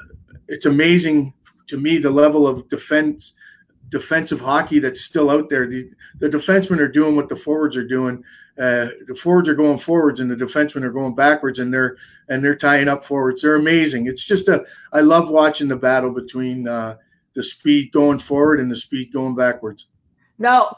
it's 0.48 0.66
amazing 0.66 1.32
to 1.68 1.78
me 1.78 1.96
the 1.98 2.10
level 2.10 2.46
of 2.46 2.68
defense 2.68 3.34
defensive 3.88 4.40
hockey 4.40 4.78
that's 4.78 5.02
still 5.02 5.30
out 5.30 5.48
there. 5.48 5.66
The, 5.66 5.90
the 6.18 6.28
defensemen 6.28 6.78
are 6.78 6.88
doing 6.88 7.16
what 7.16 7.28
the 7.28 7.36
forwards 7.36 7.76
are 7.76 7.86
doing. 7.86 8.24
Uh, 8.58 8.88
the 9.06 9.14
forwards 9.14 9.48
are 9.48 9.54
going 9.54 9.78
forwards, 9.78 10.20
and 10.20 10.30
the 10.30 10.36
defensemen 10.36 10.82
are 10.82 10.92
going 10.92 11.14
backwards, 11.14 11.58
and 11.58 11.72
they're 11.72 11.96
and 12.28 12.42
they're 12.42 12.56
tying 12.56 12.88
up 12.88 13.04
forwards. 13.04 13.42
They're 13.42 13.56
amazing. 13.56 14.06
It's 14.06 14.24
just 14.24 14.48
a. 14.48 14.64
I 14.92 15.00
love 15.00 15.28
watching 15.28 15.68
the 15.68 15.76
battle 15.76 16.10
between 16.10 16.66
uh, 16.66 16.96
the 17.34 17.42
speed 17.42 17.92
going 17.92 18.18
forward 18.18 18.60
and 18.60 18.70
the 18.70 18.76
speed 18.76 19.12
going 19.12 19.34
backwards. 19.34 19.88
Now, 20.38 20.74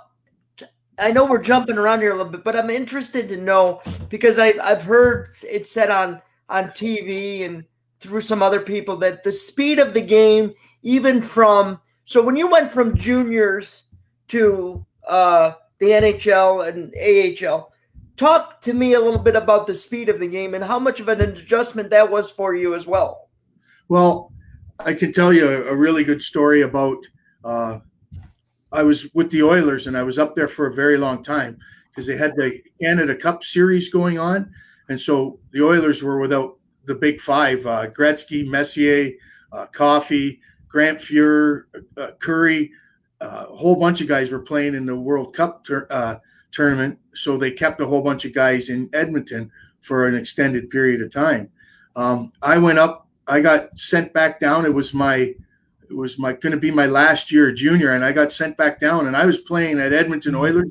I 0.99 1.12
know 1.12 1.25
we're 1.25 1.42
jumping 1.42 1.79
around 1.79 2.01
here 2.01 2.12
a 2.12 2.16
little 2.16 2.33
bit, 2.33 2.42
but 2.42 2.57
I'm 2.57 2.71
interested 2.71 3.29
to 3.29 3.37
know 3.37 3.81
because 4.09 4.38
I, 4.38 4.55
I've 4.61 4.83
heard 4.83 5.29
it 5.49 5.66
said 5.66 5.90
on 5.90 6.21
on 6.49 6.64
TV 6.71 7.44
and 7.44 7.64
through 8.01 8.23
some 8.23 8.42
other 8.42 8.61
people 8.61 8.97
that 8.97 9.23
the 9.23 9.33
speed 9.33 9.79
of 9.79 9.94
the 9.94 10.01
game, 10.01 10.53
even 10.83 11.23
from 11.23 11.81
so 12.09 12.23
when 12.23 12.37
you 12.37 12.49
went 12.49 12.71
from 12.71 12.97
juniors 12.97 13.85
to 14.29 14.83
uh, 15.07 15.53
the 15.79 15.88
NHL 15.88 16.66
and 16.66 16.94
AHL, 16.97 17.71
talk 18.16 18.62
to 18.62 18.73
me 18.73 18.94
a 18.94 18.99
little 18.99 19.21
bit 19.21 19.37
about 19.37 19.66
the 19.66 19.75
speed 19.75 20.09
of 20.09 20.18
the 20.18 20.27
game 20.27 20.55
and 20.55 20.64
how 20.64 20.79
much 20.79 21.01
of 21.01 21.11
an 21.11 21.21
adjustment 21.21 21.90
that 21.90 22.11
was 22.11 22.31
for 22.31 22.55
you 22.55 22.75
as 22.75 22.87
well. 22.87 23.29
Well, 23.90 24.33
I 24.79 24.94
can 24.94 25.12
tell 25.12 25.35
you 25.35 25.47
a, 25.68 25.77
really 25.77 26.03
good 26.03 26.23
story 26.23 26.62
about. 26.62 26.97
Uh, 27.44 27.81
I 28.73 28.85
was 28.85 29.12
with 29.12 29.31
the 29.31 29.42
Oilers 29.42 29.87
and 29.87 29.94
I 29.94 30.03
was 30.03 30.18
up 30.18 30.35
there 30.35 30.49
for 30.49 30.66
a 30.66 30.73
very 30.73 30.97
long 30.97 31.23
time 31.23 31.59
because 31.90 32.07
they 32.07 32.16
had 32.16 32.35
the 32.37 32.59
Canada 32.81 33.14
Cup 33.14 33.44
series 33.44 33.90
going 33.90 34.18
on, 34.18 34.51
and 34.88 34.99
so 34.99 35.40
the 35.53 35.62
Oilers 35.62 36.03
were 36.03 36.18
without 36.18 36.57
the 36.87 36.94
big 36.94 37.21
five: 37.21 37.66
uh, 37.66 37.90
Gretzky, 37.90 38.49
Messier, 38.49 39.11
uh, 39.53 39.66
Coffey, 39.66 40.40
Grant 40.68 40.98
Fuhr, 40.98 41.62
uh, 41.96 42.12
Kurri. 42.18 42.70
Uh, 43.20 43.46
a 43.50 43.57
whole 43.57 43.74
bunch 43.74 44.00
of 44.00 44.07
guys 44.07 44.31
were 44.31 44.38
playing 44.38 44.74
in 44.74 44.87
the 44.87 44.94
World 44.94 45.35
Cup 45.35 45.66
uh, 45.90 46.16
tournament, 46.52 46.98
so 47.14 47.37
they 47.37 47.50
kept 47.50 47.81
a 47.81 47.87
whole 47.87 48.02
bunch 48.02 48.24
of 48.24 48.33
guys 48.33 48.68
in 48.68 48.88
Edmonton 48.92 49.50
for 49.81 50.07
an 50.07 50.14
extended 50.14 50.70
period 50.70 51.02
of 51.02 51.12
time. 51.12 51.50
Um, 51.96 52.33
I 52.42 52.59
went 52.59 52.78
up 52.78 53.09
I 53.28 53.40
got 53.40 53.78
sent 53.78 54.12
back 54.12 54.40
down. 54.40 54.64
It 54.64 54.72
was 54.72 54.94
my 54.94 55.35
it 55.90 55.96
was 55.96 56.18
my 56.18 56.33
going 56.33 56.52
to 56.52 56.59
be 56.59 56.70
my 56.70 56.87
last 56.87 57.31
year 57.31 57.52
junior, 57.52 57.92
and 57.92 58.04
I 58.04 58.12
got 58.12 58.33
sent 58.33 58.57
back 58.57 58.81
down. 58.81 59.07
And 59.07 59.16
I 59.16 59.26
was 59.26 59.38
playing 59.38 59.78
at 59.78 59.92
Edmonton 59.92 60.35
Oilers. 60.35 60.68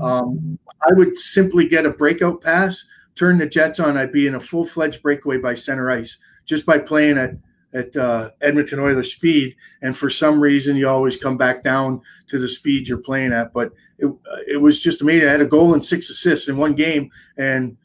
Um, 0.00 0.58
I 0.88 0.92
would 0.92 1.16
simply 1.16 1.68
get 1.68 1.86
a 1.86 1.90
breakout 1.90 2.40
pass, 2.40 2.86
turn 3.14 3.38
the 3.38 3.46
Jets 3.46 3.78
on. 3.78 3.96
I'd 3.96 4.12
be 4.12 4.26
in 4.26 4.34
a 4.34 4.40
full 4.40 4.64
fledged 4.64 5.02
breakaway 5.02 5.38
by 5.38 5.54
center 5.54 5.90
ice 5.90 6.18
just 6.46 6.66
by 6.66 6.78
playing 6.78 7.18
at 7.18 7.32
at 7.74 7.96
uh, 7.96 8.30
Edmonton 8.40 8.78
Oilers 8.78 9.12
speed. 9.12 9.56
And 9.82 9.96
for 9.96 10.08
some 10.08 10.40
reason, 10.40 10.76
you 10.76 10.88
always 10.88 11.16
come 11.16 11.36
back 11.36 11.62
down 11.62 12.00
to 12.28 12.38
the 12.38 12.48
speed 12.48 12.86
you're 12.88 12.98
playing 12.98 13.32
at. 13.32 13.52
But 13.52 13.72
it, 13.98 14.12
it 14.46 14.60
was 14.60 14.80
just 14.80 15.02
amazing. 15.02 15.28
I 15.28 15.32
had 15.32 15.40
a 15.40 15.46
goal 15.46 15.74
and 15.74 15.84
six 15.84 16.08
assists 16.08 16.48
in 16.48 16.56
one 16.56 16.74
game, 16.74 17.10
and 17.36 17.76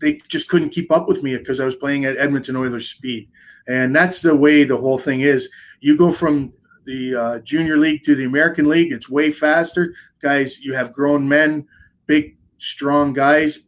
they 0.00 0.20
just 0.28 0.48
couldn't 0.48 0.70
keep 0.70 0.92
up 0.92 1.08
with 1.08 1.22
me 1.22 1.36
because 1.36 1.60
I 1.60 1.64
was 1.64 1.74
playing 1.74 2.04
at 2.04 2.16
Edmonton 2.16 2.56
Oilers 2.56 2.88
speed. 2.88 3.28
And 3.66 3.94
that's 3.94 4.22
the 4.22 4.34
way 4.34 4.64
the 4.64 4.76
whole 4.76 4.98
thing 4.98 5.20
is. 5.20 5.50
You 5.80 5.96
go 5.96 6.12
from 6.12 6.52
the 6.86 7.14
uh, 7.14 7.38
junior 7.40 7.76
league 7.76 8.02
to 8.04 8.14
the 8.14 8.24
American 8.24 8.68
League, 8.68 8.92
it's 8.92 9.10
way 9.10 9.30
faster. 9.30 9.94
Guys, 10.22 10.58
you 10.60 10.72
have 10.72 10.92
grown 10.92 11.28
men, 11.28 11.66
big, 12.06 12.38
strong 12.58 13.12
guys. 13.12 13.66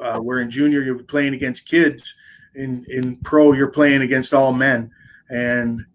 Uh, 0.00 0.20
where 0.20 0.38
in 0.38 0.48
junior, 0.48 0.80
you're 0.80 1.02
playing 1.02 1.34
against 1.34 1.68
kids. 1.68 2.14
In, 2.54 2.84
in 2.88 3.16
pro, 3.16 3.52
you're 3.52 3.68
playing 3.68 4.02
against 4.02 4.34
all 4.34 4.52
men. 4.52 4.90
And 5.30 5.86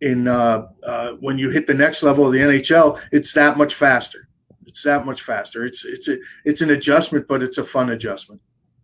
in 0.00 0.28
uh, 0.28 0.68
uh, 0.84 1.12
when 1.20 1.38
you 1.38 1.50
hit 1.50 1.66
the 1.66 1.74
next 1.74 2.02
level 2.02 2.26
of 2.26 2.32
the 2.32 2.38
NHL, 2.38 3.00
it's 3.12 3.32
that 3.34 3.56
much 3.56 3.74
faster. 3.74 4.28
It's 4.66 4.82
that 4.82 5.06
much 5.06 5.22
faster. 5.22 5.64
It's 5.64 5.84
it's 5.84 6.08
a, 6.08 6.18
it's 6.44 6.60
an 6.60 6.70
adjustment, 6.70 7.26
but 7.26 7.42
it's 7.42 7.58
a 7.58 7.64
fun 7.64 7.90
adjustment. 7.90 8.40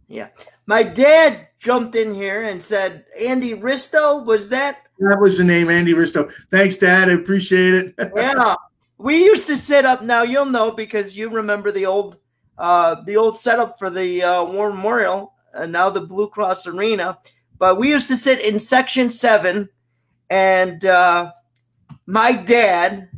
Yeah. 0.09 0.29
My 0.67 0.83
dad 0.83 1.49
jumped 1.59 1.97
in 1.97 2.15
here 2.15 2.45
and 2.45 2.63
said, 2.63 3.05
Andy 3.19 3.55
Risto, 3.55 4.25
was 4.25 4.49
that? 4.51 4.87
That 4.99 5.21
was 5.21 5.39
the 5.39 5.45
name, 5.45 5.71
Andy 5.71 5.95
Risto. 5.95 6.31
Thanks, 6.51 6.77
Dad. 6.77 7.09
I 7.09 7.13
appreciate 7.13 7.75
it. 7.75 7.95
yeah. 8.17 8.55
We 8.99 9.25
used 9.25 9.47
to 9.49 9.57
sit 9.57 9.85
up 9.85 10.03
now, 10.03 10.23
you'll 10.23 10.47
know 10.47 10.71
because 10.71 11.17
you 11.17 11.29
remember 11.29 11.73
the 11.73 11.87
old 11.87 12.19
uh 12.59 12.97
the 13.07 13.17
old 13.17 13.39
setup 13.39 13.79
for 13.79 13.89
the 13.89 14.23
uh, 14.23 14.45
War 14.45 14.71
Memorial 14.71 15.32
and 15.55 15.73
now 15.73 15.91
the 15.91 16.01
Blue 16.01 16.29
Cross 16.29 16.67
Arena. 16.67 17.19
But 17.59 17.79
we 17.79 17.91
used 17.91 18.09
to 18.09 18.17
sit 18.17 18.41
in 18.41 18.59
section 18.59 19.11
seven, 19.11 19.69
and 20.31 20.85
uh 20.85 21.33
my 22.07 22.33
dad 22.33 23.09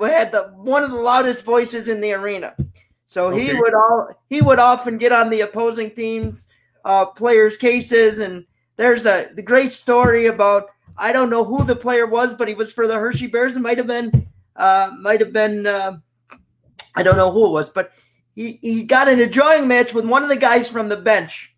had 0.00 0.32
the 0.32 0.52
one 0.56 0.82
of 0.82 0.90
the 0.90 0.96
loudest 0.96 1.44
voices 1.44 1.88
in 1.88 2.00
the 2.00 2.12
arena. 2.12 2.54
So 3.06 3.28
okay. 3.28 3.44
he 3.44 3.54
would 3.54 3.74
all 3.74 4.08
he 4.30 4.40
would 4.40 4.58
often 4.58 4.98
get 4.98 5.12
on 5.12 5.30
the 5.30 5.42
opposing 5.42 5.90
teams 5.90 6.46
uh, 6.84 7.06
players' 7.06 7.56
cases, 7.56 8.18
and 8.18 8.44
there's 8.76 9.06
a 9.06 9.30
the 9.34 9.42
great 9.42 9.72
story 9.72 10.26
about 10.26 10.70
I 10.96 11.12
don't 11.12 11.30
know 11.30 11.44
who 11.44 11.64
the 11.64 11.76
player 11.76 12.06
was, 12.06 12.34
but 12.34 12.48
he 12.48 12.54
was 12.54 12.72
for 12.72 12.86
the 12.86 12.94
Hershey 12.94 13.26
Bears. 13.26 13.56
It 13.56 13.60
might 13.60 13.78
have 13.78 13.86
been 13.86 14.28
uh, 14.56 14.92
might 15.00 15.20
have 15.20 15.32
been 15.32 15.66
uh, 15.66 15.98
I 16.94 17.02
don't 17.02 17.16
know 17.16 17.30
who 17.30 17.46
it 17.46 17.50
was, 17.50 17.70
but 17.70 17.92
he 18.34 18.58
he 18.62 18.82
got 18.82 19.08
in 19.08 19.20
a 19.20 19.26
drawing 19.26 19.68
match 19.68 19.94
with 19.94 20.06
one 20.06 20.22
of 20.22 20.28
the 20.28 20.36
guys 20.36 20.68
from 20.68 20.88
the 20.88 20.96
bench, 20.96 21.51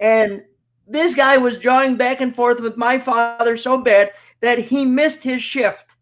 and 0.00 0.44
this 0.86 1.14
guy 1.14 1.36
was 1.36 1.58
drawing 1.58 1.96
back 1.96 2.20
and 2.20 2.34
forth 2.34 2.60
with 2.60 2.76
my 2.76 2.98
father 2.98 3.56
so 3.56 3.78
bad 3.78 4.10
that 4.40 4.58
he 4.58 4.84
missed 4.84 5.22
his 5.22 5.42
shift 5.42 5.94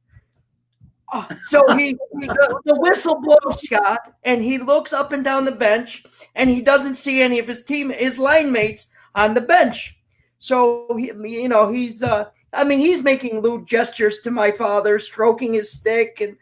so 1.43 1.63
he, 1.77 1.99
he 2.21 2.27
the, 2.27 2.61
the, 2.65 2.81
whistle 2.81 3.21
blows 3.21 3.63
Scott, 3.63 4.15
and 4.25 4.43
he 4.43 4.59
looks 4.59 4.93
up 4.93 5.13
and 5.13 5.25
down 5.25 5.45
the 5.45 5.53
bench, 5.53 6.05
and 6.35 6.49
he 6.49 6.61
doesn't 6.61 6.95
see 6.95 7.21
any 7.21 7.39
of 7.39 7.47
his 7.47 7.63
team, 7.63 7.91
his 7.91 8.19
line 8.19 8.51
mates 8.51 8.89
on 9.15 9.35
the 9.35 9.41
bench. 9.41 9.99
So 10.39 10.89
he, 10.99 11.07
you 11.07 11.49
know, 11.49 11.71
he's, 11.71 12.03
uh, 12.03 12.27
I 12.53 12.65
mean, 12.65 12.81
he's 12.81 13.03
making 13.03 13.41
lewd 13.41 13.67
gestures 13.67 14.21
to 14.21 14.31
my 14.31 14.51
father, 14.51 14.99
stroking 14.99 15.55
his 15.55 15.73
stick, 15.73 16.21
and 16.21 16.37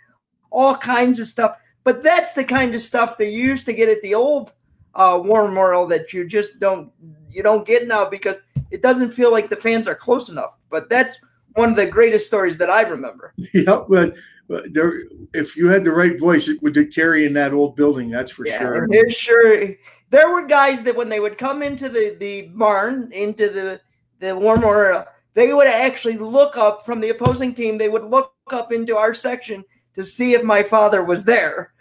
all 0.51 0.74
kinds 0.74 1.20
of 1.20 1.26
stuff. 1.26 1.59
But 1.84 2.03
that's 2.03 2.32
the 2.32 2.44
kind 2.44 2.74
of 2.74 2.82
stuff 2.82 3.18
that 3.18 3.26
you 3.26 3.42
used 3.42 3.66
to 3.66 3.72
get 3.72 3.88
at 3.88 4.03
the 4.03 4.14
old 4.14 4.53
uh, 4.94 5.20
War 5.22 5.44
Memorial 5.48 5.86
that 5.88 6.12
you 6.12 6.26
just 6.26 6.61
don't 6.61 6.90
you 7.33 7.43
don't 7.43 7.66
get 7.66 7.87
now 7.87 8.09
because 8.09 8.43
it 8.70 8.83
doesn't 8.83 9.11
feel 9.11 9.31
like 9.31 9.49
the 9.49 9.57
fans 9.57 9.87
are 9.87 9.95
close 9.95 10.28
enough. 10.28 10.57
But 10.70 10.89
that's 10.89 11.18
one 11.55 11.70
of 11.70 11.76
the 11.76 11.87
greatest 11.87 12.26
stories 12.26 12.57
that 12.59 12.70
I 12.70 12.83
remember. 12.83 13.35
Yeah, 13.53 13.85
but, 13.89 14.14
but 14.49 14.72
there, 14.72 15.05
if 15.33 15.57
you 15.57 15.68
had 15.68 15.85
the 15.85 15.93
right 15.93 16.18
voice, 16.18 16.49
it 16.49 16.62
would 16.62 16.95
carry 16.95 17.26
in 17.26 17.33
that 17.35 17.53
old 17.53 17.76
building. 17.76 18.11
That's 18.11 18.31
for 18.31 18.47
yeah, 18.47 18.59
sure. 18.59 18.89
It 18.91 19.12
sure. 19.12 19.68
There 20.11 20.33
were 20.33 20.47
guys 20.47 20.83
that 20.83 20.97
when 20.97 21.09
they 21.09 21.20
would 21.20 21.39
come 21.39 21.62
into 21.62 21.89
the 21.89 22.16
the 22.18 22.43
barn 22.55 23.11
into 23.12 23.49
the 23.49 23.81
the 24.18 24.37
War 24.37 24.57
Memorial, 24.57 25.05
they 25.35 25.55
would 25.55 25.68
actually 25.68 26.16
look 26.16 26.57
up 26.57 26.85
from 26.85 27.01
the 27.01 27.11
opposing 27.11 27.55
team. 27.55 27.78
They 27.78 27.89
would 27.89 28.05
look 28.05 28.35
up 28.51 28.72
into 28.72 28.97
our 28.97 29.14
section 29.14 29.64
to 29.95 30.03
see 30.03 30.35
if 30.35 30.43
my 30.43 30.62
father 30.62 31.05
was 31.05 31.24
there. 31.24 31.72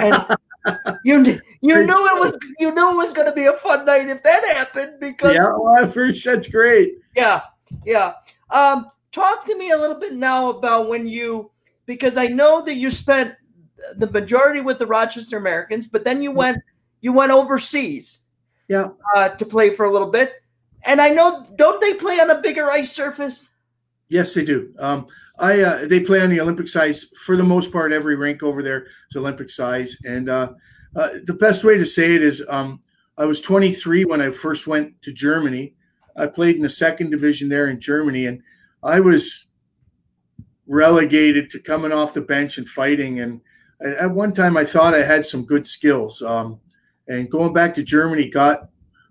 And 0.00 0.14
you 1.04 1.40
you 1.60 1.86
knew 1.86 2.06
it 2.06 2.20
was 2.20 2.36
you 2.58 2.72
knew 2.72 2.92
it 2.92 2.96
was 2.96 3.12
going 3.12 3.26
to 3.26 3.34
be 3.34 3.46
a 3.46 3.52
fun 3.54 3.84
night 3.84 4.08
if 4.08 4.22
that 4.22 4.44
happened 4.56 4.94
because 5.00 5.34
yeah, 5.34 5.48
well, 5.58 5.90
first 5.90 6.24
that's 6.24 6.48
great. 6.48 6.98
Yeah, 7.16 7.42
yeah. 7.84 8.14
Um, 8.50 8.90
talk 9.10 9.44
to 9.46 9.56
me 9.56 9.70
a 9.70 9.76
little 9.76 9.98
bit 9.98 10.14
now 10.14 10.50
about 10.50 10.88
when 10.88 11.06
you 11.06 11.50
because 11.86 12.16
I 12.16 12.26
know 12.26 12.62
that 12.62 12.74
you 12.74 12.90
spent 12.90 13.34
the 13.96 14.10
majority 14.10 14.60
with 14.60 14.78
the 14.78 14.86
Rochester 14.86 15.36
Americans, 15.36 15.88
but 15.88 16.04
then 16.04 16.22
you 16.22 16.30
went 16.30 16.58
you 17.00 17.12
went 17.12 17.32
overseas. 17.32 18.20
Yeah. 18.68 18.88
Uh, 19.14 19.28
to 19.30 19.44
play 19.44 19.70
for 19.70 19.84
a 19.84 19.90
little 19.90 20.10
bit. 20.10 20.34
And 20.84 21.00
I 21.00 21.10
know 21.10 21.46
don't 21.56 21.80
they 21.80 21.94
play 21.94 22.20
on 22.20 22.30
a 22.30 22.40
bigger 22.40 22.70
ice 22.70 22.90
surface? 22.92 23.50
Yes, 24.12 24.34
they 24.34 24.44
do. 24.44 24.74
Um, 24.78 25.06
I 25.38 25.60
uh, 25.60 25.86
they 25.86 26.00
play 26.00 26.20
on 26.20 26.28
the 26.28 26.40
Olympic 26.40 26.68
size 26.68 27.06
for 27.24 27.36
the 27.36 27.42
most 27.42 27.72
part. 27.72 27.92
Every 27.92 28.14
rink 28.14 28.42
over 28.42 28.62
there 28.62 28.84
is 29.10 29.16
Olympic 29.16 29.50
size, 29.50 29.96
and 30.04 30.28
uh, 30.28 30.52
uh, 30.94 31.08
the 31.24 31.34
best 31.34 31.64
way 31.64 31.78
to 31.78 31.86
say 31.86 32.14
it 32.14 32.22
is 32.22 32.44
um, 32.48 32.80
I 33.16 33.24
was 33.24 33.40
23 33.40 34.04
when 34.04 34.20
I 34.20 34.30
first 34.30 34.66
went 34.66 35.00
to 35.02 35.12
Germany. 35.12 35.74
I 36.14 36.26
played 36.26 36.56
in 36.56 36.62
the 36.62 36.68
second 36.68 37.10
division 37.10 37.48
there 37.48 37.68
in 37.68 37.80
Germany, 37.80 38.26
and 38.26 38.42
I 38.82 39.00
was 39.00 39.46
relegated 40.66 41.48
to 41.50 41.58
coming 41.58 41.92
off 41.92 42.14
the 42.14 42.20
bench 42.20 42.58
and 42.58 42.68
fighting. 42.68 43.20
And 43.20 43.40
at 43.80 44.10
one 44.10 44.34
time, 44.34 44.58
I 44.58 44.66
thought 44.66 44.94
I 44.94 45.04
had 45.04 45.24
some 45.24 45.46
good 45.46 45.66
skills. 45.66 46.20
Um, 46.20 46.60
and 47.08 47.30
going 47.30 47.54
back 47.54 47.72
to 47.74 47.82
Germany 47.82 48.28
got 48.28 48.68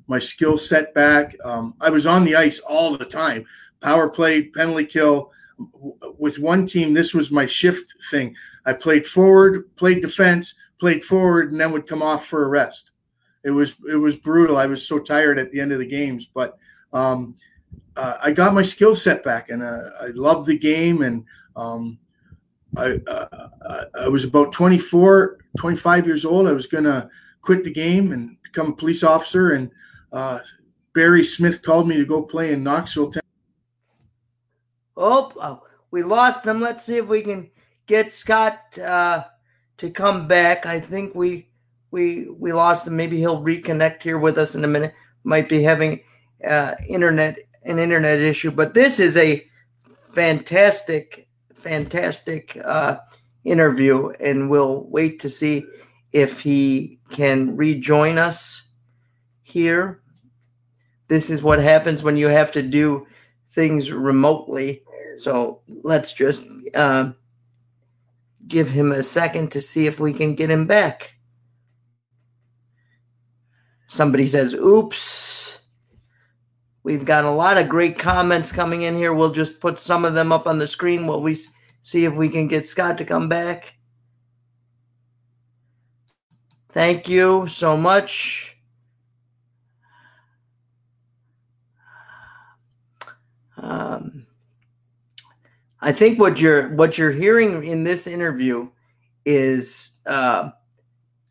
my 0.07 0.19
skill 0.19 0.57
set 0.57 0.93
back. 0.93 1.35
Um, 1.43 1.73
I 1.81 1.89
was 1.89 2.05
on 2.05 2.23
the 2.23 2.35
ice 2.35 2.59
all 2.59 2.97
the 2.97 3.05
time, 3.05 3.45
power 3.81 4.09
play, 4.09 4.43
penalty 4.43 4.85
kill. 4.85 5.31
With 6.17 6.39
one 6.39 6.65
team, 6.65 6.93
this 6.93 7.13
was 7.13 7.29
my 7.29 7.45
shift 7.45 7.93
thing. 8.09 8.35
I 8.65 8.73
played 8.73 9.05
forward, 9.05 9.75
played 9.75 10.01
defense, 10.01 10.55
played 10.79 11.03
forward, 11.03 11.51
and 11.51 11.59
then 11.59 11.71
would 11.71 11.87
come 11.87 12.01
off 12.01 12.25
for 12.25 12.43
a 12.43 12.47
rest. 12.47 12.91
It 13.43 13.51
was 13.51 13.75
it 13.89 13.95
was 13.95 14.17
brutal. 14.17 14.57
I 14.57 14.65
was 14.65 14.87
so 14.87 14.99
tired 14.99 15.37
at 15.37 15.51
the 15.51 15.59
end 15.59 15.71
of 15.71 15.79
the 15.79 15.85
games, 15.85 16.25
but 16.25 16.57
um, 16.93 17.35
uh, 17.95 18.17
I 18.21 18.31
got 18.31 18.53
my 18.53 18.61
skill 18.61 18.95
set 18.95 19.23
back, 19.23 19.49
and 19.49 19.63
uh, 19.63 19.79
I 20.01 20.07
loved 20.13 20.47
the 20.47 20.57
game. 20.57 21.01
And 21.01 21.25
um, 21.55 21.99
I 22.77 22.99
uh, 23.07 23.87
I 23.99 24.07
was 24.07 24.23
about 24.23 24.51
24, 24.51 25.37
25 25.57 26.07
years 26.07 26.25
old. 26.25 26.47
I 26.47 26.53
was 26.53 26.67
gonna 26.67 27.09
quit 27.41 27.63
the 27.63 27.71
game 27.71 28.11
and 28.11 28.37
become 28.43 28.67
a 28.67 28.75
police 28.75 29.03
officer. 29.03 29.51
And 29.51 29.71
uh, 30.11 30.39
Barry 30.93 31.23
Smith 31.23 31.61
called 31.61 31.87
me 31.87 31.97
to 31.97 32.05
go 32.05 32.21
play 32.21 32.53
in 32.53 32.63
Knoxville. 32.63 33.11
Oh, 35.03 35.31
oh, 35.41 35.63
we 35.89 36.03
lost 36.03 36.45
him. 36.45 36.61
Let's 36.61 36.85
see 36.85 36.97
if 36.97 37.07
we 37.07 37.23
can 37.23 37.49
get 37.87 38.11
Scott 38.11 38.77
uh, 38.77 39.23
to 39.77 39.89
come 39.89 40.27
back. 40.27 40.67
I 40.67 40.79
think 40.79 41.15
we 41.15 41.49
we 41.89 42.29
we 42.29 42.53
lost 42.53 42.85
him. 42.85 42.95
Maybe 42.95 43.17
he'll 43.17 43.41
reconnect 43.41 44.03
here 44.03 44.19
with 44.19 44.37
us 44.37 44.53
in 44.53 44.63
a 44.63 44.67
minute. 44.67 44.93
Might 45.23 45.49
be 45.49 45.63
having 45.63 46.01
uh, 46.47 46.75
internet 46.87 47.39
an 47.63 47.79
internet 47.79 48.19
issue, 48.19 48.51
but 48.51 48.75
this 48.75 48.99
is 48.99 49.17
a 49.17 49.43
fantastic, 50.13 51.27
fantastic 51.53 52.59
uh, 52.63 52.97
interview, 53.43 54.09
and 54.19 54.51
we'll 54.51 54.83
wait 54.83 55.19
to 55.21 55.29
see 55.29 55.65
if 56.13 56.41
he 56.41 56.99
can 57.09 57.57
rejoin 57.57 58.19
us 58.19 58.69
here. 59.41 60.03
This 61.07 61.31
is 61.31 61.41
what 61.41 61.59
happens 61.59 62.03
when 62.03 62.17
you 62.17 62.27
have 62.27 62.51
to 62.51 62.61
do 62.61 63.07
things 63.51 63.91
remotely. 63.91 64.83
So 65.17 65.61
let's 65.67 66.13
just 66.13 66.45
uh, 66.73 67.11
give 68.47 68.69
him 68.69 68.91
a 68.91 69.03
second 69.03 69.51
to 69.51 69.61
see 69.61 69.87
if 69.87 69.99
we 69.99 70.13
can 70.13 70.35
get 70.35 70.49
him 70.49 70.67
back. 70.67 71.15
Somebody 73.87 74.27
says, 74.27 74.53
oops. 74.53 75.59
We've 76.83 77.05
got 77.05 77.25
a 77.25 77.29
lot 77.29 77.57
of 77.57 77.69
great 77.69 77.99
comments 77.99 78.51
coming 78.51 78.81
in 78.83 78.95
here. 78.95 79.13
We'll 79.13 79.33
just 79.33 79.59
put 79.59 79.77
some 79.77 80.03
of 80.03 80.13
them 80.13 80.31
up 80.31 80.47
on 80.47 80.57
the 80.57 80.67
screen 80.67 81.05
while 81.05 81.21
we 81.21 81.37
see 81.83 82.05
if 82.05 82.13
we 82.13 82.29
can 82.29 82.47
get 82.47 82.65
Scott 82.65 82.97
to 82.97 83.05
come 83.05 83.29
back. 83.29 83.75
Thank 86.69 87.09
you 87.09 87.47
so 87.47 87.75
much. 87.75 88.57
Um, 93.57 94.20
I 95.81 95.91
think 95.91 96.19
what 96.19 96.39
you're 96.39 96.69
what 96.69 96.97
you're 96.97 97.11
hearing 97.11 97.63
in 97.63 97.83
this 97.83 98.05
interview 98.05 98.69
is 99.25 99.91
uh, 100.05 100.51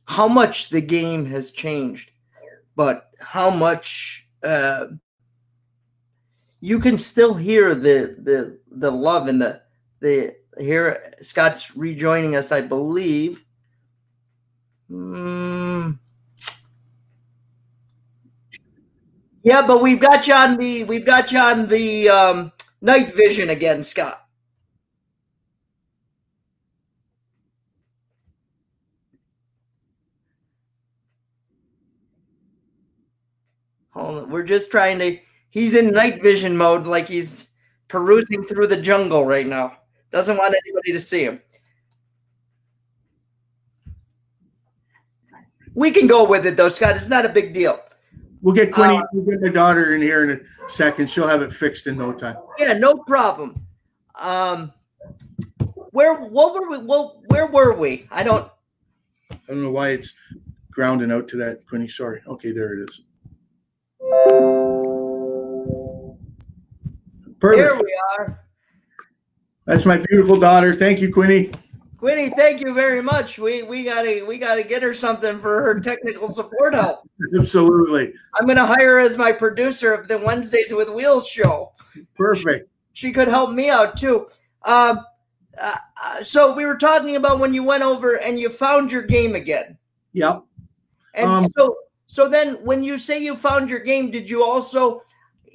how 0.07 0.27
much 0.27 0.71
the 0.71 0.81
game 0.81 1.25
has 1.27 1.53
changed, 1.53 2.11
but 2.75 3.11
how 3.21 3.51
much 3.51 4.27
uh, 4.43 4.87
you 6.61 6.81
can 6.81 6.99
still 6.99 7.35
hear 7.35 7.75
the 7.75 8.17
the 8.19 8.59
the 8.71 8.91
love 8.91 9.29
and 9.29 9.41
the 9.41 9.63
the 10.01 10.35
here 10.59 11.15
Scott's 11.23 11.77
rejoining 11.77 12.35
us, 12.35 12.51
I 12.51 12.61
believe. 12.61 13.45
Mm. 14.91 15.99
Yeah, 19.43 19.67
but 19.67 19.81
we've 19.81 20.01
got 20.01 20.27
you 20.27 20.35
on 20.35 20.57
the 20.57 20.85
we've 20.85 21.07
got 21.07 21.31
you 21.31 21.39
on 21.39 21.69
the 21.69 22.09
um, 22.09 22.53
night 22.81 23.15
vision 23.15 23.51
again, 23.51 23.83
Scott. 23.85 24.20
Hold 33.91 34.25
on. 34.25 34.31
We're 34.31 34.43
just 34.43 34.71
trying 34.71 34.99
to. 35.01 35.19
He's 35.51 35.75
in 35.75 35.93
night 35.93 36.23
vision 36.23 36.57
mode, 36.57 36.87
like 36.87 37.09
he's 37.09 37.49
perusing 37.89 38.45
through 38.45 38.69
the 38.69 38.81
jungle 38.81 39.25
right 39.25 39.47
now. 39.47 39.77
Doesn't 40.11 40.37
want 40.37 40.55
anybody 40.67 40.93
to 40.93 41.01
see 41.01 41.25
him. 41.25 41.41
We 45.75 45.91
can 45.91 46.07
go 46.07 46.25
with 46.25 46.47
it 46.47 46.57
though, 46.57 46.69
Scott. 46.69 46.97
It's 46.97 47.09
not 47.09 47.25
a 47.25 47.29
big 47.29 47.55
deal. 47.55 47.81
We'll 48.43 48.55
get 48.55 48.73
Quinny, 48.73 48.97
uh, 48.97 49.03
we'll 49.13 49.25
get 49.25 49.43
my 49.43 49.49
daughter 49.49 49.95
in 49.95 50.01
here 50.01 50.29
in 50.29 50.41
a 50.41 50.71
second. 50.71 51.11
She'll 51.11 51.29
have 51.29 51.43
it 51.43 51.53
fixed 51.53 51.87
in 51.87 51.99
no 51.99 52.13
time. 52.13 52.37
Yeah, 52.59 52.73
no 52.73 52.95
problem. 52.95 53.67
Um, 54.15 54.73
where 55.91 56.15
what 56.15 56.55
were 56.55 56.71
we? 56.71 56.79
Well, 56.79 57.23
where 57.27 57.47
were 57.47 57.75
we? 57.75 58.07
I 58.11 58.23
don't. 58.23 58.51
I 59.31 59.37
don't 59.49 59.63
know 59.63 59.71
why 59.71 59.91
it's 59.91 60.15
grounding 60.71 61.13
out 61.13 61.29
to 61.29 61.37
that, 61.39 61.67
Quinny. 61.67 61.89
Sorry. 61.89 62.21
Okay, 62.27 62.53
there 62.53 62.75
it 62.75 62.89
is. 62.89 63.03
Perfect. 67.41 67.73
Here 67.73 67.75
we 67.75 67.99
are. 68.19 68.45
That's 69.67 69.87
my 69.87 69.97
beautiful 69.97 70.39
daughter. 70.39 70.75
Thank 70.75 71.01
you, 71.01 71.13
Quinny. 71.13 71.51
Quinny, 71.97 72.31
thank 72.31 72.61
you 72.61 72.75
very 72.75 73.03
much. 73.03 73.39
We 73.39 73.63
we 73.63 73.85
gotta 73.85 74.25
we 74.27 74.39
gotta 74.39 74.63
get 74.63 74.83
her 74.83 74.95
something 74.95 75.39
for 75.39 75.63
her 75.63 75.79
technical 75.79 76.29
support 76.29 76.75
help. 76.75 77.09
Absolutely. 77.39 78.15
I'm 78.35 78.47
gonna 78.47 78.67
hire 78.67 78.95
her 78.95 79.01
as 79.01 79.17
my 79.17 79.33
producer 79.33 79.93
of 79.93 80.09
the 80.09 80.19
Wednesdays 80.19 80.73
with 80.73 80.91
Wheels 80.91 81.29
show. 81.29 81.73
Perfect. 82.17 82.69
She, 82.95 83.09
she 83.09 83.13
could 83.13 83.29
help 83.29 83.53
me 83.53 83.69
out 83.69 83.97
too. 83.97 84.29
Um, 84.65 85.01
uh, 85.61 85.77
uh, 86.03 86.25
so 86.25 86.55
we 86.55 86.65
were 86.65 86.79
talking 86.79 87.17
about 87.17 87.39
when 87.39 87.53
you 87.53 87.63
went 87.63 87.83
over 87.83 88.15
and 88.15 88.41
you 88.41 88.49
found 88.49 88.91
your 88.91 89.03
game 89.03 89.35
again. 89.35 89.77
Yep. 90.15 90.43
And 91.15 91.31
um, 91.31 91.47
so 91.57 91.77
so 92.11 92.27
then 92.27 92.55
when 92.65 92.83
you 92.83 92.99
say 92.99 93.21
you 93.21 93.37
found 93.37 93.71
your 93.71 93.79
game, 93.79 94.11
did 94.11 94.29
you 94.29 94.43
also 94.43 95.05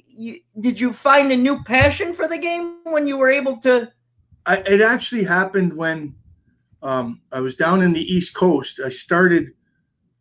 you, 0.08 0.40
did 0.58 0.80
you 0.80 0.90
find 0.90 1.30
a 1.30 1.36
new 1.36 1.62
passion 1.64 2.14
for 2.14 2.26
the 2.26 2.38
game 2.38 2.78
when 2.84 3.06
you 3.06 3.18
were 3.18 3.28
able 3.28 3.58
to? 3.58 3.92
I, 4.46 4.56
it 4.66 4.80
actually 4.80 5.24
happened 5.24 5.74
when 5.74 6.14
um, 6.82 7.20
I 7.30 7.40
was 7.40 7.56
down 7.56 7.82
in 7.82 7.92
the 7.92 8.00
East 8.00 8.34
Coast. 8.34 8.80
I 8.82 8.88
started 8.88 9.50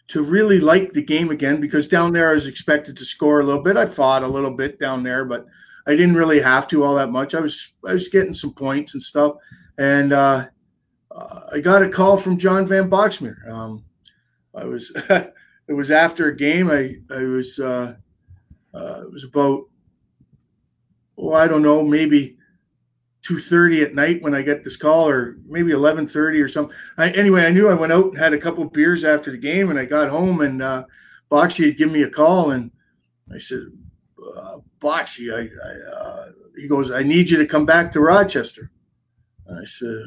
to 0.10 0.24
really 0.24 0.60
like 0.60 0.90
the 0.90 1.02
game 1.02 1.32
again 1.32 1.62
because 1.62 1.88
down 1.88 2.12
there 2.12 2.32
I 2.32 2.34
was 2.34 2.48
expected 2.48 2.98
to 2.98 3.06
score 3.06 3.40
a 3.40 3.46
little 3.46 3.64
bit. 3.64 3.78
I 3.78 3.86
fought 3.86 4.22
a 4.22 4.28
little 4.28 4.52
bit 4.52 4.78
down 4.78 5.04
there, 5.04 5.24
but 5.24 5.46
I 5.88 5.92
didn't 5.92 6.16
really 6.16 6.42
have 6.42 6.68
to 6.68 6.84
all 6.84 6.96
that 6.96 7.12
much. 7.12 7.34
I 7.34 7.40
was 7.40 7.76
I 7.88 7.94
was 7.94 8.10
getting 8.10 8.34
some 8.34 8.54
points 8.54 8.94
and 8.94 9.02
stuff, 9.02 9.38
and 9.78 10.12
uh, 10.12 10.48
uh, 11.12 11.40
I 11.54 11.60
got 11.62 11.82
a 11.82 11.88
call 11.88 12.18
from 12.18 12.38
John 12.38 12.68
Van 12.68 12.90
Boxmeer. 12.90 13.50
Um, 13.50 13.86
I 14.54 14.66
was 14.66 14.92
it 15.68 15.74
was 15.74 15.92
after 15.92 16.28
a 16.28 16.36
game. 16.36 16.70
I 16.70 16.98
I 17.14 17.24
was 17.24 17.60
uh, 17.60 17.96
uh, 18.74 19.02
it 19.04 19.12
was 19.12 19.24
about 19.24 19.66
oh 21.18 21.34
I 21.34 21.48
don't 21.48 21.64
know 21.64 21.84
maybe 21.84 22.38
two 23.22 23.40
thirty 23.40 23.82
at 23.82 23.96
night 23.96 24.22
when 24.22 24.36
I 24.36 24.42
get 24.42 24.64
this 24.64 24.78
call, 24.78 25.08
or 25.08 25.38
maybe 25.48 25.72
eleven 25.72 26.08
thirty 26.08 26.42
or 26.42 26.48
something. 26.48 26.76
I, 26.98 27.10
anyway, 27.12 27.46
I 27.46 27.50
knew 27.50 27.70
I 27.70 27.74
went 27.74 27.94
out 27.94 28.06
and 28.06 28.18
had 28.18 28.34
a 28.34 28.40
couple 28.40 28.64
beers 28.66 29.04
after 29.04 29.32
the 29.32 29.38
game, 29.38 29.70
and 29.70 29.80
I 29.80 29.86
got 29.86 30.10
home 30.10 30.42
and 30.42 30.62
uh, 30.62 30.84
Boxy 31.32 31.66
had 31.66 31.78
given 31.78 31.94
me 31.94 32.04
a 32.04 32.10
call, 32.10 32.52
and 32.52 32.72
I 33.34 33.40
said, 33.40 33.64
uh, 34.38 34.58
Boxy, 34.80 35.34
I, 35.34 35.50
I 35.68 35.92
uh, 35.92 36.30
he 36.56 36.68
goes, 36.68 36.92
I 36.92 37.04
need 37.04 37.30
you 37.30 37.38
to 37.38 37.46
come 37.46 37.66
back 37.66 37.92
to 37.92 38.00
Rochester. 38.00 38.72
And 39.48 39.60
I 39.60 39.66
said, 39.66 40.04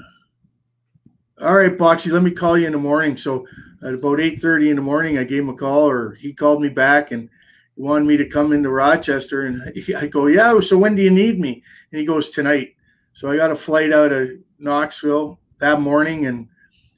All 1.40 1.56
right, 1.56 1.76
Boxy, 1.76 2.11
let 2.12 2.22
me 2.22 2.30
call 2.30 2.56
you 2.56 2.66
in 2.66 2.72
the 2.72 2.78
morning. 2.78 3.16
So 3.16 3.46
at 3.85 3.95
about 3.95 4.20
eight 4.20 4.41
thirty 4.41 4.70
in 4.70 4.76
the 4.76 4.83
morning, 4.83 5.18
I 5.18 5.24
gave 5.24 5.43
him 5.43 5.49
a 5.49 5.55
call, 5.55 5.89
or 5.89 6.14
he 6.14 6.33
called 6.33 6.61
me 6.61 6.68
back 6.68 7.11
and 7.11 7.29
wanted 7.76 8.07
me 8.07 8.16
to 8.16 8.24
come 8.24 8.53
into 8.53 8.70
Rochester. 8.70 9.47
And 9.47 9.62
I 9.97 10.07
go, 10.07 10.26
Yeah. 10.26 10.59
So 10.61 10.79
when 10.79 10.95
do 10.95 11.03
you 11.03 11.11
need 11.11 11.39
me? 11.39 11.62
And 11.93 12.01
he 12.01 12.07
goes, 12.07 12.29
Tonight. 12.29 12.74
So 13.12 13.31
I 13.31 13.37
got 13.37 13.51
a 13.51 13.57
flight 13.57 13.93
out 13.93 14.12
of 14.12 14.31
Knoxville 14.59 15.39
that 15.59 15.81
morning 15.81 16.26
and 16.26 16.49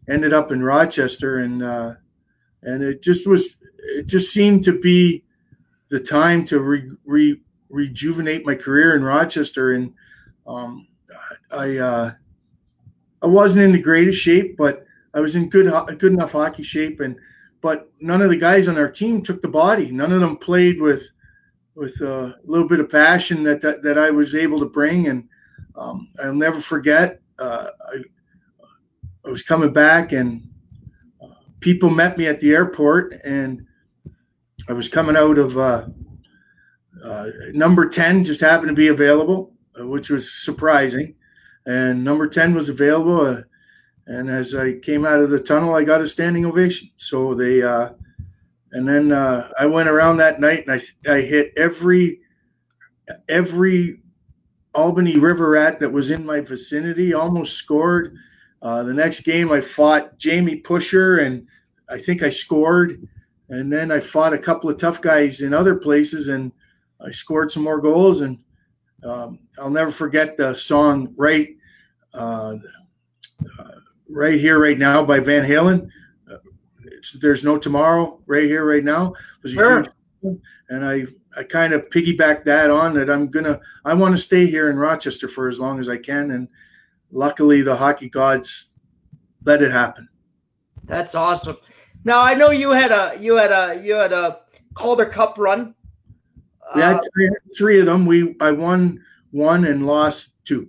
ended 0.09 0.33
up 0.33 0.51
in 0.51 0.62
Rochester, 0.62 1.39
and 1.39 1.62
uh, 1.62 1.95
and 2.62 2.83
it 2.83 3.03
just 3.03 3.26
was 3.26 3.57
it 3.78 4.07
just 4.07 4.33
seemed 4.33 4.64
to 4.64 4.78
be 4.78 5.24
the 5.89 6.01
time 6.01 6.45
to 6.47 6.61
re, 6.61 6.91
re, 7.05 7.41
rejuvenate 7.68 8.47
my 8.47 8.55
career 8.55 8.95
in 8.95 9.03
Rochester, 9.03 9.72
and 9.72 9.93
um, 10.47 10.87
I 11.53 11.78
uh, 11.78 12.12
I 13.22 13.26
wasn't 13.26 13.64
in 13.64 13.72
the 13.72 13.78
greatest 13.78 14.20
shape, 14.20 14.57
but 14.57 14.85
I 15.14 15.20
was 15.20 15.34
in 15.34 15.48
good 15.48 15.72
good 15.98 16.12
enough 16.12 16.32
hockey 16.32 16.62
shape, 16.62 17.00
and 17.00 17.16
but 17.61 17.90
none 18.00 18.22
of 18.22 18.30
the 18.30 18.36
guys 18.36 18.68
on 18.68 18.78
our 18.78 18.90
team 18.90 19.22
took 19.22 19.42
the 19.42 19.48
body. 19.48 19.90
None 19.90 20.12
of 20.12 20.20
them 20.20 20.36
played 20.36 20.80
with 20.80 21.11
with 21.74 22.00
a 22.00 22.36
little 22.44 22.68
bit 22.68 22.80
of 22.80 22.90
passion 22.90 23.42
that 23.44 23.61
that, 23.62 23.82
that 23.82 23.98
I 23.98 24.11
was 24.11 24.34
able 24.34 24.58
to 24.61 24.66
bring, 24.66 25.08
and 25.08 25.28
um, 25.76 26.08
I'll 26.22 26.34
never 26.34 26.61
forget. 26.61 27.20
Uh, 27.38 27.68
I, 27.92 27.96
I 29.26 29.30
was 29.30 29.42
coming 29.42 29.72
back, 29.72 30.12
and 30.12 30.48
uh, 31.22 31.28
people 31.61 31.90
met 31.90 32.16
me 32.16 32.26
at 32.26 32.40
the 32.40 32.52
airport, 32.52 33.14
and 33.24 33.66
I 34.68 34.72
was 34.72 34.88
coming 34.88 35.16
out 35.16 35.38
of 35.38 35.58
uh, 35.58 35.86
uh 37.04 37.26
number 37.52 37.88
ten. 37.88 38.22
Just 38.22 38.40
happened 38.40 38.68
to 38.68 38.74
be 38.74 38.88
available, 38.88 39.54
uh, 39.78 39.86
which 39.86 40.08
was 40.08 40.32
surprising, 40.32 41.16
and 41.66 42.04
number 42.04 42.28
ten 42.28 42.54
was 42.54 42.68
available. 42.68 43.42
Uh, 44.11 44.14
and 44.14 44.28
as 44.28 44.54
I 44.54 44.74
came 44.74 45.06
out 45.06 45.20
of 45.20 45.30
the 45.30 45.40
tunnel, 45.40 45.74
I 45.74 45.84
got 45.84 46.00
a 46.00 46.08
standing 46.08 46.46
ovation. 46.46 46.90
So 46.96 47.34
they, 47.34 47.61
and 48.72 48.88
then 48.88 49.12
I 49.12 49.66
went 49.66 49.88
around 49.88 50.16
that 50.18 50.40
night, 50.40 50.66
and 50.66 50.80
I 51.06 51.12
I 51.12 51.20
hit 51.20 51.52
every 51.56 52.20
every 53.28 54.00
Albany 54.74 55.18
River 55.18 55.50
Rat 55.50 55.80
that 55.80 55.92
was 55.92 56.11
in 56.11 56.24
my 56.24 56.40
vicinity, 56.40 57.12
almost 57.12 57.56
scored. 57.56 58.16
Uh, 58.62 58.82
the 58.82 58.94
next 58.94 59.20
game, 59.20 59.50
I 59.50 59.61
fought 59.61 60.18
Jamie 60.18 60.56
Pushor, 60.56 61.18
and 61.18 61.46
I 61.88 61.98
think 61.98 62.22
I 62.22 62.28
scored. 62.30 63.08
And 63.48 63.72
then 63.72 63.90
I 63.90 63.98
fought 63.98 64.32
a 64.32 64.38
couple 64.38 64.70
of 64.70 64.78
tough 64.78 65.00
guys 65.00 65.40
in 65.40 65.52
other 65.52 65.74
places, 65.74 66.28
and 66.28 66.52
I 67.04 67.11
scored 67.11 67.50
some 67.50 67.64
more 67.64 67.80
goals. 67.80 68.20
And 68.20 68.38
um, 69.02 69.40
I'll 69.58 69.70
never 69.70 69.90
forget 69.90 70.36
the 70.36 70.54
song 70.54 71.14
"Right, 71.16 71.56
uh, 72.14 72.56
uh, 73.58 73.70
Right 74.11 74.40
Here, 74.40 74.61
Right 74.61 74.78
Now" 74.78 75.04
by 75.04 75.20
Van 75.20 75.44
Halen. 75.44 75.88
Uh, 76.30 76.36
There's 77.20 77.44
no 77.44 77.56
tomorrow. 77.56 78.20
Right 78.26 78.44
here, 78.44 78.64
right 78.64 78.84
now. 78.84 79.14
Was 79.42 79.52
sure. 79.52 79.84
and 80.68 80.84
I 80.84 81.06
I 81.36 81.44
kind 81.44 81.72
of 81.72 81.88
piggyback 81.90 82.44
that 82.44 82.70
on 82.70 82.94
that 82.94 83.08
I'm 83.08 83.28
gonna 83.28 83.61
I 83.84 83.94
want 83.94 84.14
to 84.14 84.18
stay 84.18 84.46
here 84.46 84.70
in 84.70 84.76
Rochester 84.76 85.28
for 85.28 85.48
as 85.48 85.58
long 85.58 85.78
as 85.78 85.88
I 85.88 85.96
can, 85.96 86.32
and 86.32 86.48
luckily 87.11 87.62
the 87.62 87.76
hockey 87.76 88.08
gods 88.08 88.70
let 89.44 89.62
it 89.62 89.72
happen. 89.72 90.08
That's 90.84 91.14
awesome. 91.14 91.56
Now 92.04 92.22
I 92.22 92.34
know 92.34 92.50
you 92.50 92.70
had 92.70 92.92
a 92.92 93.16
you 93.20 93.36
had 93.36 93.52
a 93.52 93.80
you 93.82 93.94
had 93.94 94.12
a 94.12 94.40
Calder 94.74 95.06
Cup 95.06 95.38
run. 95.38 95.74
Yeah, 96.76 96.96
uh, 96.96 97.00
three 97.56 97.80
of 97.80 97.86
them. 97.86 98.06
We 98.06 98.36
I 98.40 98.52
won 98.52 99.02
one 99.30 99.64
and 99.64 99.86
lost 99.86 100.34
two. 100.44 100.68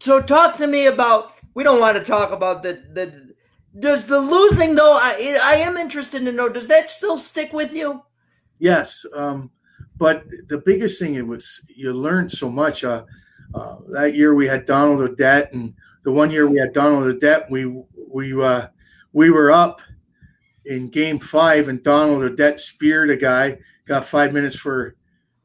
So 0.00 0.20
talk 0.20 0.56
to 0.58 0.66
me 0.66 0.86
about. 0.86 1.32
We 1.54 1.64
don't 1.64 1.80
want 1.80 1.96
to 1.96 2.04
talk 2.04 2.32
about 2.32 2.62
the 2.62 2.74
the. 2.92 3.34
Does 3.78 4.06
the 4.06 4.18
losing 4.18 4.74
though? 4.74 4.98
I 5.00 5.38
I 5.42 5.54
am 5.56 5.76
interested 5.76 6.24
to 6.24 6.32
know. 6.32 6.48
Does 6.48 6.68
that 6.68 6.90
still 6.90 7.18
stick 7.18 7.52
with 7.52 7.72
you? 7.72 8.02
Yes, 8.58 9.04
um, 9.14 9.50
but 9.96 10.24
the 10.48 10.58
biggest 10.58 11.00
thing 11.00 11.14
it 11.14 11.26
was 11.26 11.64
you 11.68 11.92
learned 11.92 12.32
so 12.32 12.50
much. 12.50 12.82
Uh, 12.82 13.04
uh, 13.54 13.76
that 13.88 14.14
year 14.14 14.34
we 14.34 14.46
had 14.46 14.66
Donald 14.66 15.08
Audette, 15.08 15.52
and 15.52 15.74
the 16.02 16.12
one 16.12 16.30
year 16.30 16.48
we 16.48 16.58
had 16.58 16.72
Donald 16.72 17.04
Audette, 17.04 17.50
we 17.50 17.82
we 18.08 18.40
uh, 18.42 18.68
we 19.12 19.30
were 19.30 19.50
up 19.50 19.80
in 20.64 20.88
Game 20.88 21.18
Five, 21.18 21.68
and 21.68 21.82
Donald 21.82 22.22
Audette 22.22 22.60
speared 22.60 23.10
a 23.10 23.16
guy, 23.16 23.58
got 23.86 24.04
five 24.04 24.32
minutes 24.32 24.56
for 24.56 24.96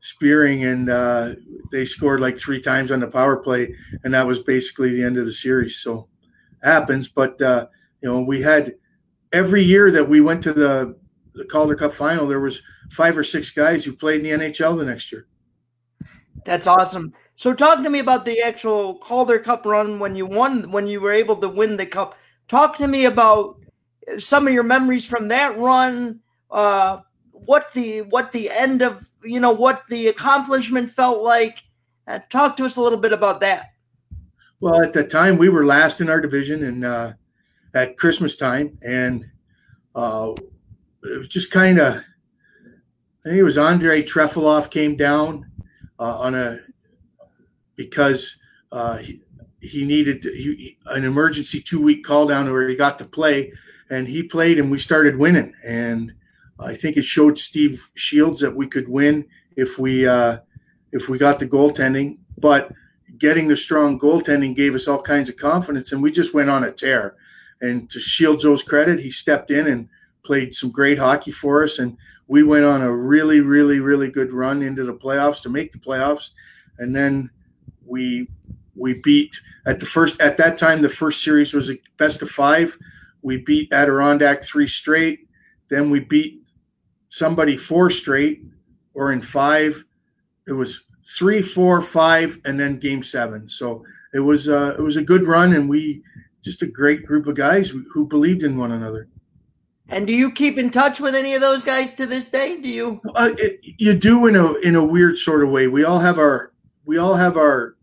spearing, 0.05 0.65
and 0.65 0.89
uh, 0.89 1.33
they 1.71 1.83
scored 1.83 2.19
like 2.19 2.37
three 2.37 2.61
times 2.61 2.91
on 2.91 2.99
the 2.99 3.07
power 3.07 3.37
play, 3.37 3.75
and 4.03 4.13
that 4.13 4.27
was 4.27 4.39
basically 4.39 4.93
the 4.93 5.03
end 5.03 5.17
of 5.17 5.25
the 5.25 5.31
series. 5.31 5.79
So 5.79 6.07
happens, 6.63 7.07
but 7.07 7.41
uh, 7.41 7.67
you 8.01 8.09
know 8.09 8.21
we 8.21 8.41
had 8.41 8.75
every 9.33 9.63
year 9.63 9.89
that 9.91 10.07
we 10.07 10.21
went 10.21 10.43
to 10.43 10.53
the 10.53 10.95
the 11.33 11.45
Calder 11.45 11.75
Cup 11.75 11.91
final, 11.91 12.27
there 12.27 12.39
was 12.39 12.61
five 12.91 13.17
or 13.17 13.23
six 13.23 13.51
guys 13.51 13.83
who 13.83 13.93
played 13.93 14.25
in 14.25 14.39
the 14.39 14.45
NHL 14.45 14.77
the 14.77 14.85
next 14.85 15.11
year. 15.11 15.27
That's 16.45 16.67
awesome. 16.67 17.11
So 17.35 17.53
talk 17.53 17.83
to 17.83 17.89
me 17.89 17.99
about 17.99 18.23
the 18.23 18.41
actual 18.41 18.99
Calder 18.99 19.39
Cup 19.39 19.65
run 19.65 19.99
when 19.99 20.15
you 20.15 20.27
won 20.27 20.71
when 20.71 20.87
you 20.87 21.01
were 21.01 21.11
able 21.11 21.35
to 21.37 21.49
win 21.49 21.77
the 21.77 21.85
cup. 21.85 22.15
Talk 22.47 22.77
to 22.77 22.87
me 22.87 23.05
about 23.05 23.57
some 24.19 24.47
of 24.47 24.53
your 24.53 24.63
memories 24.63 25.05
from 25.05 25.27
that 25.29 25.57
run. 25.57 26.19
Uh, 26.51 27.01
what 27.31 27.73
the 27.73 28.01
what 28.03 28.31
the 28.31 28.49
end 28.51 28.83
of 28.83 29.09
you 29.25 29.39
know 29.39 29.51
what 29.51 29.83
the 29.89 30.07
accomplishment 30.07 30.89
felt 30.91 31.21
like. 31.21 31.63
Uh, 32.07 32.19
talk 32.29 32.55
to 32.57 32.65
us 32.65 32.75
a 32.75 32.81
little 32.81 32.99
bit 32.99 33.13
about 33.13 33.39
that. 33.39 33.71
Well, 34.59 34.81
at 34.81 34.93
the 34.93 35.03
time 35.03 35.37
we 35.37 35.49
were 35.49 35.65
last 35.65 36.01
in 36.01 36.09
our 36.09 36.21
division, 36.21 36.63
and 36.63 36.85
uh, 36.85 37.13
at 37.73 37.97
Christmas 37.97 38.35
time, 38.35 38.77
and 38.81 39.25
uh, 39.95 40.33
it 41.03 41.17
was 41.17 41.27
just 41.27 41.51
kind 41.51 41.79
of. 41.79 41.95
I 41.95 43.29
think 43.29 43.39
it 43.39 43.43
was 43.43 43.57
Andre 43.57 44.03
Trefilov 44.03 44.69
came 44.69 44.95
down 44.95 45.49
uh, 45.99 46.19
on 46.19 46.35
a 46.35 46.59
because 47.75 48.37
uh, 48.71 48.97
he, 48.97 49.21
he 49.61 49.83
needed 49.83 50.23
he, 50.23 50.77
an 50.87 51.03
emergency 51.03 51.59
two 51.59 51.81
week 51.81 52.03
call 52.03 52.27
down 52.27 52.51
where 52.51 52.67
he 52.67 52.75
got 52.75 52.99
to 52.99 53.05
play, 53.05 53.51
and 53.89 54.07
he 54.07 54.23
played, 54.23 54.59
and 54.59 54.69
we 54.71 54.79
started 54.79 55.17
winning. 55.17 55.53
And 55.63 56.13
I 56.59 56.73
think 56.73 56.97
it 56.97 57.05
showed 57.05 57.37
Steve 57.37 57.89
Shields 57.95 58.41
that 58.41 58.55
we 58.55 58.67
could 58.67 58.87
win 58.87 59.25
if 59.55 59.77
we 59.77 60.07
uh, 60.07 60.37
if 60.91 61.09
we 61.09 61.17
got 61.17 61.39
the 61.39 61.47
goaltending. 61.47 62.17
But 62.37 62.71
getting 63.17 63.47
the 63.47 63.57
strong 63.57 63.99
goaltending 63.99 64.55
gave 64.55 64.75
us 64.75 64.87
all 64.87 65.01
kinds 65.01 65.29
of 65.29 65.37
confidence, 65.37 65.91
and 65.91 66.01
we 66.01 66.11
just 66.11 66.33
went 66.33 66.49
on 66.49 66.63
a 66.63 66.71
tear. 66.71 67.15
And 67.61 67.89
to 67.89 67.99
Shield 67.99 68.39
Joe's 68.39 68.63
credit, 68.63 68.99
he 68.99 69.11
stepped 69.11 69.51
in 69.51 69.67
and 69.67 69.89
played 70.23 70.53
some 70.53 70.71
great 70.71 70.99
hockey 70.99 71.31
for 71.31 71.63
us, 71.63 71.79
and 71.79 71.97
we 72.27 72.43
went 72.43 72.65
on 72.65 72.81
a 72.81 72.91
really, 72.91 73.39
really, 73.41 73.79
really 73.79 74.09
good 74.09 74.31
run 74.31 74.61
into 74.61 74.83
the 74.83 74.93
playoffs 74.93 75.41
to 75.43 75.49
make 75.49 75.71
the 75.71 75.77
playoffs, 75.77 76.31
and 76.79 76.95
then 76.95 77.29
we 77.85 78.27
we 78.75 78.93
beat 78.93 79.39
at 79.65 79.79
the 79.79 79.85
first 79.85 80.19
at 80.21 80.37
that 80.37 80.57
time 80.57 80.81
the 80.81 80.89
first 80.89 81.23
series 81.23 81.53
was 81.53 81.69
a 81.69 81.79
best 81.97 82.21
of 82.21 82.29
five. 82.29 82.77
We 83.21 83.37
beat 83.37 83.71
Adirondack 83.73 84.43
three 84.43 84.67
straight. 84.67 85.27
Then 85.69 85.89
we 85.89 85.99
beat 85.99 86.44
somebody 87.15 87.55
four 87.55 87.89
straight, 87.89 88.43
or 88.93 89.13
in 89.13 89.21
five, 89.21 89.85
it 90.47 90.51
was 90.51 90.81
three, 91.17 91.41
four, 91.41 91.81
five, 91.81 92.39
and 92.43 92.59
then 92.59 92.77
game 92.77 93.01
seven. 93.01 93.47
So 93.47 93.85
it 94.13 94.19
was 94.19 94.49
uh, 94.49 94.75
it 94.77 94.81
was 94.81 94.97
a 94.97 95.01
good 95.01 95.25
run, 95.25 95.53
and 95.53 95.69
we 95.69 96.03
just 96.43 96.61
a 96.61 96.67
great 96.67 97.05
group 97.05 97.25
of 97.27 97.35
guys 97.35 97.71
who 97.93 98.05
believed 98.05 98.43
in 98.43 98.57
one 98.57 98.71
another. 98.71 99.07
And 99.87 100.05
do 100.05 100.13
you 100.13 100.31
keep 100.31 100.57
in 100.57 100.71
touch 100.71 100.99
with 100.99 101.15
any 101.15 101.35
of 101.35 101.41
those 101.41 101.63
guys 101.63 101.93
to 101.95 102.05
this 102.05 102.29
day? 102.29 102.59
Do 102.59 102.67
you? 102.67 103.01
Uh, 103.15 103.31
it, 103.37 103.59
you 103.63 103.93
do 103.93 104.27
in 104.27 104.35
a 104.35 104.53
in 104.55 104.75
a 104.75 104.83
weird 104.83 105.17
sort 105.17 105.43
of 105.43 105.49
way. 105.49 105.67
We 105.67 105.85
all 105.85 105.99
have 105.99 106.17
our 106.17 106.51
we 106.83 106.97
all 106.97 107.15
have 107.15 107.37
our 107.37 107.75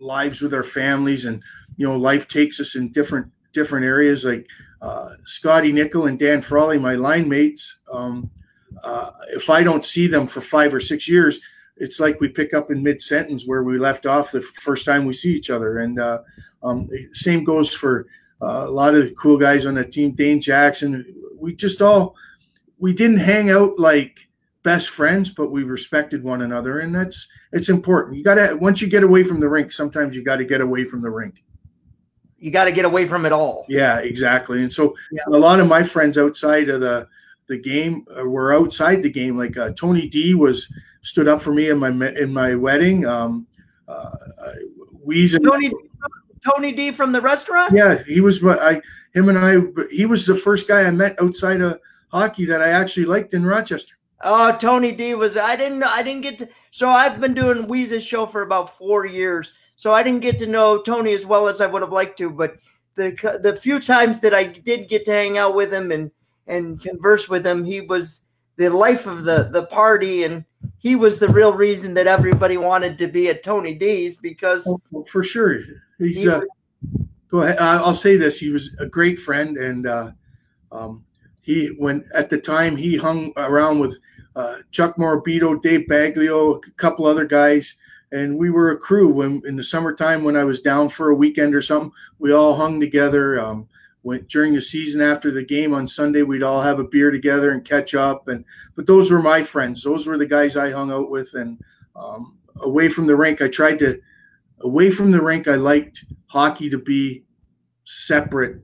lives 0.00 0.40
with 0.40 0.52
our 0.52 0.64
families, 0.64 1.24
and 1.24 1.42
you 1.76 1.86
know, 1.86 1.96
life 1.96 2.26
takes 2.26 2.58
us 2.58 2.74
in 2.74 2.90
different 2.90 3.30
different 3.52 3.86
areas. 3.86 4.24
Like 4.24 4.48
uh, 4.82 5.10
Scotty 5.24 5.72
Nichol 5.72 6.06
and 6.06 6.18
Dan 6.18 6.42
Frawley, 6.42 6.78
my 6.78 6.94
line 6.94 7.28
mates. 7.28 7.80
Um, 7.92 8.30
uh, 8.82 9.10
if 9.30 9.50
I 9.50 9.62
don't 9.62 9.84
see 9.84 10.06
them 10.06 10.26
for 10.26 10.40
five 10.40 10.74
or 10.74 10.80
six 10.80 11.08
years, 11.08 11.40
it's 11.76 12.00
like 12.00 12.20
we 12.20 12.28
pick 12.28 12.54
up 12.54 12.70
in 12.70 12.82
mid 12.82 13.02
sentence 13.02 13.46
where 13.46 13.62
we 13.62 13.78
left 13.78 14.06
off 14.06 14.32
the 14.32 14.40
first 14.40 14.86
time 14.86 15.04
we 15.04 15.12
see 15.12 15.34
each 15.34 15.50
other. 15.50 15.78
And 15.78 15.98
uh, 15.98 16.22
um, 16.62 16.88
same 17.12 17.44
goes 17.44 17.72
for 17.72 18.06
uh, 18.42 18.66
a 18.66 18.70
lot 18.70 18.94
of 18.94 19.14
cool 19.16 19.36
guys 19.38 19.66
on 19.66 19.74
the 19.74 19.84
team. 19.84 20.12
Dane 20.12 20.40
Jackson. 20.40 21.04
We 21.38 21.54
just 21.54 21.82
all 21.82 22.14
we 22.78 22.92
didn't 22.92 23.18
hang 23.18 23.50
out 23.50 23.78
like 23.78 24.28
best 24.62 24.88
friends, 24.88 25.30
but 25.30 25.50
we 25.50 25.62
respected 25.62 26.22
one 26.22 26.42
another, 26.42 26.80
and 26.80 26.94
that's 26.94 27.28
it's 27.52 27.68
important. 27.68 28.16
You 28.16 28.24
got 28.24 28.34
to 28.34 28.54
once 28.54 28.80
you 28.80 28.88
get 28.88 29.02
away 29.02 29.22
from 29.22 29.40
the 29.40 29.48
rink, 29.48 29.72
sometimes 29.72 30.16
you 30.16 30.24
got 30.24 30.36
to 30.36 30.44
get 30.44 30.60
away 30.60 30.84
from 30.84 31.02
the 31.02 31.10
rink. 31.10 31.42
You 32.38 32.50
got 32.50 32.64
to 32.64 32.72
get 32.72 32.84
away 32.84 33.06
from 33.06 33.24
it 33.24 33.32
all. 33.32 33.64
Yeah, 33.68 33.98
exactly. 33.98 34.62
And 34.62 34.72
so 34.72 34.94
yeah. 35.10 35.22
a 35.28 35.38
lot 35.38 35.60
of 35.60 35.66
my 35.66 35.82
friends 35.82 36.18
outside 36.18 36.68
of 36.68 36.80
the 36.80 37.08
the 37.48 37.58
game 37.58 38.06
uh, 38.18 38.24
were 38.24 38.52
outside 38.52 39.02
the 39.02 39.10
game. 39.10 39.36
Like 39.36 39.56
uh, 39.56 39.70
Tony 39.72 40.08
D 40.08 40.34
was 40.34 40.72
stood 41.02 41.28
up 41.28 41.40
for 41.40 41.52
me 41.52 41.70
in 41.70 41.78
my 41.78 41.88
in 41.88 42.32
my 42.32 42.54
wedding. 42.54 43.06
Um, 43.06 43.46
uh, 43.88 44.10
Tony 45.44 45.72
Tony 46.44 46.72
D 46.72 46.92
from 46.92 47.12
the 47.12 47.20
restaurant. 47.20 47.72
Yeah, 47.74 48.02
he 48.04 48.20
was. 48.20 48.44
I 48.44 48.80
him 49.14 49.28
and 49.28 49.38
I. 49.38 49.56
He 49.90 50.06
was 50.06 50.26
the 50.26 50.34
first 50.34 50.68
guy 50.68 50.82
I 50.82 50.90
met 50.90 51.20
outside 51.20 51.60
of 51.60 51.80
hockey 52.08 52.44
that 52.46 52.62
I 52.62 52.68
actually 52.68 53.06
liked 53.06 53.34
in 53.34 53.44
Rochester. 53.44 53.94
Oh, 54.22 54.56
Tony 54.58 54.92
D 54.92 55.14
was. 55.14 55.36
I 55.36 55.56
didn't. 55.56 55.82
I 55.82 56.02
didn't 56.02 56.22
get 56.22 56.38
to. 56.38 56.48
So 56.70 56.88
I've 56.88 57.20
been 57.20 57.34
doing 57.34 57.68
Wease's 57.68 58.04
show 58.04 58.26
for 58.26 58.42
about 58.42 58.76
four 58.76 59.06
years. 59.06 59.52
So 59.76 59.92
I 59.92 60.02
didn't 60.02 60.20
get 60.20 60.38
to 60.38 60.46
know 60.46 60.82
Tony 60.82 61.12
as 61.12 61.26
well 61.26 61.48
as 61.48 61.60
I 61.60 61.66
would 61.66 61.82
have 61.82 61.92
liked 61.92 62.18
to. 62.18 62.30
But 62.30 62.56
the 62.96 63.38
the 63.42 63.54
few 63.54 63.78
times 63.78 64.20
that 64.20 64.34
I 64.34 64.44
did 64.44 64.88
get 64.88 65.04
to 65.04 65.12
hang 65.12 65.38
out 65.38 65.54
with 65.54 65.72
him 65.72 65.92
and 65.92 66.10
and 66.46 66.80
converse 66.80 67.28
with 67.28 67.46
him, 67.46 67.64
he 67.64 67.80
was 67.80 68.22
the 68.56 68.68
life 68.68 69.06
of 69.06 69.24
the 69.24 69.48
the 69.52 69.66
party, 69.66 70.24
and 70.24 70.44
he 70.78 70.96
was 70.96 71.18
the 71.18 71.28
real 71.28 71.52
reason 71.52 71.94
that 71.94 72.06
everybody 72.06 72.56
wanted 72.56 72.98
to 72.98 73.06
be 73.06 73.28
at 73.28 73.42
Tony 73.42 73.74
D's 73.74 74.16
because 74.16 74.66
oh, 74.94 75.04
for 75.10 75.22
sure 75.22 75.60
he's. 75.98 76.22
He 76.22 76.28
uh, 76.28 76.40
go 77.28 77.42
ahead. 77.42 77.58
I'll 77.58 77.94
say 77.94 78.16
this: 78.16 78.38
he 78.38 78.50
was 78.50 78.74
a 78.78 78.86
great 78.86 79.18
friend, 79.18 79.56
and 79.56 79.86
uh, 79.86 80.10
um, 80.72 81.04
he 81.40 81.68
when 81.78 82.08
at 82.14 82.30
the 82.30 82.38
time 82.38 82.76
he 82.76 82.96
hung 82.96 83.32
around 83.36 83.78
with 83.78 83.98
uh, 84.34 84.56
Chuck 84.70 84.96
Morabito, 84.96 85.60
Dave 85.60 85.86
Baglio, 85.88 86.64
a 86.66 86.70
couple 86.72 87.06
other 87.06 87.24
guys, 87.24 87.78
and 88.12 88.36
we 88.36 88.50
were 88.50 88.70
a 88.70 88.78
crew. 88.78 89.08
When 89.08 89.42
in 89.46 89.56
the 89.56 89.64
summertime, 89.64 90.24
when 90.24 90.36
I 90.36 90.44
was 90.44 90.60
down 90.60 90.88
for 90.88 91.10
a 91.10 91.14
weekend 91.14 91.54
or 91.54 91.62
something, 91.62 91.92
we 92.18 92.32
all 92.32 92.54
hung 92.54 92.80
together. 92.80 93.40
Um, 93.40 93.68
when, 94.06 94.24
during 94.28 94.54
the 94.54 94.62
season 94.62 95.00
after 95.00 95.32
the 95.32 95.42
game 95.42 95.74
on 95.74 95.88
Sunday, 95.88 96.22
we'd 96.22 96.44
all 96.44 96.60
have 96.60 96.78
a 96.78 96.84
beer 96.84 97.10
together 97.10 97.50
and 97.50 97.64
catch 97.64 97.92
up. 97.92 98.28
And 98.28 98.44
but 98.76 98.86
those 98.86 99.10
were 99.10 99.20
my 99.20 99.42
friends. 99.42 99.82
Those 99.82 100.06
were 100.06 100.16
the 100.16 100.26
guys 100.26 100.56
I 100.56 100.70
hung 100.70 100.92
out 100.92 101.10
with. 101.10 101.34
And 101.34 101.60
um, 101.96 102.38
away 102.62 102.88
from 102.88 103.08
the 103.08 103.16
rink, 103.16 103.42
I 103.42 103.48
tried 103.48 103.80
to. 103.80 104.00
Away 104.60 104.92
from 104.92 105.10
the 105.10 105.20
rink, 105.20 105.48
I 105.48 105.56
liked 105.56 106.04
hockey 106.28 106.70
to 106.70 106.78
be 106.78 107.24
separate, 107.84 108.62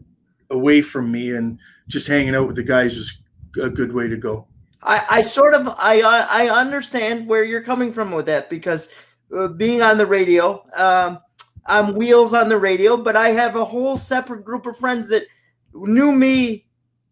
away 0.50 0.80
from 0.80 1.10
me, 1.10 1.32
and 1.32 1.58
just 1.88 2.06
hanging 2.06 2.36
out 2.36 2.46
with 2.46 2.56
the 2.56 2.62
guys 2.62 2.96
is 2.96 3.12
a 3.60 3.68
good 3.68 3.92
way 3.92 4.06
to 4.06 4.16
go. 4.16 4.46
I, 4.84 5.04
I 5.10 5.22
sort 5.22 5.54
of 5.54 5.66
I 5.76 6.02
I 6.02 6.50
understand 6.50 7.26
where 7.26 7.42
you're 7.42 7.64
coming 7.64 7.92
from 7.92 8.12
with 8.12 8.26
that 8.26 8.48
because 8.48 8.90
uh, 9.36 9.48
being 9.48 9.82
on 9.82 9.98
the 9.98 10.06
radio, 10.06 10.64
um, 10.76 11.18
I'm 11.66 11.94
wheels 11.94 12.34
on 12.34 12.48
the 12.48 12.58
radio, 12.58 12.96
but 12.96 13.16
I 13.16 13.28
have 13.30 13.56
a 13.56 13.64
whole 13.64 13.96
separate 13.96 14.44
group 14.44 14.66
of 14.66 14.76
friends 14.76 15.08
that 15.08 15.24
knew 15.74 16.12
me, 16.12 16.66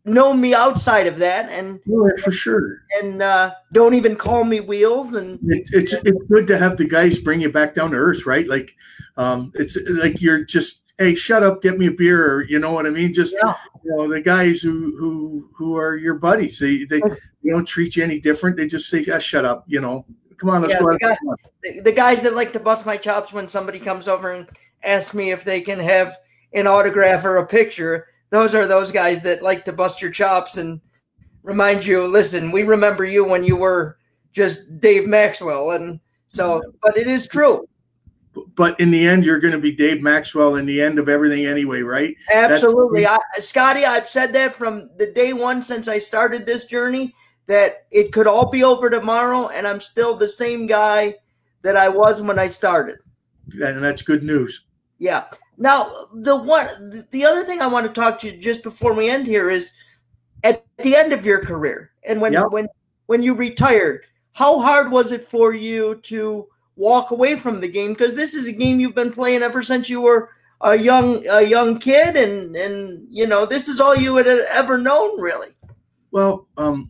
know 0.05 0.35
me 0.35 0.55
outside 0.55 1.07
of 1.07 1.19
that, 1.19 1.49
and 1.51 1.81
oh, 1.91 2.11
for 2.23 2.33
sure, 2.33 2.83
and 3.01 3.23
uh, 3.23 3.55
don't 3.73 3.95
even 3.95 4.17
call 4.17 4.45
me 4.45 4.61
wheels. 4.61 5.15
And 5.15 5.39
it, 5.45 5.69
it's 5.73 5.93
it's 5.93 6.25
good 6.29 6.47
to 6.49 6.59
have 6.59 6.77
the 6.77 6.85
guys 6.85 7.19
bring 7.19 7.41
you 7.41 7.51
back 7.51 7.75
down 7.75 7.93
to 7.93 7.97
earth, 7.97 8.27
right? 8.27 8.47
Like, 8.47 8.75
um, 9.17 9.53
it's 9.55 9.77
like 9.89 10.21
you're 10.21 10.45
just 10.45 10.81
hey, 11.01 11.15
shut 11.15 11.43
up, 11.43 11.63
get 11.63 11.79
me 11.79 11.87
a 11.87 11.91
beer, 11.91 12.31
or 12.31 12.45
you 12.45 12.59
know 12.59 12.73
what 12.73 12.87
I 12.87 12.91
mean? 12.91 13.13
Just 13.13 13.35
yeah. 13.43 13.55
you 13.83 13.97
know, 13.97 14.07
the 14.07 14.21
guys 14.21 14.61
who 14.61 14.97
who 14.99 15.51
who 15.57 15.77
are 15.77 15.97
your 15.97 16.15
buddies, 16.15 16.59
they 16.59 16.85
they, 16.85 17.01
they 17.01 17.51
don't 17.51 17.65
treat 17.67 17.97
you 17.97 18.05
any 18.05 18.21
different. 18.21 18.57
They 18.57 18.67
just 18.67 18.89
say, 18.89 19.01
yeah, 19.01 19.19
shut 19.19 19.45
up, 19.45 19.65
you 19.67 19.81
know. 19.81 20.05
Come 20.41 20.51
on, 20.51 20.63
let's 20.63 20.73
yeah, 20.73 20.81
go. 20.81 20.93
The, 20.93 20.99
guy, 20.99 21.81
the, 21.83 21.93
guys 21.93 22.23
that 22.23 22.35
like 22.35 22.53
to 22.55 22.61
bust 22.61 22.87
my 22.87 22.97
chops 22.97 23.31
when 23.31 23.47
somebody 23.47 23.79
comes 23.79 24.09
over 24.09 24.33
and 24.33 24.49
asks 24.83 25.15
me 25.15 25.31
if 25.33 25.45
they 25.45 25.61
can 25.61 25.79
have 25.79 26.17
an 26.55 26.67
autograph 26.67 27.25
or 27.27 27.37
a 27.37 27.47
picture. 27.47 28.07
Those 28.31 28.55
are 28.55 28.67
those 28.67 28.91
guys 28.91 29.21
that 29.23 29.43
like 29.43 29.67
to 29.67 29.73
bust 29.73 30.01
your 30.01 30.11
chops 30.11 30.57
and 30.57 30.81
remind 31.43 31.85
you, 31.85 32.05
listen, 32.05 32.51
we 32.51 32.63
remember 32.63 33.05
you 33.05 33.23
when 33.23 33.45
you 33.45 33.55
were 33.55 33.99
just 34.33 34.81
Dave 34.81 35.07
Maxwell. 35.07 35.73
And 35.73 36.01
so, 36.27 36.63
but 36.83 36.97
it 36.97 37.07
is 37.07 37.27
true 37.27 37.69
but 38.55 38.79
in 38.79 38.91
the 38.91 39.07
end, 39.07 39.25
you're 39.25 39.41
going 39.41 39.53
to 39.53 39.59
be 39.59 39.73
Dave 39.73 40.03
Maxwell 40.03 40.57
in 40.57 40.67
the 40.67 40.81
end 40.81 40.99
of 40.99 41.09
everything 41.09 41.47
anyway, 41.47 41.81
right? 41.81 42.17
Absolutely. 42.33 43.07
I, 43.07 43.19
Scotty, 43.41 43.85
I've 43.85 44.07
said 44.07 44.33
that 44.35 44.55
from 44.55 44.91
the 44.97 45.13
day 45.13 45.33
one 45.33 45.63
since 45.63 45.89
I 45.89 45.99
started 45.99 46.47
this 46.47 46.67
journey 46.67 47.15
that 47.51 47.87
it 47.91 48.13
could 48.13 48.29
all 48.29 48.49
be 48.49 48.63
over 48.63 48.89
tomorrow 48.89 49.49
and 49.49 49.67
I'm 49.67 49.81
still 49.81 50.17
the 50.17 50.29
same 50.29 50.69
guy 50.69 51.17
that 51.63 51.77
I 51.77 51.89
was 51.89 52.23
when 52.23 52.39
I 52.39 52.47
started. 52.47 52.99
And 53.61 53.83
that's 53.83 54.03
good 54.03 54.23
news. 54.23 54.67
Yeah. 54.99 55.25
Now, 55.59 56.07
the 56.15 56.37
one 56.37 57.09
the 57.11 57.25
other 57.25 57.43
thing 57.43 57.61
I 57.61 57.67
want 57.67 57.89
to 57.89 57.93
talk 57.93 58.21
to 58.21 58.31
you 58.31 58.41
just 58.41 58.63
before 58.63 58.95
we 58.95 59.11
end 59.11 59.27
here 59.27 59.51
is 59.51 59.73
at 60.45 60.65
the 60.79 60.95
end 60.95 61.13
of 61.13 61.27
your 61.27 61.45
career 61.45 61.91
and 62.05 62.21
when 62.21 62.35
yep. 62.35 62.47
when 62.51 62.69
when 63.07 63.21
you 63.21 63.35
retired, 63.35 64.07
how 64.31 64.61
hard 64.61 64.93
was 64.93 65.11
it 65.11 65.25
for 65.25 65.53
you 65.53 65.97
to 66.05 66.47
walk 66.77 67.11
away 67.11 67.35
from 67.35 67.61
the 67.61 67.69
game 67.69 67.95
because 67.95 68.15
this 68.15 68.33
is 68.33 68.47
a 68.47 68.53
game 68.53 68.79
you've 68.79 68.95
been 68.95 69.13
playing 69.13 69.43
ever 69.43 69.61
since 69.61 69.91
you 69.91 70.01
were 70.01 70.31
a 70.61 70.77
young 70.77 71.27
a 71.29 71.43
young 71.43 71.81
kid 71.81 72.15
and 72.15 72.55
and 72.55 73.05
you 73.11 73.27
know 73.27 73.45
this 73.45 73.69
is 73.69 73.81
all 73.81 73.97
you 73.97 74.15
had 74.15 74.29
ever 74.29 74.79
known 74.79 75.21
really 75.21 75.49
well 76.13 76.47
um 76.57 76.89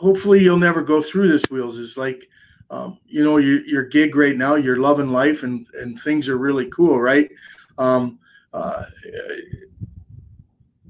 hopefully 0.00 0.40
you'll 0.42 0.58
never 0.58 0.82
go 0.82 1.02
through 1.02 1.28
this 1.28 1.50
wheels 1.50 1.76
is 1.76 1.96
like 1.98 2.26
um, 2.70 2.98
you 3.06 3.22
know 3.22 3.36
your, 3.36 3.60
your 3.66 3.82
gig 3.82 4.16
right 4.16 4.36
now 4.36 4.54
you're 4.54 4.78
loving 4.78 5.10
life 5.10 5.42
and 5.42 5.66
and 5.74 6.00
things 6.00 6.28
are 6.28 6.38
really 6.38 6.68
cool 6.70 6.98
right 7.00 7.30
um, 7.78 8.18
uh, 8.54 8.84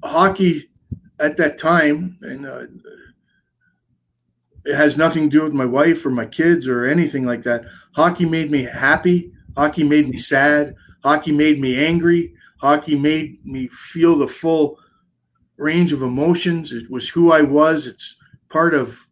hockey 0.04 0.70
at 1.18 1.36
that 1.36 1.58
time 1.58 2.16
and 2.22 2.46
uh, 2.46 2.64
it 4.64 4.74
has 4.74 4.96
nothing 4.96 5.24
to 5.24 5.38
do 5.38 5.44
with 5.44 5.52
my 5.52 5.64
wife 5.64 6.04
or 6.04 6.10
my 6.10 6.26
kids 6.26 6.68
or 6.68 6.84
anything 6.84 7.24
like 7.24 7.42
that. 7.42 7.64
Hockey 7.96 8.24
made 8.24 8.50
me 8.50 8.62
happy. 8.62 9.32
Hockey 9.56 9.82
made 9.82 10.08
me 10.08 10.18
sad. 10.18 10.74
Hockey 11.02 11.32
made 11.32 11.60
me 11.60 11.84
angry. 11.84 12.34
Hockey 12.58 12.96
made 12.96 13.44
me 13.44 13.68
feel 13.68 14.18
the 14.18 14.28
full 14.28 14.78
range 15.56 15.92
of 15.92 16.02
emotions. 16.02 16.72
It 16.72 16.90
was 16.90 17.08
who 17.08 17.32
I 17.32 17.42
was. 17.42 17.86
It's 17.86 18.16
part 18.50 18.74
of 18.74 19.08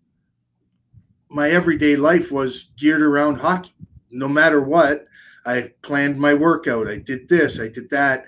my 1.31 1.49
everyday 1.51 1.97
life 1.97 2.31
was 2.31 2.71
geared 2.77 3.03
around 3.03 3.37
hockey. 3.37 3.75
No 4.11 4.29
matter 4.29 4.61
what, 4.61 5.07
I 5.47 5.73
planned 5.83 6.19
my 6.19 6.35
workout. 6.35 6.89
I 6.89 6.99
did 6.99 7.29
this, 7.29 7.59
I 7.59 7.69
did 7.69 7.89
that 7.91 8.27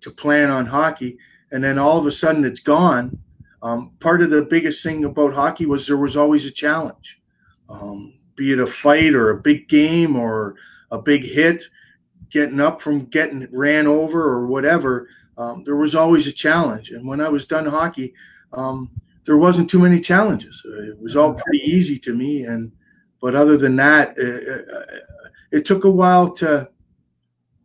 to 0.00 0.10
plan 0.10 0.50
on 0.50 0.66
hockey. 0.66 1.18
And 1.50 1.64
then 1.64 1.78
all 1.78 1.98
of 1.98 2.06
a 2.06 2.12
sudden 2.12 2.44
it's 2.44 2.60
gone 2.60 3.18
um, 3.64 3.92
part 3.98 4.20
of 4.20 4.28
the 4.28 4.42
biggest 4.42 4.84
thing 4.84 5.04
about 5.04 5.32
hockey 5.32 5.64
was 5.64 5.86
there 5.86 5.96
was 5.96 6.18
always 6.18 6.44
a 6.44 6.50
challenge, 6.50 7.18
um, 7.70 8.12
be 8.36 8.52
it 8.52 8.60
a 8.60 8.66
fight 8.66 9.14
or 9.14 9.30
a 9.30 9.40
big 9.40 9.68
game 9.68 10.16
or 10.16 10.56
a 10.90 10.98
big 10.98 11.24
hit, 11.24 11.64
getting 12.28 12.60
up 12.60 12.82
from 12.82 13.06
getting 13.06 13.48
ran 13.50 13.86
over 13.86 14.22
or 14.22 14.46
whatever. 14.46 15.08
Um, 15.38 15.64
there 15.64 15.76
was 15.76 15.94
always 15.94 16.26
a 16.26 16.32
challenge. 16.32 16.90
And 16.90 17.08
when 17.08 17.22
I 17.22 17.30
was 17.30 17.46
done 17.46 17.64
hockey, 17.64 18.12
um, 18.52 18.90
there 19.24 19.38
wasn't 19.38 19.70
too 19.70 19.78
many 19.78 20.00
challenges. 20.00 20.62
It 20.64 21.00
was 21.00 21.16
all 21.16 21.34
pretty 21.34 21.64
easy 21.64 21.98
to 22.00 22.14
me. 22.14 22.44
And 22.44 22.72
but 23.20 23.34
other 23.34 23.56
than 23.56 23.76
that, 23.76 24.18
it, 24.18 24.48
it, 24.48 24.68
it 25.50 25.64
took 25.64 25.84
a 25.84 25.90
while 25.90 26.30
to 26.32 26.68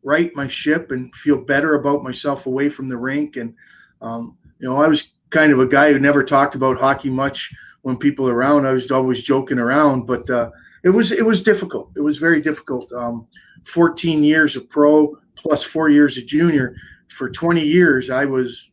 right 0.03 0.34
my 0.36 0.47
ship 0.47 0.91
and 0.91 1.14
feel 1.16 1.38
better 1.38 1.76
about 1.76 2.03
myself 2.03 2.45
away 2.45 2.70
from 2.70 2.88
the 2.88 2.97
rink. 2.97 3.36
And 3.36 3.53
um, 4.01 4.38
you 4.60 4.70
know, 4.70 4.82
I 4.82 4.88
was 4.88 5.14
kind 5.30 5.51
of 5.51 5.60
a 5.60 5.68
guy 5.68 5.91
who 5.91 5.99
never 5.99 6.24
talked 6.24 6.55
about 6.55 6.80
hockey 6.80 7.10
much 7.10 7.53
when 7.82 7.97
people 7.97 8.30
around. 8.30 8.66
I 8.66 8.72
was 8.72 8.91
always 8.91 9.22
joking 9.22 9.60
around, 9.60 10.05
but 10.05 10.30
uh, 10.30 10.51
it 10.84 10.89
was 10.89 11.12
it 11.12 11.26
was 11.26 11.43
difficult. 11.43 11.91
It 11.97 12.01
was 12.01 12.18
very 12.18 12.41
difficult. 12.41 12.91
Um, 12.93 13.28
14 13.66 14.24
years 14.24 14.55
of 14.55 14.70
pro 14.70 15.18
plus 15.36 15.64
four 15.64 15.89
years 15.89 16.18
of 16.18 16.26
junior. 16.26 16.76
For 17.07 17.30
20 17.30 17.62
years, 17.62 18.10
I 18.10 18.26
was 18.26 18.72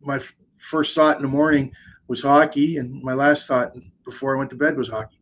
my 0.00 0.16
f- 0.16 0.34
first 0.58 0.94
thought 0.94 1.16
in 1.16 1.22
the 1.22 1.28
morning 1.28 1.72
was 2.08 2.22
hockey, 2.22 2.76
and 2.78 3.02
my 3.02 3.14
last 3.14 3.46
thought 3.46 3.74
before 4.04 4.34
I 4.34 4.38
went 4.38 4.50
to 4.50 4.56
bed 4.56 4.76
was 4.76 4.88
hockey. 4.88 5.18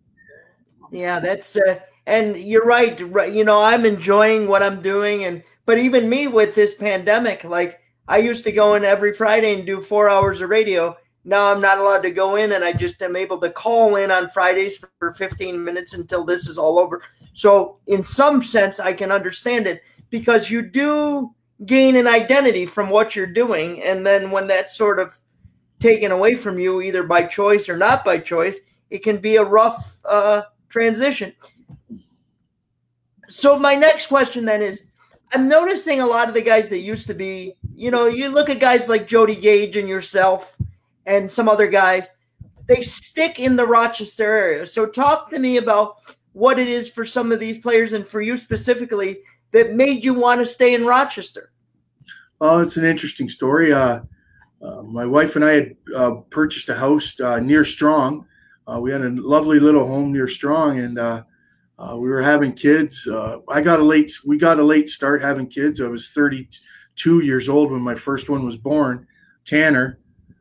Yeah, 0.91 1.21
that's 1.21 1.57
uh, 1.57 1.79
and 2.07 2.37
you're 2.37 2.65
right. 2.65 3.01
Right, 3.13 3.33
you 3.33 3.45
know, 3.45 3.61
I'm 3.61 3.87
enjoying 3.87 4.47
what 4.47 4.63
I'm 4.63 4.83
doing, 4.83 5.25
and 5.25 5.43
but 5.65 5.79
even 5.79 6.09
me 6.09 6.27
with 6.27 6.55
this 6.55 6.75
pandemic, 6.75 7.45
like 7.45 7.81
I 8.09 8.19
used 8.19 8.45
to 8.45 8.53
go 8.53 8.75
in 8.75 8.85
every 8.85 9.13
Friday 9.13 9.55
and 9.55 9.67
do 9.67 9.81
four 9.81 10.09
hours 10.09 10.41
of 10.41 10.51
radio. 10.51 10.97
Now 11.25 11.53
I'm 11.53 11.61
not 11.61 11.79
allowed 11.79 12.03
to 12.03 12.11
go 12.11 12.37
in, 12.37 12.53
and 12.53 12.65
I 12.65 12.73
just 12.73 13.01
am 13.01 13.15
able 13.15 13.39
to 13.39 13.51
call 13.51 13.97
in 13.97 14.11
on 14.11 14.29
Fridays 14.29 14.85
for 14.99 15.13
15 15.13 15.63
minutes 15.63 15.95
until 15.95 16.25
this 16.25 16.49
is 16.49 16.59
all 16.59 16.79
over. 16.81 17.03
So, 17.33 17.79
in 17.87 18.03
some 18.03 18.43
sense, 18.43 18.81
I 18.81 18.93
can 18.93 19.13
understand 19.13 19.69
it 19.69 19.83
because 20.11 20.51
you 20.51 20.63
do 20.63 21.33
gain 21.65 21.95
an 21.95 22.09
identity 22.09 22.67
from 22.67 22.91
what 22.91 23.15
you're 23.15 23.27
doing, 23.27 23.83
and 23.83 24.05
then 24.05 24.33
when 24.33 24.49
that 24.49 24.69
sort 24.69 24.99
of 24.99 25.17
taken 25.83 26.13
away 26.13 26.37
from 26.37 26.59
you, 26.59 26.81
either 26.81 27.03
by 27.03 27.25
choice 27.25 27.69
or 27.69 27.77
not 27.77 28.05
by 28.05 28.19
choice, 28.19 28.61
it 28.89 29.03
can 29.03 29.19
be 29.19 29.37
a 29.37 29.45
rough 29.45 29.97
uh, 30.05 30.43
transition. 30.69 31.33
So 33.29 33.59
my 33.59 33.75
next 33.75 34.07
question 34.07 34.45
then 34.45 34.63
is 34.63 34.85
I'm 35.33 35.49
noticing 35.49 36.01
a 36.01 36.07
lot 36.07 36.29
of 36.29 36.35
the 36.35 36.43
guys 36.43 36.69
that 36.69 36.81
used 36.81 37.07
to 37.09 37.15
be, 37.15 37.55
you 37.75 37.91
know, 37.91 38.07
you 38.07 38.29
look 38.29 38.49
at 38.49 38.61
guys 38.61 38.89
like 38.89 39.07
Jody 39.09 39.35
Gage 39.35 39.77
and 39.77 39.89
yourself 39.89 40.57
and 41.07 41.31
some 41.31 41.49
other 41.49 41.67
guys, 41.67 42.11
they 42.67 42.83
stick 42.83 43.41
in 43.41 43.57
the 43.57 43.67
Rochester 43.67 44.25
area. 44.25 44.67
So 44.67 44.87
talk 44.87 45.31
to 45.31 45.39
me 45.39 45.57
about 45.57 45.97
what 46.33 46.59
it 46.59 46.69
is 46.69 46.89
for 46.89 47.05
some 47.05 47.33
of 47.33 47.41
these 47.41 47.59
players 47.59 47.93
and 47.93 48.07
for 48.07 48.21
you 48.21 48.37
specifically 48.37 49.19
that 49.51 49.75
made 49.75 50.05
you 50.05 50.15
want 50.15 50.41
to 50.41 50.47
stay 50.47 50.75
in 50.75 50.87
Rochester. 50.87 51.51
Oh, 52.41 52.61
it's 52.61 52.77
an 52.77 52.85
interesting 52.85 53.29
story. 53.29 53.73
Uh, 53.73 54.01
uh, 54.63 54.83
my 54.83 55.05
wife 55.05 55.37
and 55.37 55.45
I 55.45 55.53
had 55.53 55.77
uh, 55.97 56.11
purchased 56.31 56.69
a 56.69 56.75
house 56.75 57.19
uh, 57.21 57.41
near 57.41 57.65
Strong. 57.65 58.27
Uh, 58.67 58.79
we 58.81 58.93
had 58.93 59.03
a 59.03 59.11
lovely 59.11 59.59
little 59.59 59.87
home 59.87 60.13
near 60.13 60.29
Strong, 60.29 60.79
and 60.79 60.99
uh, 60.99 61.25
uh, 61.79 61.97
we 61.97 62.09
were 62.09 62.23
having 62.23 62.53
kids. 62.53 63.07
Uh, 63.07 63.39
I 63.49 63.61
got 63.61 63.81
a 63.81 63.83
late. 63.83 64.13
We 64.25 64.39
got 64.39 64.61
a 64.61 64.63
late 64.63 64.89
start 64.89 65.23
having 65.23 65.49
kids. 65.49 65.81
I 65.81 65.89
was 65.89 66.11
32 66.11 67.25
years 67.25 67.49
old 67.49 67.73
when 67.73 67.81
my 67.81 67.95
first 67.95 68.29
one 68.29 68.45
was 68.45 68.57
born, 68.57 69.07
Tanner. 69.45 69.99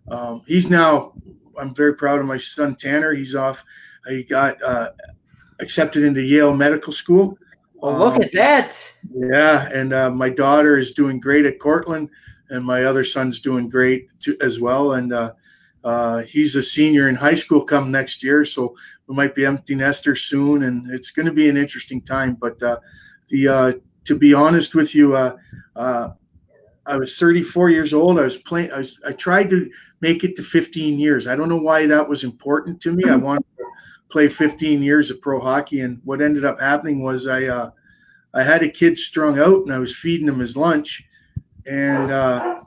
Um, 0.09 0.43
he's 0.45 0.69
now. 0.69 1.13
I'm 1.59 1.74
very 1.74 1.95
proud 1.95 2.19
of 2.19 2.26
my 2.26 2.38
son 2.38 2.76
Tanner. 2.76 3.13
He's 3.13 3.36
off. 3.36 3.65
He 4.07 4.24
got 4.24 4.61
uh, 4.63 4.91
accepted 5.59 6.03
into 6.03 6.22
Yale 6.22 6.55
Medical 6.55 6.93
School. 6.93 7.38
Oh, 7.82 7.97
look 7.97 8.15
um, 8.15 8.22
at 8.22 8.32
that! 8.34 8.93
Yeah, 9.11 9.67
and 9.74 9.93
uh, 9.93 10.11
my 10.11 10.30
daughter 10.30 10.78
is 10.78 10.91
doing 10.91 11.19
great 11.19 11.45
at 11.45 11.59
Cortland, 11.59 12.09
and 12.51 12.63
my 12.63 12.83
other 12.83 13.03
son's 13.03 13.39
doing 13.39 13.69
great 13.69 14.07
too, 14.19 14.37
as 14.41 14.59
well. 14.59 14.93
And 14.93 15.11
uh, 15.13 15.33
uh, 15.83 16.19
he's 16.23 16.55
a 16.55 16.61
senior 16.61 17.09
in 17.09 17.15
high 17.15 17.35
school 17.35 17.63
come 17.63 17.91
next 17.91 18.23
year, 18.23 18.45
so 18.45 18.75
we 19.07 19.15
might 19.15 19.33
be 19.33 19.45
empty 19.45 19.73
nester 19.73 20.15
soon, 20.15 20.63
and 20.63 20.91
it's 20.91 21.09
going 21.09 21.25
to 21.25 21.31
be 21.31 21.49
an 21.49 21.57
interesting 21.57 22.01
time. 22.01 22.35
But 22.35 22.61
uh, 22.61 22.79
the 23.29 23.47
uh, 23.47 23.73
to 24.05 24.17
be 24.17 24.33
honest 24.33 24.75
with 24.75 24.93
you, 24.93 25.15
uh, 25.15 25.37
uh, 25.75 26.09
I 26.85 26.97
was 26.97 27.17
34 27.17 27.69
years 27.69 27.93
old. 27.93 28.19
I 28.19 28.23
was 28.23 28.37
playing. 28.37 28.71
I, 28.71 28.79
was, 28.79 28.99
I 29.07 29.13
tried 29.13 29.49
to 29.49 29.69
make 30.01 30.23
it 30.23 30.35
to 30.35 30.43
15 30.43 30.99
years. 30.99 31.27
I 31.27 31.35
don't 31.35 31.49
know 31.49 31.57
why 31.57 31.85
that 31.87 32.07
was 32.07 32.23
important 32.23 32.81
to 32.81 32.91
me. 32.91 33.05
I 33.05 33.09
mm-hmm. 33.09 33.25
wanted 33.25 33.45
to 33.57 33.65
play 34.09 34.27
15 34.27 34.83
years 34.83 35.09
of 35.09 35.21
pro 35.21 35.39
hockey, 35.39 35.79
and 35.79 36.01
what 36.03 36.21
ended 36.21 36.45
up 36.45 36.59
happening 36.59 37.01
was 37.01 37.27
I 37.27 37.45
uh, 37.45 37.71
I 38.33 38.43
had 38.43 38.61
a 38.61 38.69
kid 38.69 38.99
strung 38.99 39.39
out, 39.39 39.63
and 39.63 39.73
I 39.73 39.79
was 39.79 39.95
feeding 39.95 40.27
him 40.27 40.39
his 40.39 40.55
lunch, 40.55 41.03
and 41.66 42.12
uh, 42.12 42.62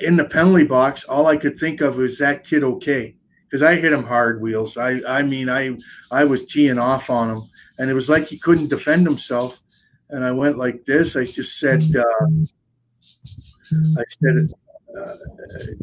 in 0.00 0.16
the 0.16 0.24
penalty 0.24 0.64
box, 0.64 1.04
all 1.04 1.26
I 1.26 1.36
could 1.36 1.58
think 1.58 1.80
of 1.80 1.96
was 1.96 2.18
that 2.18 2.44
kid 2.44 2.64
okay 2.64 3.16
because 3.54 3.62
I 3.62 3.76
hit 3.76 3.92
him 3.92 4.02
hard 4.02 4.42
wheels. 4.42 4.76
I 4.76 5.00
I 5.06 5.22
mean 5.22 5.48
I 5.48 5.78
I 6.10 6.24
was 6.24 6.44
teeing 6.44 6.78
off 6.78 7.08
on 7.08 7.30
him, 7.30 7.42
and 7.78 7.88
it 7.88 7.94
was 7.94 8.10
like 8.10 8.26
he 8.26 8.36
couldn't 8.36 8.68
defend 8.68 9.06
himself. 9.06 9.60
And 10.10 10.24
I 10.24 10.32
went 10.32 10.58
like 10.58 10.84
this. 10.84 11.16
I 11.16 11.24
just 11.24 11.58
said, 11.58 11.82
uh, 11.96 12.26
I 13.72 14.02
said 14.08 14.50
uh, 14.98 15.14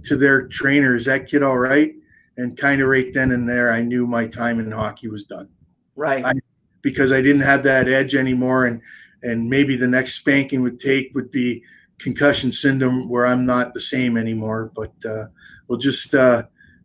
to 0.04 0.18
their 0.18 0.48
trainer, 0.48 0.98
"Is 0.98 1.06
that 1.06 1.30
kid 1.30 1.44
all 1.44 1.58
right?" 1.58 1.94
And 2.36 2.58
kind 2.58 2.82
of 2.82 2.90
right 2.90 3.14
then 3.14 3.32
and 3.32 3.48
there, 3.48 3.72
I 3.72 3.82
knew 3.82 4.06
my 4.06 4.28
time 4.28 4.60
in 4.60 4.72
hockey 4.72 5.08
was 5.08 5.24
done. 5.24 5.50
Right. 5.96 6.26
I, 6.26 6.34
because 6.82 7.12
I 7.12 7.22
didn't 7.22 7.42
have 7.42 7.64
that 7.64 7.88
edge 7.88 8.16
anymore, 8.16 8.66
and 8.66 8.82
and 9.24 9.50
maybe 9.50 9.78
the 9.78 9.88
next 9.88 10.16
spanking 10.16 10.62
would 10.62 10.80
take 10.80 11.12
would 11.14 11.32
be 11.32 11.64
concussion 12.02 12.52
syndrome, 12.52 13.08
where 13.08 13.26
I'm 13.26 13.46
not 13.46 13.74
the 13.74 13.82
same 13.82 14.18
anymore. 14.18 14.72
But 14.76 14.94
uh, 15.06 15.26
we'll 15.68 15.80
just 15.80 16.14
uh, 16.14 16.44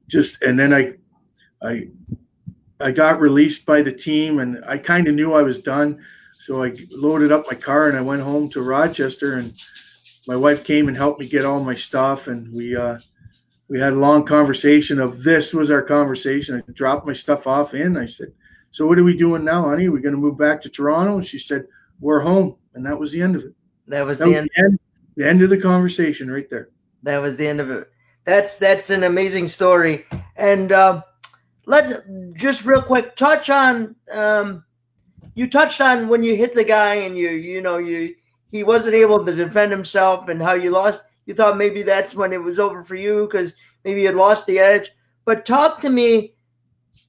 just 0.08 0.42
and 0.42 0.58
then 0.58 0.74
I 0.74 0.94
I 1.62 1.88
I 2.80 2.92
got 2.92 3.20
released 3.20 3.66
by 3.66 3.82
the 3.82 3.92
team 3.92 4.38
and 4.38 4.62
I 4.66 4.78
kind 4.78 5.08
of 5.08 5.14
knew 5.14 5.32
I 5.32 5.42
was 5.42 5.60
done. 5.60 6.02
So 6.40 6.62
I 6.62 6.76
loaded 6.90 7.32
up 7.32 7.46
my 7.48 7.56
car 7.56 7.88
and 7.88 7.96
I 7.96 8.02
went 8.02 8.22
home 8.22 8.48
to 8.50 8.62
Rochester 8.62 9.34
and 9.34 9.54
my 10.28 10.36
wife 10.36 10.64
came 10.64 10.88
and 10.88 10.96
helped 10.96 11.20
me 11.20 11.28
get 11.28 11.44
all 11.44 11.62
my 11.62 11.74
stuff 11.74 12.26
and 12.26 12.52
we 12.54 12.76
uh, 12.76 12.98
we 13.68 13.80
had 13.80 13.94
a 13.94 13.96
long 13.96 14.24
conversation 14.24 15.00
of 15.00 15.24
this 15.24 15.52
was 15.52 15.70
our 15.70 15.82
conversation. 15.82 16.62
I 16.68 16.72
dropped 16.72 17.06
my 17.06 17.12
stuff 17.12 17.46
off 17.46 17.74
in. 17.74 17.96
I 17.96 18.06
said, 18.06 18.28
"So 18.70 18.86
what 18.86 18.98
are 18.98 19.04
we 19.04 19.16
doing 19.16 19.44
now, 19.44 19.68
honey? 19.68 19.88
We're 19.88 20.00
going 20.00 20.14
to 20.14 20.20
move 20.20 20.38
back 20.38 20.62
to 20.62 20.68
Toronto?" 20.68 21.16
And 21.16 21.26
she 21.26 21.38
said, 21.38 21.66
"We're 21.98 22.20
home." 22.20 22.56
And 22.74 22.86
that 22.86 22.98
was 22.98 23.10
the 23.12 23.22
end 23.22 23.34
of 23.34 23.42
it. 23.42 23.54
That 23.88 24.06
was, 24.06 24.18
that 24.18 24.26
the, 24.26 24.30
was 24.30 24.38
end. 24.38 24.50
the 24.54 24.62
end. 24.62 24.78
The 25.16 25.28
end 25.28 25.42
of 25.42 25.50
the 25.50 25.58
conversation 25.58 26.30
right 26.30 26.48
there. 26.48 26.70
That 27.02 27.22
was 27.22 27.36
the 27.36 27.46
end 27.46 27.60
of 27.60 27.70
it 27.70 27.90
that's 28.26 28.56
that's 28.56 28.90
an 28.90 29.04
amazing 29.04 29.48
story. 29.48 30.04
And 30.36 30.72
uh, 30.72 31.02
let's 31.64 32.02
just 32.34 32.66
real 32.66 32.82
quick 32.82 33.16
touch 33.16 33.48
on. 33.48 33.96
Um, 34.12 34.64
you 35.34 35.48
touched 35.48 35.80
on 35.80 36.08
when 36.08 36.22
you 36.22 36.36
hit 36.36 36.54
the 36.54 36.64
guy 36.64 36.96
and 36.96 37.16
you 37.16 37.30
you 37.30 37.62
know 37.62 37.78
you 37.78 38.14
he 38.50 38.64
wasn't 38.64 38.96
able 38.96 39.24
to 39.24 39.34
defend 39.34 39.72
himself 39.72 40.28
and 40.28 40.42
how 40.42 40.52
you 40.52 40.70
lost. 40.70 41.02
You 41.24 41.34
thought 41.34 41.56
maybe 41.56 41.82
that's 41.82 42.14
when 42.14 42.32
it 42.32 42.42
was 42.42 42.58
over 42.58 42.82
for 42.82 42.96
you 42.96 43.26
because 43.26 43.54
maybe 43.84 44.00
you 44.02 44.08
had 44.08 44.16
lost 44.16 44.46
the 44.46 44.58
edge. 44.58 44.90
But 45.24 45.46
talk 45.46 45.80
to 45.80 45.90
me. 45.90 46.34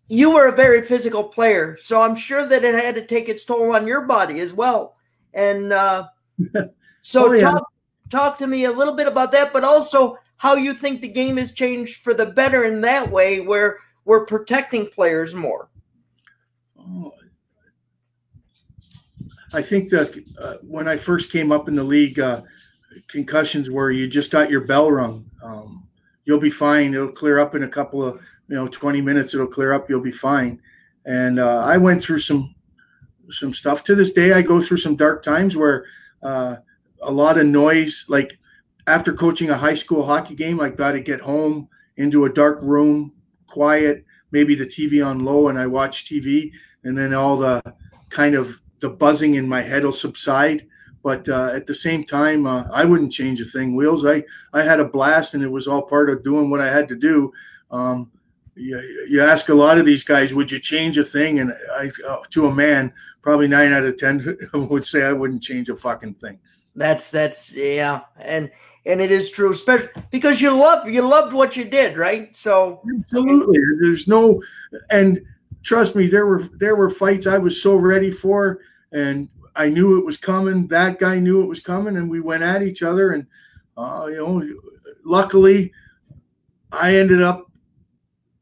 You 0.10 0.32
were 0.32 0.48
a 0.48 0.56
very 0.56 0.84
physical 0.84 1.26
player, 1.26 1.78
so 1.82 2.02
I'm 2.02 2.16
sure 2.16 2.48
that 2.48 2.64
it 2.64 2.74
had 2.74 2.96
to 2.96 3.06
take 3.06 3.28
its 3.28 3.44
toll 3.44 3.76
on 3.76 3.86
your 3.86 4.02
body 4.06 4.40
as 4.40 4.54
well. 4.54 4.96
And 5.34 5.74
uh, 5.74 6.08
so, 7.02 7.28
oh, 7.28 7.32
yeah. 7.34 7.52
talk 7.52 7.68
talk 8.10 8.38
to 8.40 8.48
me 8.48 8.66
a 8.66 8.72
little 8.72 8.94
bit 8.94 9.08
about 9.08 9.32
that, 9.32 9.54
but 9.54 9.64
also 9.64 10.18
how 10.38 10.56
you 10.56 10.74
think 10.74 11.02
the 11.02 11.08
game 11.08 11.38
has 11.38 11.52
changed 11.52 12.04
for 12.04 12.14
the 12.14 12.26
better 12.26 12.66
in 12.66 12.82
that 12.82 13.10
way, 13.10 13.40
where 13.40 13.78
we're 14.06 14.26
protecting 14.26 14.88
players 14.88 15.34
more. 15.34 15.70
Oh, 16.80 17.14
I 19.54 19.62
think 19.62 19.90
that 19.90 20.24
uh, 20.40 20.56
when 20.62 20.88
I 20.88 20.98
first 20.98 21.32
came 21.32 21.52
up 21.52 21.68
in 21.68 21.74
the 21.74 21.84
league, 21.84 22.20
uh, 22.20 22.42
concussions 23.08 23.70
where 23.70 23.92
you 23.92 24.08
just 24.08 24.32
got 24.32 24.50
your 24.50 24.62
bell 24.62 24.92
rung. 24.92 25.30
Um, 25.42 25.88
you'll 26.26 26.40
be 26.40 26.50
fine. 26.50 26.94
It'll 26.94 27.12
clear 27.12 27.40
up 27.40 27.56
in 27.56 27.64
a 27.64 27.68
couple 27.68 28.04
of 28.04 28.22
you 28.48 28.56
know 28.56 28.68
20 28.68 29.02
minutes. 29.02 29.34
It'll 29.34 29.48
clear 29.48 29.74
up. 29.74 29.90
You'll 29.90 30.02
be 30.02 30.12
fine. 30.12 30.62
And 31.06 31.40
uh, 31.40 31.64
I 31.64 31.78
went 31.78 32.02
through 32.02 32.20
some 32.20 32.54
some 33.30 33.54
stuff. 33.54 33.84
To 33.86 33.96
this 33.96 34.14
day, 34.14 34.34
I 34.34 34.42
go 34.42 34.62
through 34.62 34.78
some 34.78 34.96
dark 34.96 35.24
times 35.24 35.56
where 35.56 35.86
uh, 36.22 36.58
a 37.02 37.12
lot 37.12 37.38
of 37.38 37.46
noise, 37.46 38.06
like 38.08 38.38
after 38.88 39.14
coaching 39.14 39.50
a 39.50 39.58
high 39.58 39.74
school 39.74 40.06
hockey 40.06 40.36
game, 40.36 40.60
I 40.60 40.70
got 40.70 40.94
to 40.94 41.00
get 41.00 41.22
home 41.22 41.68
into 41.98 42.26
a 42.26 42.34
dark 42.34 42.60
room, 42.62 43.14
quiet, 43.48 44.06
maybe 44.32 44.56
the 44.56 44.66
TV 44.66 45.06
on 45.06 45.26
low, 45.26 45.50
and 45.50 45.60
I 45.60 45.68
watch 45.68 46.06
TV, 46.06 46.52
and 46.84 46.98
then 46.98 47.14
all 47.14 47.38
the 47.38 47.62
kind 48.10 48.36
of 48.36 48.62
the 48.80 48.90
buzzing 48.90 49.36
in 49.36 49.48
my 49.48 49.62
head 49.62 49.84
will 49.84 49.92
subside. 49.92 50.68
But 51.04 51.28
uh, 51.30 51.52
at 51.54 51.68
the 51.68 51.76
same 51.76 52.04
time, 52.04 52.46
uh, 52.46 52.66
I 52.72 52.86
wouldn't 52.86 53.14
change 53.14 53.40
a 53.42 53.46
thing. 53.46 53.76
Wheels, 53.76 54.06
I 54.06 54.24
I 54.54 54.64
had 54.64 54.80
a 54.80 54.86
blast, 54.86 55.34
and 55.34 55.44
it 55.44 55.52
was 55.52 55.68
all 55.68 55.82
part 55.82 56.10
of 56.10 56.24
doing 56.24 56.50
what 56.50 56.62
I 56.62 56.72
had 56.72 56.88
to 56.90 56.96
do. 56.96 57.32
Um, 57.72 58.12
you, 58.56 58.78
you, 59.10 59.22
ask 59.22 59.50
a 59.50 59.54
lot 59.54 59.78
of 59.78 59.86
these 59.86 60.04
guys, 60.04 60.34
would 60.34 60.50
you 60.50 60.60
change 60.60 60.98
a 60.98 61.04
thing? 61.04 61.40
And 61.40 61.54
I, 61.78 61.92
uh, 62.08 62.18
to 62.32 62.48
a 62.48 62.54
man, 62.54 62.92
probably 63.22 63.48
nine 63.48 63.72
out 63.72 63.84
of 63.84 63.98
ten 63.98 64.38
would 64.54 64.88
say 64.88 65.04
I 65.04 65.14
wouldn't 65.14 65.44
change 65.44 65.70
a 65.70 65.76
fucking 65.76 66.16
thing. 66.16 66.40
That's 66.78 67.10
that's 67.10 67.58
yeah, 67.58 68.02
and 68.22 68.52
and 68.86 69.02
it 69.02 69.12
is 69.12 69.32
true, 69.32 69.52
especially 69.52 69.90
because 70.12 70.40
you 70.40 70.52
love 70.52 70.88
you 70.88 71.02
loved 71.02 71.34
what 71.34 71.58
you 71.58 71.66
did, 71.66 71.98
right? 71.98 72.38
So 72.38 72.84
absolutely, 73.00 73.58
there's 73.82 74.08
no, 74.08 74.40
and 74.92 75.20
trust 75.64 75.96
me, 75.96 76.06
there 76.06 76.28
were 76.28 76.44
there 76.54 76.76
were 76.76 76.92
fights 76.92 77.26
I 77.26 77.40
was 77.40 77.64
so 77.64 77.76
ready 77.76 78.12
for, 78.12 78.60
and 78.92 79.28
I 79.56 79.70
knew 79.70 79.98
it 79.98 80.06
was 80.06 80.18
coming. 80.18 80.68
That 80.68 81.00
guy 81.00 81.18
knew 81.18 81.42
it 81.42 81.48
was 81.48 81.60
coming, 81.60 81.98
and 81.98 82.08
we 82.08 82.20
went 82.20 82.44
at 82.44 82.62
each 82.62 82.84
other, 82.84 83.14
and 83.14 83.26
uh, 83.76 84.06
you 84.12 84.18
know, 84.18 84.48
luckily, 85.04 85.74
I 86.72 86.96
ended 86.96 87.24
up 87.24 87.52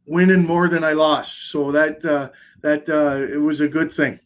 winning 0.07 0.45
more 0.45 0.67
than 0.67 0.83
I 0.83 0.91
lost, 0.91 1.51
so 1.51 1.71
that 1.71 2.03
uh, 2.03 2.31
that 2.59 2.89
uh, 2.89 3.33
it 3.33 3.39
was 3.39 3.61
a 3.61 3.69
good 3.69 3.93
thing. 3.93 4.19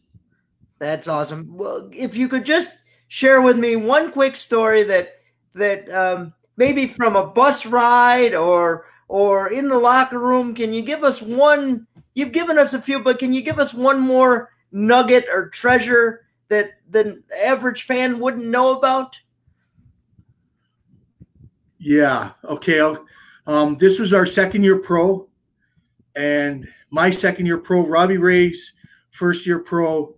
That's 0.80 1.06
awesome. 1.06 1.56
Well, 1.56 1.88
if 1.92 2.16
you 2.16 2.26
could 2.26 2.44
just 2.44 2.72
share 3.10 3.42
with 3.42 3.58
me 3.58 3.74
one 3.74 4.12
quick 4.12 4.36
story 4.36 4.84
that 4.84 5.16
that 5.54 5.92
um, 5.92 6.32
maybe 6.56 6.86
from 6.86 7.16
a 7.16 7.26
bus 7.26 7.66
ride 7.66 8.34
or 8.34 8.86
or 9.08 9.52
in 9.52 9.68
the 9.68 9.78
locker 9.78 10.20
room? 10.20 10.54
Can 10.54 10.72
you 10.72 10.80
give 10.80 11.02
us 11.02 11.20
one? 11.20 11.86
You've 12.14 12.32
given 12.32 12.56
us 12.56 12.72
a 12.72 12.80
few, 12.80 13.00
but 13.00 13.18
can 13.18 13.34
you 13.34 13.42
give 13.42 13.58
us 13.58 13.74
one 13.74 14.00
more 14.00 14.50
nugget 14.70 15.26
or 15.30 15.48
treasure 15.48 16.24
that 16.48 16.70
the 16.88 17.22
average 17.44 17.82
fan 17.82 18.20
wouldn't 18.20 18.46
know 18.46 18.78
about? 18.78 19.18
Yeah. 21.78 22.30
Okay. 22.44 22.80
Um, 23.46 23.76
this 23.76 23.98
was 23.98 24.12
our 24.12 24.26
second 24.26 24.62
year 24.62 24.78
pro, 24.78 25.28
and 26.14 26.68
my 26.90 27.10
second 27.10 27.46
year 27.46 27.58
pro, 27.58 27.84
Robbie 27.84 28.18
Ray's 28.18 28.74
first 29.10 29.46
year 29.46 29.58
pro, 29.58 30.14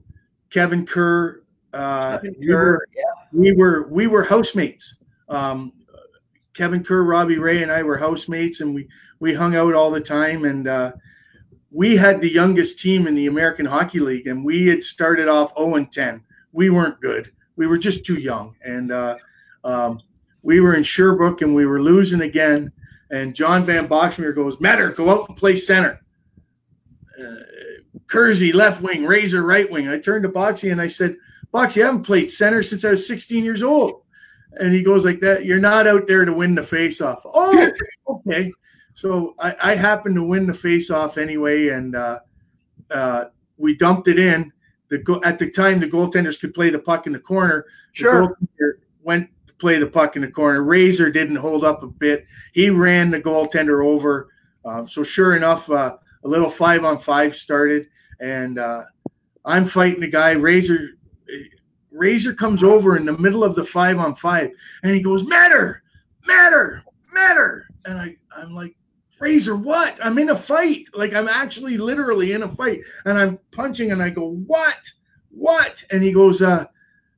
Kevin 0.50 0.84
Kerr, 0.84 1.41
Uh, 1.72 2.18
we, 2.22 2.52
were, 2.52 2.86
yeah. 2.94 3.02
we 3.32 3.52
were 3.52 3.88
we 3.88 4.06
were 4.06 4.24
housemates. 4.24 4.96
Um, 5.28 5.72
Kevin 6.54 6.84
Kerr, 6.84 7.02
Robbie 7.02 7.38
Ray, 7.38 7.62
and 7.62 7.72
I 7.72 7.82
were 7.82 7.96
housemates, 7.96 8.60
and 8.60 8.74
we 8.74 8.88
we 9.20 9.34
hung 9.34 9.56
out 9.56 9.74
all 9.74 9.90
the 9.90 10.00
time. 10.00 10.44
And 10.44 10.68
uh, 10.68 10.92
we 11.70 11.96
had 11.96 12.20
the 12.20 12.30
youngest 12.30 12.78
team 12.78 13.06
in 13.06 13.14
the 13.14 13.26
American 13.26 13.66
Hockey 13.66 14.00
League, 14.00 14.26
and 14.26 14.44
we 14.44 14.66
had 14.66 14.84
started 14.84 15.28
off 15.28 15.56
0 15.56 15.76
and 15.76 15.90
10. 15.90 16.22
We 16.52 16.68
weren't 16.68 17.00
good. 17.00 17.32
We 17.56 17.66
were 17.66 17.78
just 17.78 18.04
too 18.04 18.16
young, 18.20 18.56
and 18.62 18.92
uh, 18.92 19.16
um, 19.64 20.00
we 20.42 20.60
were 20.60 20.74
in 20.74 20.82
Sherbrooke, 20.82 21.40
and 21.40 21.54
we 21.54 21.64
were 21.64 21.82
losing 21.82 22.20
again. 22.20 22.72
And 23.10 23.34
John 23.34 23.64
Van 23.64 23.88
Boxmeer 23.88 24.34
goes, 24.34 24.60
"Matter, 24.60 24.90
go 24.90 25.10
out 25.10 25.28
and 25.28 25.38
play 25.38 25.56
center." 25.56 26.00
Uh, 27.18 27.36
Kersey 28.06 28.52
left 28.52 28.82
wing, 28.82 29.06
Razor 29.06 29.42
right 29.42 29.70
wing. 29.70 29.88
I 29.88 29.98
turned 29.98 30.24
to 30.24 30.28
Boxy 30.28 30.70
and 30.70 30.80
I 30.80 30.88
said, 30.88 31.16
"Boxy, 31.52 31.76
you 31.76 31.84
haven't 31.84 32.06
played 32.06 32.30
center 32.30 32.62
since 32.62 32.84
I 32.84 32.90
was 32.90 33.06
16 33.06 33.44
years 33.44 33.62
old." 33.62 34.02
And 34.54 34.74
he 34.74 34.82
goes 34.82 35.04
like 35.04 35.20
that. 35.20 35.44
You're 35.44 35.60
not 35.60 35.86
out 35.86 36.06
there 36.06 36.24
to 36.24 36.32
win 36.32 36.54
the 36.54 36.62
faceoff. 36.62 37.20
Oh, 37.24 37.70
okay. 38.08 38.52
So 38.94 39.34
I, 39.38 39.56
I 39.62 39.74
happened 39.74 40.16
to 40.16 40.22
win 40.22 40.46
the 40.46 40.54
face-off 40.54 41.16
anyway, 41.16 41.68
and 41.68 41.96
uh, 41.96 42.20
uh, 42.90 43.24
we 43.56 43.76
dumped 43.76 44.08
it 44.08 44.18
in. 44.18 44.52
The 44.88 44.98
go- 44.98 45.22
at 45.24 45.38
the 45.38 45.50
time, 45.50 45.80
the 45.80 45.88
goaltenders 45.88 46.38
could 46.38 46.52
play 46.52 46.70
the 46.70 46.78
puck 46.78 47.06
in 47.06 47.12
the 47.12 47.18
corner. 47.18 47.64
Sure. 47.92 48.36
The 48.58 48.74
went 49.02 49.30
to 49.46 49.54
play 49.54 49.78
the 49.78 49.86
puck 49.86 50.16
in 50.16 50.22
the 50.22 50.30
corner. 50.30 50.62
Razor 50.62 51.10
didn't 51.10 51.36
hold 51.36 51.64
up 51.64 51.82
a 51.82 51.86
bit. 51.86 52.26
He 52.52 52.70
ran 52.70 53.10
the 53.10 53.20
goaltender 53.20 53.84
over. 53.84 54.28
Uh, 54.64 54.86
so 54.86 55.02
sure 55.02 55.34
enough, 55.34 55.70
uh, 55.70 55.96
a 56.24 56.28
little 56.28 56.50
five 56.50 56.84
on 56.84 56.98
five 56.98 57.34
started, 57.34 57.88
and 58.20 58.58
uh, 58.58 58.84
I'm 59.44 59.64
fighting 59.64 60.00
the 60.00 60.08
guy. 60.08 60.32
Razor 60.32 60.90
Razor 61.92 62.34
comes 62.34 62.62
over 62.62 62.96
in 62.96 63.04
the 63.04 63.18
middle 63.18 63.44
of 63.44 63.54
the 63.54 63.64
five 63.64 63.98
on 63.98 64.14
five, 64.14 64.50
and 64.82 64.94
he 64.94 65.02
goes, 65.02 65.26
"Matter, 65.26 65.82
matter, 66.26 66.84
matter," 67.12 67.66
and 67.84 67.98
I 67.98 68.16
I'm 68.36 68.52
like, 68.52 68.74
Razor, 69.22 69.54
what? 69.54 70.04
I'm 70.04 70.18
in 70.18 70.30
a 70.30 70.36
fight. 70.36 70.88
Like 70.94 71.14
I'm 71.14 71.28
actually 71.28 71.76
literally 71.78 72.32
in 72.32 72.42
a 72.42 72.48
fight. 72.48 72.80
And 73.04 73.16
I'm 73.16 73.38
punching 73.52 73.92
and 73.92 74.02
I 74.02 74.10
go, 74.10 74.32
What? 74.46 74.90
What? 75.30 75.82
And 75.90 76.02
he 76.02 76.12
goes, 76.12 76.42
uh, 76.42 76.66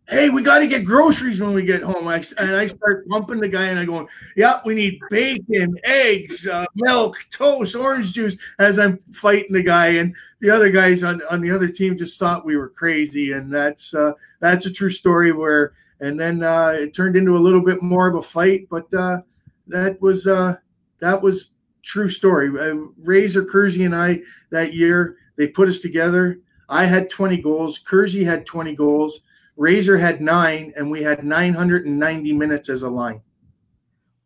hey, 0.08 0.28
we 0.28 0.42
got 0.42 0.58
to 0.58 0.66
get 0.66 0.84
groceries 0.84 1.40
when 1.40 1.54
we 1.54 1.64
get 1.64 1.82
home. 1.82 2.06
I, 2.08 2.22
and 2.38 2.54
I 2.54 2.66
start 2.66 3.08
pumping 3.08 3.40
the 3.40 3.48
guy 3.48 3.66
and 3.66 3.78
I 3.78 3.84
go, 3.84 4.06
yep, 4.36 4.64
we 4.64 4.74
need 4.74 5.00
bacon, 5.10 5.78
eggs, 5.84 6.46
uh, 6.46 6.66
milk, 6.74 7.16
toast, 7.30 7.74
orange 7.74 8.12
juice 8.12 8.36
as 8.58 8.78
I'm 8.78 8.98
fighting 9.12 9.52
the 9.54 9.62
guy. 9.62 9.88
And 9.88 10.14
the 10.40 10.50
other 10.50 10.70
guys 10.70 11.02
on, 11.02 11.22
on 11.30 11.40
the 11.40 11.50
other 11.50 11.68
team 11.68 11.96
just 11.96 12.18
thought 12.18 12.44
we 12.44 12.56
were 12.56 12.68
crazy. 12.68 13.32
And 13.32 13.52
that's, 13.52 13.94
uh, 13.94 14.12
that's 14.40 14.66
a 14.66 14.72
true 14.72 14.90
story 14.90 15.32
where, 15.32 15.72
and 16.00 16.20
then 16.20 16.42
uh, 16.42 16.74
it 16.76 16.94
turned 16.94 17.16
into 17.16 17.36
a 17.36 17.38
little 17.38 17.62
bit 17.62 17.82
more 17.82 18.06
of 18.06 18.16
a 18.16 18.22
fight, 18.22 18.68
but 18.68 18.92
uh, 18.92 19.22
that 19.68 20.00
was, 20.02 20.26
uh, 20.26 20.56
that 21.00 21.22
was 21.22 21.52
true 21.82 22.10
story. 22.10 22.48
Uh, 22.48 22.88
Razor 23.04 23.44
Kersey 23.44 23.84
and 23.84 23.94
I 23.94 24.20
that 24.50 24.74
year 24.74 25.16
they 25.36 25.48
put 25.48 25.68
us 25.68 25.78
together. 25.78 26.40
I 26.68 26.84
had 26.84 27.10
20 27.10 27.38
goals. 27.38 27.78
Kersey 27.78 28.24
had 28.24 28.44
20 28.46 28.74
goals. 28.74 29.20
Razor 29.56 29.98
had 29.98 30.20
nine, 30.20 30.72
and 30.76 30.90
we 30.90 31.02
had 31.02 31.24
990 31.24 32.32
minutes 32.32 32.68
as 32.68 32.82
a 32.82 32.88
line. 32.88 33.22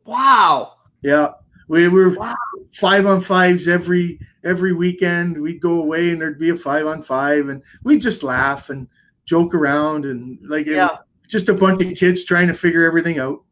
Wow. 0.05 0.74
Yeah, 1.03 1.33
we 1.68 1.89
were 1.89 2.11
wow. 2.11 2.35
five 2.72 3.07
on 3.07 3.20
fives 3.20 3.68
every 3.68 4.18
every 4.45 4.72
weekend. 4.72 5.41
We'd 5.41 5.61
go 5.61 5.81
away, 5.81 6.11
and 6.11 6.20
there'd 6.20 6.39
be 6.39 6.51
a 6.51 6.57
five 6.57 6.87
on 6.87 7.03
five, 7.03 7.49
and 7.49 7.62
we'd 7.85 8.01
just 8.01 8.22
laugh 8.22 8.70
and 8.70 8.89
joke 9.26 9.55
around, 9.55 10.07
and 10.07 10.39
like 10.49 10.66
yeah. 10.66 10.97
just 11.29 11.49
a 11.49 11.55
bunch 11.55 11.83
of 11.83 11.97
kids 11.97 12.24
trying 12.24 12.49
to 12.49 12.55
figure 12.55 12.85
everything 12.85 13.18
out. 13.18 13.45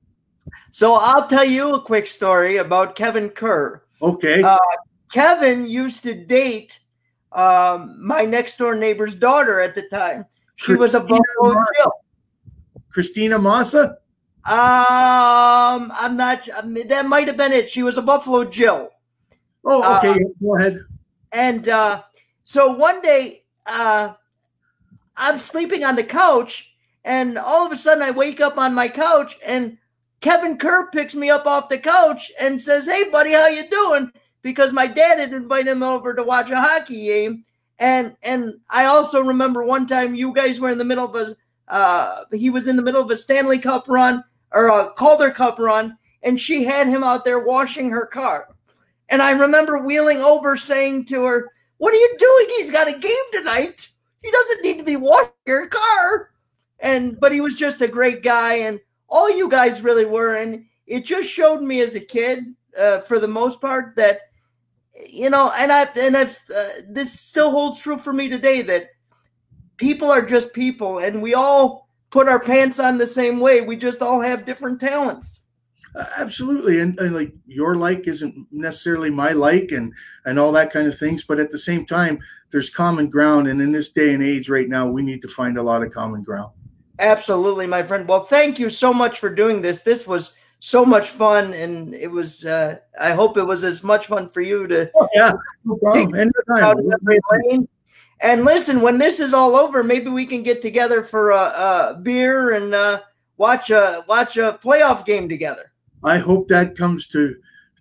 So 0.70 0.95
I'll 0.95 1.29
tell 1.29 1.45
you 1.45 1.74
a 1.74 1.81
quick 1.81 2.07
story 2.07 2.57
about 2.57 2.97
Kevin 2.97 3.29
Kerr. 3.29 3.83
Okay. 4.01 4.43
Uh, 4.43 4.59
Kevin 5.12 5.66
used 5.66 6.03
to 6.05 6.14
date 6.14 6.81
um, 7.33 7.99
my 8.05 8.24
next 8.24 8.57
door 8.57 8.74
neighbor's 8.74 9.14
daughter 9.14 9.61
at 9.61 9.74
the 9.74 9.83
time. 9.89 10.24
She 10.57 10.75
Christina 10.75 10.81
was 10.81 10.95
a 10.95 11.01
Buffalo 11.01 11.65
Jill. 11.77 11.93
Christina 12.91 13.39
Massa? 13.39 13.99
Um, 14.49 15.93
I'm 15.93 16.17
not. 16.17 16.49
I 16.57 16.63
mean, 16.63 16.89
that 16.89 17.07
might 17.07 17.27
have 17.27 17.37
been 17.37 17.53
it. 17.53 17.69
She 17.69 17.83
was 17.83 17.99
a 17.99 18.03
Buffalo 18.03 18.45
Jill. 18.45 18.91
Oh, 19.65 19.99
okay. 19.99 20.13
Uh, 20.13 20.29
Go 20.41 20.57
ahead. 20.57 20.79
And 21.33 21.69
uh, 21.69 22.03
so 22.45 22.73
one 22.73 23.03
day, 23.03 23.43
uh, 23.67 24.15
I'm 25.17 25.41
sleeping 25.41 25.85
on 25.85 25.97
the 25.97 26.05
couch, 26.05 26.73
and 27.05 27.37
all 27.37 27.67
of 27.67 27.73
a 27.73 27.77
sudden, 27.77 28.03
I 28.03 28.13
wake 28.13 28.41
up 28.41 28.57
on 28.57 28.73
my 28.73 28.89
couch, 28.89 29.37
and 29.45 29.77
Kevin 30.21 30.57
Kerr 30.59 30.91
picks 30.91 31.15
me 31.15 31.29
up 31.29 31.47
off 31.47 31.69
the 31.69 31.79
couch 31.79 32.31
and 32.41 32.63
says, 32.63 32.87
"Hey, 32.87 33.11
buddy, 33.11 33.33
how 33.33 33.49
you 33.49 33.69
doing?" 33.69 34.13
Because 34.43 34.73
my 34.73 34.87
dad 34.87 35.19
had 35.19 35.33
invited 35.33 35.71
him 35.71 35.83
over 35.83 36.15
to 36.15 36.23
watch 36.23 36.51
a 36.51 36.57
hockey 36.57 37.07
game, 37.07 37.45
and 37.79 38.16
and 38.22 38.55
I 38.70 38.87
also 38.87 39.22
remember 39.22 39.64
one 39.64 39.87
time 39.87 40.14
you 40.14 40.33
guys 40.33 40.61
were 40.61 40.70
in 40.70 40.79
the 40.79 40.85
middle 40.85 41.05
of 41.05 41.14
a 41.14 41.37
uh, 41.68 42.24
he 42.33 42.51
was 42.51 42.68
in 42.68 42.77
the 42.77 42.83
middle 42.83 43.03
of 43.03 43.11
a 43.11 43.16
Stanley 43.16 43.59
Cup 43.59 43.89
run 43.89 44.22
or 44.53 44.68
a 44.68 44.93
Calder 44.93 45.31
Cup 45.31 45.59
run, 45.59 45.99
and 46.22 46.41
she 46.41 46.64
had 46.64 46.87
him 46.87 47.03
out 47.03 47.24
there 47.24 47.41
washing 47.41 47.91
her 47.91 48.07
car. 48.07 48.49
And 49.09 49.20
I 49.20 49.33
remember 49.33 49.79
wheeling 49.79 50.18
over, 50.18 50.57
saying 50.57 51.07
to 51.07 51.24
her, 51.24 51.51
"What 51.79 51.93
are 51.93 51.99
you 51.99 52.16
doing? 52.18 52.47
He's 52.57 52.70
got 52.70 52.89
a 52.89 52.99
game 52.99 53.12
tonight. 53.33 53.89
He 54.22 54.31
doesn't 54.31 54.62
need 54.62 54.79
to 54.79 54.85
be 54.85 54.97
washing 54.97 55.33
your 55.47 55.66
car." 55.66 56.31
And 56.81 57.18
but 57.20 57.33
he 57.33 57.41
was 57.41 57.57
just 57.57 57.83
a 57.83 57.89
great 57.89 58.22
guy, 58.22 58.55
and 58.55 58.81
all 59.09 59.31
you 59.31 59.49
guys 59.49 59.83
really 59.83 60.07
were. 60.07 60.37
And 60.37 60.64
it 60.87 61.05
just 61.05 61.29
showed 61.29 61.62
me 61.62 61.81
as 61.81 61.95
a 61.95 62.01
kid, 62.01 62.55
uh, 62.79 63.01
for 63.01 63.18
the 63.18 63.29
most 63.29 63.61
part, 63.61 63.97
that 63.97 64.20
you 65.09 65.31
know, 65.31 65.53
and 65.57 65.73
I 65.73 65.89
and 65.97 66.17
I've 66.17 66.39
uh, 66.55 66.69
this 66.89 67.19
still 67.19 67.51
holds 67.51 67.81
true 67.81 67.99
for 67.99 68.13
me 68.13 68.29
today 68.29 68.63
that 68.63 68.89
people 69.77 70.11
are 70.11 70.25
just 70.25 70.53
people, 70.53 70.99
and 70.99 71.23
we 71.23 71.35
all 71.35 71.89
put 72.11 72.29
our 72.29 72.41
pants 72.41 72.79
on 72.79 72.99
the 72.99 73.07
same 73.07 73.41
way. 73.41 73.61
We 73.61 73.77
just 73.77 74.03
all 74.03 74.21
have 74.21 74.47
different 74.47 74.81
talents. 74.81 75.41
Uh, 75.95 76.05
absolutely, 76.19 76.81
and, 76.81 76.99
and, 77.01 77.15
like 77.15 77.33
your 77.47 77.75
like 77.77 78.07
isn't 78.07 78.47
necessarily 78.51 79.11
my 79.11 79.33
like, 79.33 79.71
and 79.73 79.93
and 80.25 80.39
all 80.39 80.53
that 80.53 80.73
kind 80.73 80.87
of 80.87 80.99
things. 80.99 81.25
But 81.25 81.41
at 81.41 81.51
the 81.51 81.59
same 81.59 81.87
time, 81.87 82.19
there's 82.51 82.71
common 82.71 83.09
ground, 83.09 83.49
and 83.49 83.61
in 83.61 83.73
this 83.73 83.93
day 83.93 84.15
and 84.15 84.23
age, 84.23 84.49
right 84.49 84.69
now, 84.69 84.87
we 84.87 85.03
need 85.03 85.23
to 85.23 85.29
find 85.29 85.57
a 85.59 85.63
lot 85.63 85.83
of 85.83 85.93
common 85.93 86.23
ground. 86.23 86.53
Absolutely, 86.99 87.67
my 87.67 87.83
friend. 87.83 88.09
Well, 88.09 88.25
thank 88.25 88.59
you 88.59 88.71
so 88.71 88.93
much 88.93 89.19
for 89.19 89.29
doing 89.29 89.61
this. 89.61 89.83
This 89.83 90.07
was 90.07 90.35
so 90.61 90.85
much 90.85 91.09
fun, 91.09 91.53
and 91.55 91.95
it 91.95 92.11
was. 92.11 92.45
Uh, 92.45 92.79
I 93.01 93.13
hope 93.13 93.37
it 93.37 93.45
was 93.45 93.65
as 93.65 93.83
much 93.83 94.07
fun 94.07 94.29
for 94.29 94.41
you 94.41 94.67
to. 94.69 94.91
Oh, 94.95 95.09
yeah, 95.15 95.33
no 95.65 95.77
problem. 95.77 96.33
And 98.21 98.45
listen, 98.45 98.81
when 98.81 98.97
this 98.99 99.21
is 99.21 99.35
all 99.35 99.57
over, 99.57 99.85
maybe 99.85 100.09
we 100.09 100.25
can 100.25 100.43
get 100.43 100.63
together 100.63 101.03
for 101.03 101.33
a, 101.33 101.37
a 101.37 102.01
beer 102.03 102.53
and 102.53 102.75
uh, 102.75 103.01
watch 103.37 103.71
a 103.71 104.05
watch 104.09 104.39
a 104.39 104.59
playoff 104.63 105.05
game 105.05 105.29
together. 105.29 105.73
I 106.03 106.19
hope 106.19 106.49
that 106.49 106.77
comes 106.77 107.07
to 107.09 107.37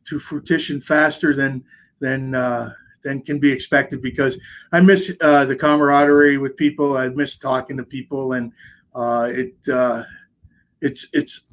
to 0.05 0.19
fruition 0.19 0.81
faster 0.81 1.33
than 1.33 1.63
than 1.99 2.35
uh, 2.35 2.73
than 3.03 3.21
can 3.21 3.39
be 3.39 3.51
expected 3.51 4.01
because 4.01 4.37
I 4.71 4.81
miss 4.81 5.15
uh, 5.21 5.45
the 5.45 5.55
camaraderie 5.55 6.37
with 6.37 6.57
people. 6.57 6.97
I 6.97 7.09
miss 7.09 7.37
talking 7.37 7.77
to 7.77 7.83
people, 7.83 8.33
and 8.33 8.51
uh, 8.93 9.29
it 9.31 9.55
uh, 9.71 10.03
it's 10.81 11.07
it's 11.13 11.47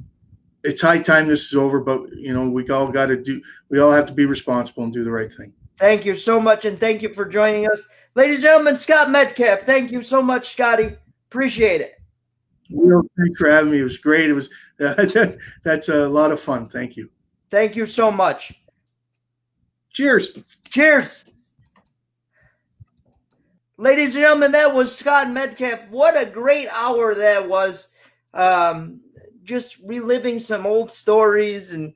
it's 0.65 0.81
high 0.81 0.99
time 0.99 1.29
this 1.29 1.47
is 1.47 1.55
over. 1.55 1.81
But 1.81 2.13
you 2.17 2.33
know, 2.33 2.49
we 2.49 2.69
all 2.71 2.89
got 2.89 3.07
to 3.07 3.17
do. 3.17 3.43
We 3.69 3.81
all 3.81 3.93
have 3.93 4.07
to 4.07 4.13
be 4.13 4.27
responsible 4.27 4.85
and 4.85 4.93
do 4.93 5.05
the 5.05 5.11
right 5.11 5.33
thing. 5.33 5.53
Thank 5.79 6.05
you 6.05 6.15
so 6.15 6.39
much, 6.39 6.65
and 6.65 6.79
thank 6.79 7.03
you 7.03 7.13
for 7.13 7.25
joining 7.25 7.69
us, 7.69 7.87
ladies 8.15 8.37
and 8.37 8.43
gentlemen. 8.45 8.77
Scott 8.77 9.11
Metcalfe. 9.11 9.63
Thank 9.63 9.91
you 9.91 10.03
so 10.03 10.23
much, 10.23 10.53
Scotty. 10.53 10.97
Appreciate 11.29 11.81
it. 11.81 11.95
Well, 12.71 13.03
thanks 13.19 13.39
for 13.39 13.51
having 13.51 13.73
me. 13.73 13.81
It 13.81 13.85
was 13.85 13.99
great. 13.99 14.31
It 14.31 14.35
was 14.35 14.49
uh, 14.81 15.33
that's 15.65 15.89
a 15.89 16.09
lot 16.09 16.33
of 16.33 16.41
fun. 16.41 16.69
Thank 16.69 16.97
you. 16.97 17.11
Thank 17.51 17.77
you 17.77 17.87
so 17.87 18.11
much. 18.11 18.55
Cheers. 19.93 20.39
Cheers. 20.71 21.27
Ladies 23.77 24.15
and 24.15 24.23
gentlemen, 24.23 24.53
that 24.53 24.75
was 24.75 24.97
Scott 24.97 25.31
Metcalfe. 25.31 25.89
What 25.91 26.21
a 26.21 26.25
great 26.25 26.69
hour 26.69 27.15
that 27.15 27.49
was. 27.49 27.89
Um, 28.33 29.01
just 29.45 29.79
reliving 29.85 30.39
some 30.39 30.67
old 30.67 30.91
stories 30.91 31.73
and 31.73 31.95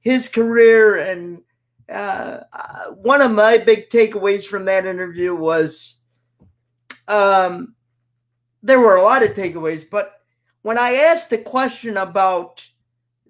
his 0.00 0.28
career. 0.28 0.98
And 0.98 1.42
uh, 1.88 2.40
uh, 2.52 2.90
one 2.92 3.22
of 3.22 3.30
my 3.30 3.58
big 3.58 3.88
takeaways 3.90 4.44
from 4.44 4.64
that 4.66 4.86
interview 4.86 5.34
was 5.34 5.96
um, 7.06 7.74
there 8.62 8.80
were 8.80 8.96
a 8.96 9.02
lot 9.02 9.22
of 9.22 9.34
takeaways, 9.34 9.84
but 9.88 10.12
when 10.62 10.78
I 10.78 10.94
asked 10.94 11.30
the 11.30 11.38
question 11.38 11.96
about 11.96 12.66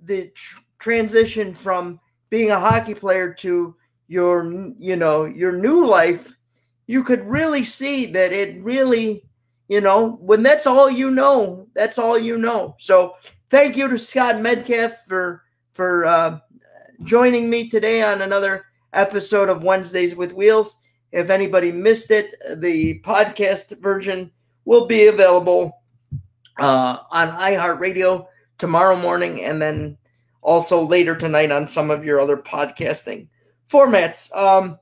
the 0.03 0.29
tr- 0.35 0.61
transition 0.79 1.55
from 1.55 2.01
being 2.31 2.51
a 2.51 2.59
hockey 2.59 2.95
player 2.95 3.33
to 3.35 3.77
your, 4.09 4.51
you 4.79 4.97
know, 4.97 5.27
your 5.27 5.53
new 5.53 5.87
life, 5.87 6.33
you 6.87 7.05
could 7.05 7.25
really 7.29 7.65
see 7.65 8.07
that 8.13 8.33
it 8.33 8.63
really 8.63 9.25
You 9.71 9.83
know, 9.83 10.17
when 10.25 10.43
that's 10.43 10.67
all 10.67 10.89
you 10.89 11.11
know, 11.11 11.69
that's 11.75 11.99
all 11.99 12.19
you 12.19 12.39
know. 12.39 12.75
So 12.79 13.17
thank 13.51 13.77
you 13.77 13.89
to 13.89 13.99
Scott 13.99 14.41
Metcalfe 14.41 15.05
for 15.07 15.43
for 15.73 16.05
uh, 16.05 16.41
joining 17.03 17.49
me 17.49 17.69
today 17.69 18.03
on 18.03 18.23
another 18.23 18.67
episode 18.93 19.49
of 19.49 19.63
Wednesdays 19.63 20.15
with 20.15 20.33
Wheels. 20.33 20.77
If 21.13 21.31
anybody 21.31 21.73
missed 21.73 22.11
it, 22.11 22.35
the 22.57 23.01
podcast 23.01 23.79
version 23.81 24.31
will 24.65 24.87
be 24.87 25.07
available 25.07 25.83
uh, 26.59 26.99
on 27.11 27.29
iHeartRadio 27.29 28.27
tomorrow 28.59 28.97
morning 28.97 29.43
and 29.45 29.63
then 29.63 29.97
also 30.43 30.83
later 30.83 31.17
tonight 31.17 31.51
on 31.51 31.69
some 31.69 31.91
of 31.91 32.05
your 32.05 32.21
other 32.21 32.37
podcasting 32.37 33.29
formats. 33.69 34.35
Um, 34.37 34.79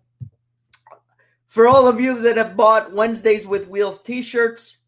for 1.46 1.68
all 1.68 1.86
of 1.86 2.00
you 2.00 2.18
that 2.22 2.36
have 2.36 2.56
bought 2.56 2.92
Wednesdays 2.92 3.46
with 3.46 3.68
Wheels 3.68 4.02
t 4.02 4.22
shirts, 4.22 4.78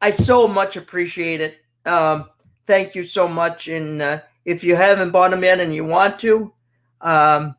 I 0.00 0.12
so 0.12 0.48
much 0.48 0.76
appreciate 0.76 1.40
it. 1.40 1.58
Um, 1.86 2.30
thank 2.66 2.94
you 2.94 3.02
so 3.02 3.28
much. 3.28 3.68
And 3.68 4.02
uh, 4.02 4.20
if 4.44 4.64
you 4.64 4.76
haven't 4.76 5.10
bought 5.10 5.30
them 5.30 5.42
yet 5.42 5.60
and 5.60 5.74
you 5.74 5.84
want 5.84 6.18
to, 6.20 6.52
um, 7.00 7.56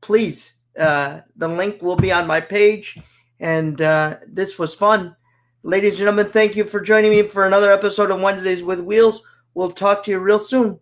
please, 0.00 0.54
uh, 0.78 1.20
the 1.36 1.48
link 1.48 1.82
will 1.82 1.96
be 1.96 2.12
on 2.12 2.26
my 2.26 2.40
page. 2.40 2.98
And 3.40 3.80
uh, 3.80 4.16
this 4.26 4.58
was 4.58 4.74
fun. 4.74 5.16
Ladies 5.62 5.92
and 5.92 5.98
gentlemen, 6.00 6.28
thank 6.30 6.56
you 6.56 6.64
for 6.64 6.80
joining 6.80 7.10
me 7.10 7.22
for 7.22 7.46
another 7.46 7.72
episode 7.72 8.10
of 8.10 8.20
Wednesdays 8.20 8.62
with 8.62 8.80
Wheels. 8.80 9.22
We'll 9.54 9.70
talk 9.70 10.04
to 10.04 10.10
you 10.10 10.18
real 10.18 10.38
soon. 10.38 10.80